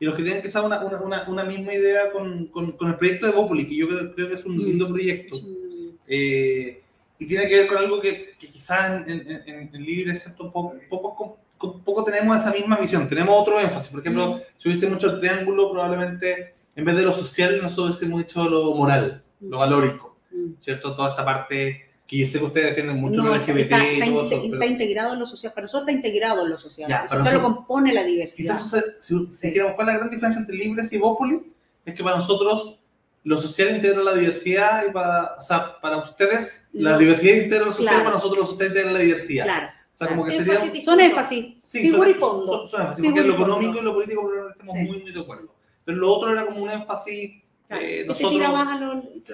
[0.00, 3.26] Y los que tienen saber una, una, una, misma idea con, con, con el proyecto
[3.26, 4.60] de Bópoli, que yo creo, creo que es un Mm.
[4.64, 6.82] lindo proyecto, un- eh,
[7.18, 9.10] y tiene que ver con algo que, que quizás en,
[9.46, 10.52] en, en, Libre, ¿cierto?
[10.52, 11.38] Poco, poco,
[11.84, 13.90] poco tenemos esa misma visión, tenemos otro énfasis.
[13.90, 14.40] Por ejemplo, Mm.
[14.58, 18.74] si hubiese mucho el triángulo, probablemente en vez de lo social, nosotros hubiésemos dicho lo
[18.74, 20.16] moral, lo valórico.
[20.30, 20.52] Mm.
[20.60, 20.94] ¿cierto?
[20.94, 23.94] Toda esta parte que yo sé que ustedes defienden mucho No, está, LGBT está- y
[23.94, 25.52] está todo inte- eso, pero está integrado en lo social.
[25.52, 26.88] Para nosotros está integrado en lo social.
[26.88, 28.54] Ya, lo lo compone la diversidad.
[28.54, 31.40] quizás o sea, si, si dijéramos cuál es la gran diferencia entre Libres y Bópoli,
[31.84, 32.78] es que para nosotros
[33.26, 37.64] lo social integra la diversidad y para, o sea, para ustedes la Lo- diversidad integra
[37.66, 38.04] lo social, Claro.
[38.04, 39.44] para nosotros lo social integra la diversidad.
[39.44, 39.66] Claro.
[39.66, 40.82] O sea, como que Énfasis sería...
[40.84, 42.66] Son énfasis, Sí, figura y fondo.
[42.68, 44.68] suena fácil, Figura porque lo económico y lo político probablemente Sí.
[44.92, 45.54] muy, muy de acuerdo.
[45.84, 48.80] Pero lo otro era como un énfasis, eh, Que te nosotros, más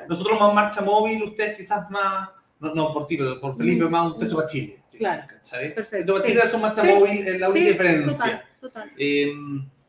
[0.09, 3.90] nosotros más marcha móvil, ustedes quizás más, no, no por ti, pero por Felipe, Mm.
[3.90, 4.78] más un techo para Chile.
[4.86, 5.23] sí, Claro.
[5.28, 5.74] ¿cachai?
[5.74, 6.32] Perfecto, sí.
[6.32, 6.89] Chile son marcha Sí.
[6.94, 8.14] móvil, es la única diferencia.
[8.14, 8.90] Total, total.
[8.97, 9.32] Eh,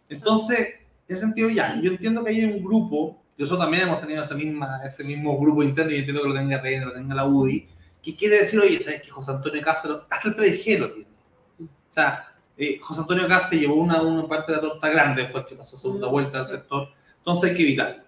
[0.10, 4.24] entonces, en ese sentido ya, yo entiendo que hay un grupo, nosotros también hemos tenido
[4.24, 7.26] ese, misma, ese mismo grupo interno, y entiendo que lo tenga RN, lo tenga la
[7.26, 7.68] UDI,
[8.02, 11.08] que quiere decir, oye, ¿sabes que José Antonio Cáceres, hasta el PDG lo tiene?
[11.62, 15.42] O sea, eh, José Antonio Cáceres llevó una, una parte de la torta grande, fue
[15.42, 18.04] el que pasó segunda vuelta del sector, entonces hay que evitarlo.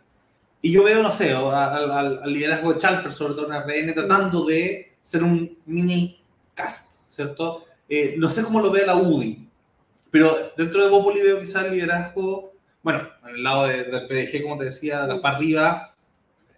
[0.62, 1.48] Y yo veo, no sé, al,
[1.92, 6.20] al- al liderazgo de Chalper, sobre todo en RN, tratando de ser un mini
[6.56, 7.66] cast, ¿cierto?
[7.88, 9.48] Eh, no sé cómo lo ve la UDI,
[10.10, 14.42] pero dentro de Bópoli veo quizás el liderazgo, bueno, en el lado de- del PDG,
[14.44, 15.94] como te decía, para arriba,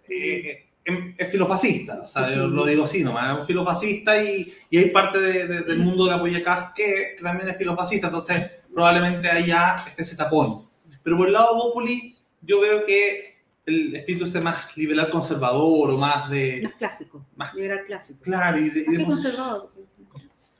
[0.08, 4.52] eh, em- es filofascista, o sea, yo lo digo así nomás, es un filofascista y,
[4.70, 8.06] y hay parte de- de- del mundo de Apoya Cast que, que también es filofascista,
[8.08, 10.66] entonces probablemente ahí ya esté ese tapón.
[11.02, 13.36] Pero por el lado de Bópoli, yo veo que
[13.66, 16.60] el espíritu es más liberal conservador o más de...
[16.62, 17.26] Más clásico.
[17.36, 18.20] Más- Liberal clásico.
[18.22, 19.70] Claro, y de, Más de conservador.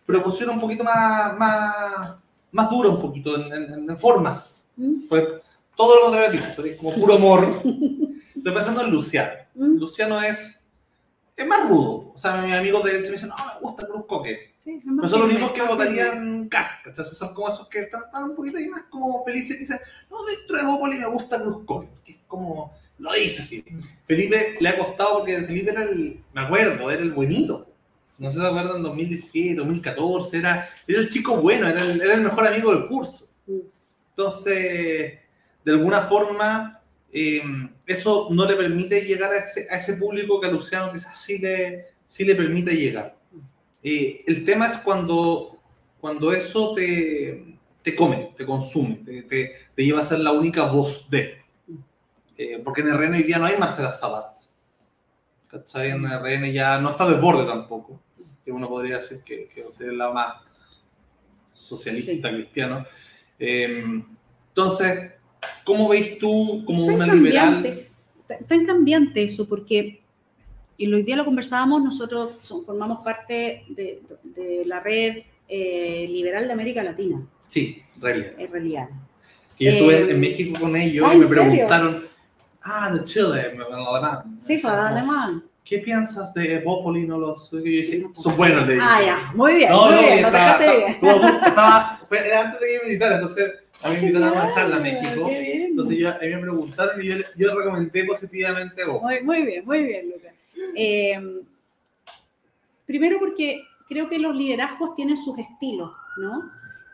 [0.05, 2.17] pero posiciona un poquito más, más,
[2.53, 4.71] más dura un poquito en, en- en formas.
[4.77, 5.09] ¿Mm?
[5.09, 5.25] Pues,
[5.79, 7.63] todo lo contrario a ti, como puro amor.
[8.37, 9.33] Estoy pensando en Luciano.
[9.55, 9.79] ¿Mm?
[9.79, 10.67] Luciano es,
[11.37, 12.13] es más rudo.
[12.15, 14.55] O sea, mis amigos de derecha me dicen, no, me gusta Cruz Coque.
[14.65, 16.85] Sí, más son los mismos que votarían Cast.
[16.89, 19.79] Entonces son como esos que están, están un poquito ahí más como felices que dicen,
[20.11, 21.89] no, dentro de Bópoli me gusta Cruz Coque.
[22.05, 23.65] Que es como, lo dice así.
[24.05, 27.69] Felipe le ha costado porque Felipe era el, me acuerdo, era el buenito.
[28.19, 32.01] No sé si se acuerdan, en 2017, 2014, era, era el chico bueno, era el,
[32.01, 33.29] era el mejor amigo del curso.
[33.47, 33.59] Mm.
[34.11, 35.19] Entonces,
[35.73, 36.81] de alguna forma,
[37.13, 37.43] eh,
[37.87, 41.39] eso no le permite llegar a ese, a ese público que a Luciano quizás sí
[41.39, 43.17] le, sí le permite llegar.
[43.83, 45.59] Eh, el tema es cuando,
[46.01, 50.65] cuando eso te, te come, te consume, te, te- te lleva a ser la única
[50.71, 51.39] voz de.
[52.37, 54.37] Eh, porque en RN hoy día no hay Marcela Sabat.
[55.49, 55.91] ¿Cachai?
[55.91, 58.01] En RN ya no está desborde tampoco.
[58.45, 60.37] Que uno podría decir que, que es el lado más
[61.53, 62.85] socialista, cristiano.
[63.39, 63.85] Eh,
[64.49, 65.13] entonces,
[65.65, 67.89] ¿cómo veis tú como Tan una cambiante, liberal?
[68.27, 70.01] tan- tan cambiante eso, porque
[70.81, 76.47] y hoy día lo conversábamos, nosotros son- formamos parte de, de la red eh, liberal
[76.47, 78.33] de América Latina, Sí, realidad.
[78.39, 78.89] en realidad.
[79.57, 81.45] Que yo estuve en- Eh, en México con ellos ah, y me ¿en serio?
[81.51, 82.05] preguntaron,
[82.63, 84.39] ah, de Chile, me- en alemán.
[84.47, 85.43] Sí, fue alemán.
[85.65, 87.07] ¿Qué piensas de Bópoli?
[87.07, 87.57] No lo sé.
[87.57, 88.87] Yo dije, son buenos, le dije.
[88.89, 92.61] Ah, ya, muy bien, No, muy no, bien, lo estaba, estaba- estaba- fue- era antes
[92.61, 93.53] de que yo militara, entonces
[93.83, 95.29] a mí me invitaron a una charla a México.
[95.31, 98.85] Entonces yo, a mí me preguntaron y yo, yo recomendé positivamente.
[98.85, 100.35] Muy, muy bien, muy bien, Lucas.
[100.75, 101.43] Eh,
[102.87, 106.51] primero porque creo que los liderazgos tienen sus estilos, ¿no?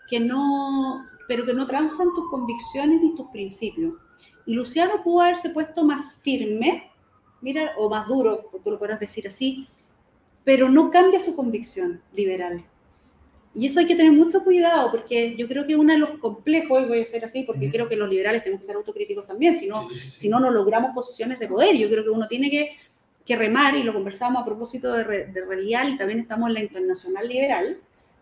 [0.09, 3.95] Que no, pero que no transan tus convicciones ni tus principios.
[4.47, 6.91] Y Luciano pudo haberse puesto más firme,
[7.41, 9.67] mira, o más duro, tú lo podrás decir así,
[10.45, 12.65] pero no cambia su convicción liberal.
[13.57, 16.83] Y eso hay que tener mucho cuidado, porque yo creo que uno de los complejos,
[16.83, 19.57] y voy a hacer así, porque creo que los liberales tenemos que ser autocríticos también,
[19.57, 20.21] si no, Sí, sí, sí.
[20.23, 21.77] si no, no logramos posiciones de poder.
[21.77, 22.77] Yo creo que uno tiene que,
[23.25, 26.55] que remar, y lo conversamos a propósito de, Re- de Relial, y también estamos en
[26.55, 27.79] la Internacional Liberal.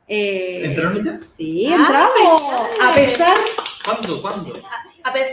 [0.07, 1.19] Eh, ¿Entraron ya?
[1.35, 2.43] Sí, Ah, entramos.
[2.43, 2.79] felicidades.
[2.83, 3.37] A pesar,
[3.85, 4.21] ¿Cuándo?
[4.21, 4.53] ¿Cuándo?
[5.05, 5.27] A ver,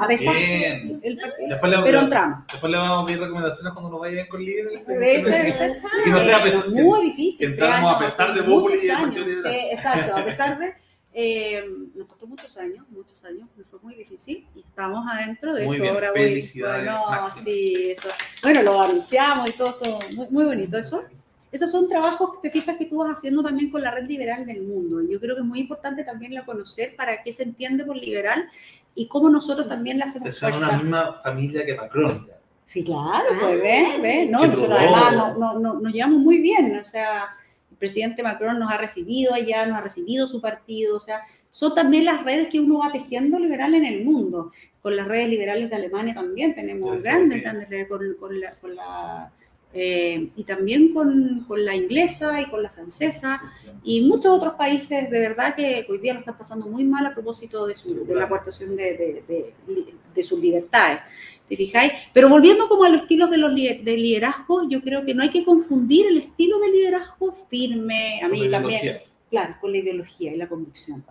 [0.00, 0.34] a pesar.
[0.34, 1.00] Bien.
[1.02, 1.16] el-
[1.48, 2.46] Después le, pero entramos.
[2.50, 4.82] después le vamos a pedir recomendaciones cuando nos vayan con libre.
[6.04, 7.56] Que no sea a pesar, Es muy difícil.
[7.56, 9.52] tres a pesar de muchos Bópoli y Liberal.
[9.54, 10.74] sí, exacto, a pesar de.
[11.14, 11.64] eh,
[11.94, 15.54] nos costó muchos años, muchos años, nos fue muy difícil y estamos adentro.
[15.54, 16.50] De Muy hecho, bien, ahora voy.
[16.60, 18.08] Bueno, sí, eso.
[18.42, 21.04] Bueno, lo anunciamos y todo, todo muy, muy bonito eso.
[21.52, 24.46] Esos son trabajos que te fijas que tú vas haciendo también con la red liberal
[24.46, 25.02] del mundo.
[25.02, 28.48] Yo creo que es muy importante también la conocer para qué se entiende por liberal
[28.94, 32.26] y cómo nosotros también la hacemos son una misma familia que Macron.
[32.26, 32.38] ya.
[32.66, 34.26] Sí, claro, Ah, pues ve, ve.
[34.30, 36.74] No, nosotros además no- no- no- nos llevamos muy bien.
[36.78, 37.24] O sea,
[37.70, 40.96] el presidente Macron nos ha recibido allá, nos ha recibido su partido.
[40.96, 41.20] O sea,
[41.50, 44.52] son también las redes que uno va tejiendo liberal en el mundo.
[44.80, 47.42] Con las redes liberales de Alemania también tenemos Sí, grandes, sí.
[47.42, 49.30] grandes redes con, con la, con la
[49.74, 53.40] eh, y también con, con, la inglesa y con la francesa
[53.82, 57.14] y muchos otros países de verdad que hoy día lo están pasando muy mal a
[57.14, 59.24] propósito de, su, de la coartación de, de,
[59.66, 61.00] de, de, sus libertades.
[61.48, 61.92] ¿Te fijáis?
[62.12, 65.30] Pero volviendo como a los estilos de, los de liderazgo, yo creo que no hay
[65.30, 68.98] que confundir el estilo de liderazgo firme, a mí también,
[69.30, 71.02] claro, con la ideología y la convicción.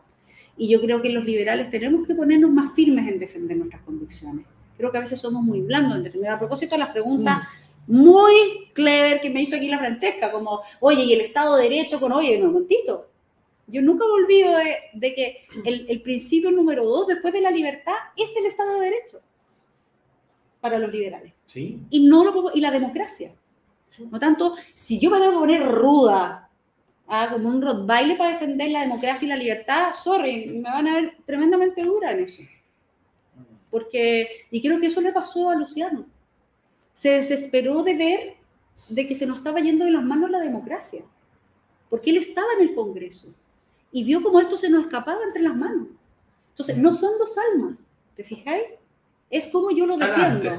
[0.56, 4.46] Y yo creo que los liberales tenemos que ponernos más firmes en defender nuestras convicciones.
[4.78, 6.32] Creo que a veces somos muy blandos en defender.
[6.32, 7.71] A propósito de las preguntas mm.
[7.92, 12.00] Muy clever que me hizo aquí la Francesca, como, oye, y el Estado de Derecho
[12.00, 13.10] con, oye, un momentito.
[13.68, 17.52] Yo nunca me olvido de, de que el, el, principio número dos, después de la
[17.52, 19.20] libertad, es el Estado de Derecho
[20.62, 21.34] para los liberales.
[21.46, 21.82] ¿Sí?
[21.90, 23.34] Y, no lo, y la democracia.
[24.10, 26.50] No tanto, si yo me debo poner ruda
[27.08, 30.96] ah, como un baile para defender la democracia y la libertad, sorry, me van a
[30.96, 32.42] ver tremendamente dura en eso.
[33.70, 36.06] Porque, y creo que eso le pasó a Luciano.
[36.94, 38.38] Se desesperó de ver
[38.90, 41.04] de que se nos estaba yendo de las manos la democracia,
[41.90, 43.36] porque él estaba en el Congreso
[43.92, 45.88] y vio como esto se nos escapaba entre las manos.
[46.50, 47.80] Entonces, no son dos almas,
[48.16, 48.64] ¿te fijáis?
[49.30, 50.52] Es como yo lo defiendo.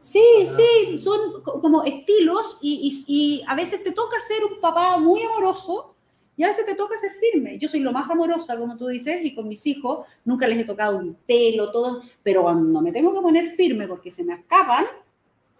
[0.00, 4.96] sí, sí, son como estilos y, y, y, a veces te toca ser un papá
[4.96, 5.94] muy amoroso
[6.36, 7.58] y a veces te toca ser firme.
[7.58, 10.64] Yo soy lo más amorosa, como tú dices, y con mis hijos nunca les he
[10.64, 14.86] tocado un pelo, todo, pero cuando me tengo que poner firme porque se me escapan,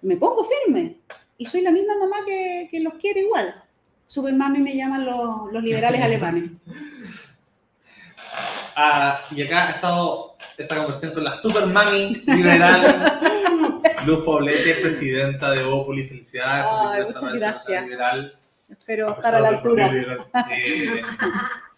[0.04, 0.98] me pongo firme.
[1.36, 3.62] Y soy la misma mamá que, que los quiere igual.
[4.06, 6.50] Super mami me llaman los, los liberales alemanes.
[8.76, 13.20] Ah, y acá ha estado esta conversación con la super mami liberal,
[14.06, 16.04] Luz Poblete, presidenta de Opoli.
[16.06, 16.66] Felicidades.
[16.68, 17.84] Ay, muchas gracias.
[17.84, 19.90] Liberal Espero estar a la altura.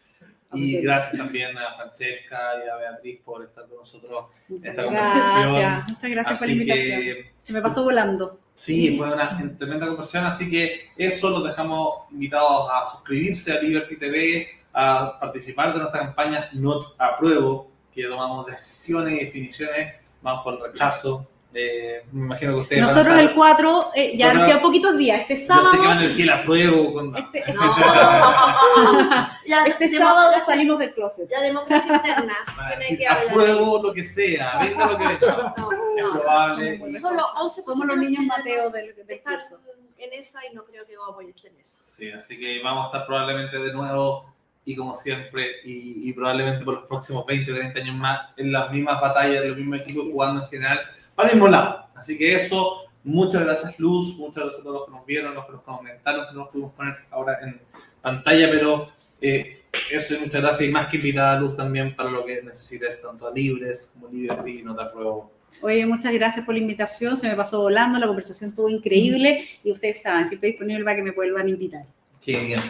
[0.52, 5.60] Y gracias también a Francesca y a Beatriz por estar con nosotros en esta conversación.
[5.60, 7.00] Gracias, muchas gracias por la invitación.
[7.00, 8.40] Que, Se me pasó volando.
[8.54, 13.96] Sí, fue una tremenda conversación, así que eso los dejamos invitados a suscribirse a Liberty
[13.96, 20.54] TV, a participar de nuestra campaña Not Apruebo, que tomamos decisiones y definiciones, vamos por
[20.54, 22.82] el rechazo, eh, me imagino que ustedes.
[22.82, 25.22] Nosotros el 4, eh, ya nos quedan poquitos días.
[25.22, 25.64] Este sábado.
[25.64, 26.92] Yo sé que van a elegir la prueba.
[26.92, 27.16] Con...
[27.16, 27.62] Este, este, no.
[29.46, 31.30] ya, este sábado ya salimos del closet.
[31.30, 32.34] La democracia interna.
[32.78, 34.58] tiene que apruebo lo que sea.
[34.58, 35.54] Venga lo que venga.
[35.56, 36.78] No, es probable.
[36.78, 39.58] No, solo 11 somos los niños Mateo del, del curso.
[39.96, 41.82] En esa y no creo que vamos a apoyar en esa.
[41.82, 44.26] Sí, así que vamos a estar probablemente de nuevo
[44.66, 48.70] y como siempre, y, y, probablemente por los próximos 20, 30 años más, en las
[48.72, 50.80] mismas batallas, en los mismos equipos, jugando en general
[51.16, 51.86] para el mismo lado.
[51.96, 55.46] Así que eso, muchas gracias Luz, muchas gracias a todos los que nos vieron, los
[55.46, 57.60] que nos comentaron, que no nos pudimos poner ahora en
[58.00, 62.24] pantalla, pero eh, eso y muchas gracias y más que invitada Luz también para lo
[62.24, 65.32] que necesites, tanto a Libres como Liberty, no te apruebo.
[65.62, 69.72] Oye, muchas gracias por la invitación, se me pasó volando, la conversación estuvo increíble y
[69.72, 71.86] ustedes saben, siempre disponible para que me vuelvan a invitar.
[72.20, 72.60] Qué bien,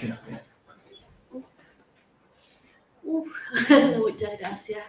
[3.03, 3.29] Uf,
[3.99, 4.85] muchas gracias.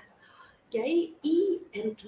[0.72, 2.06] Y ahí, y entonces...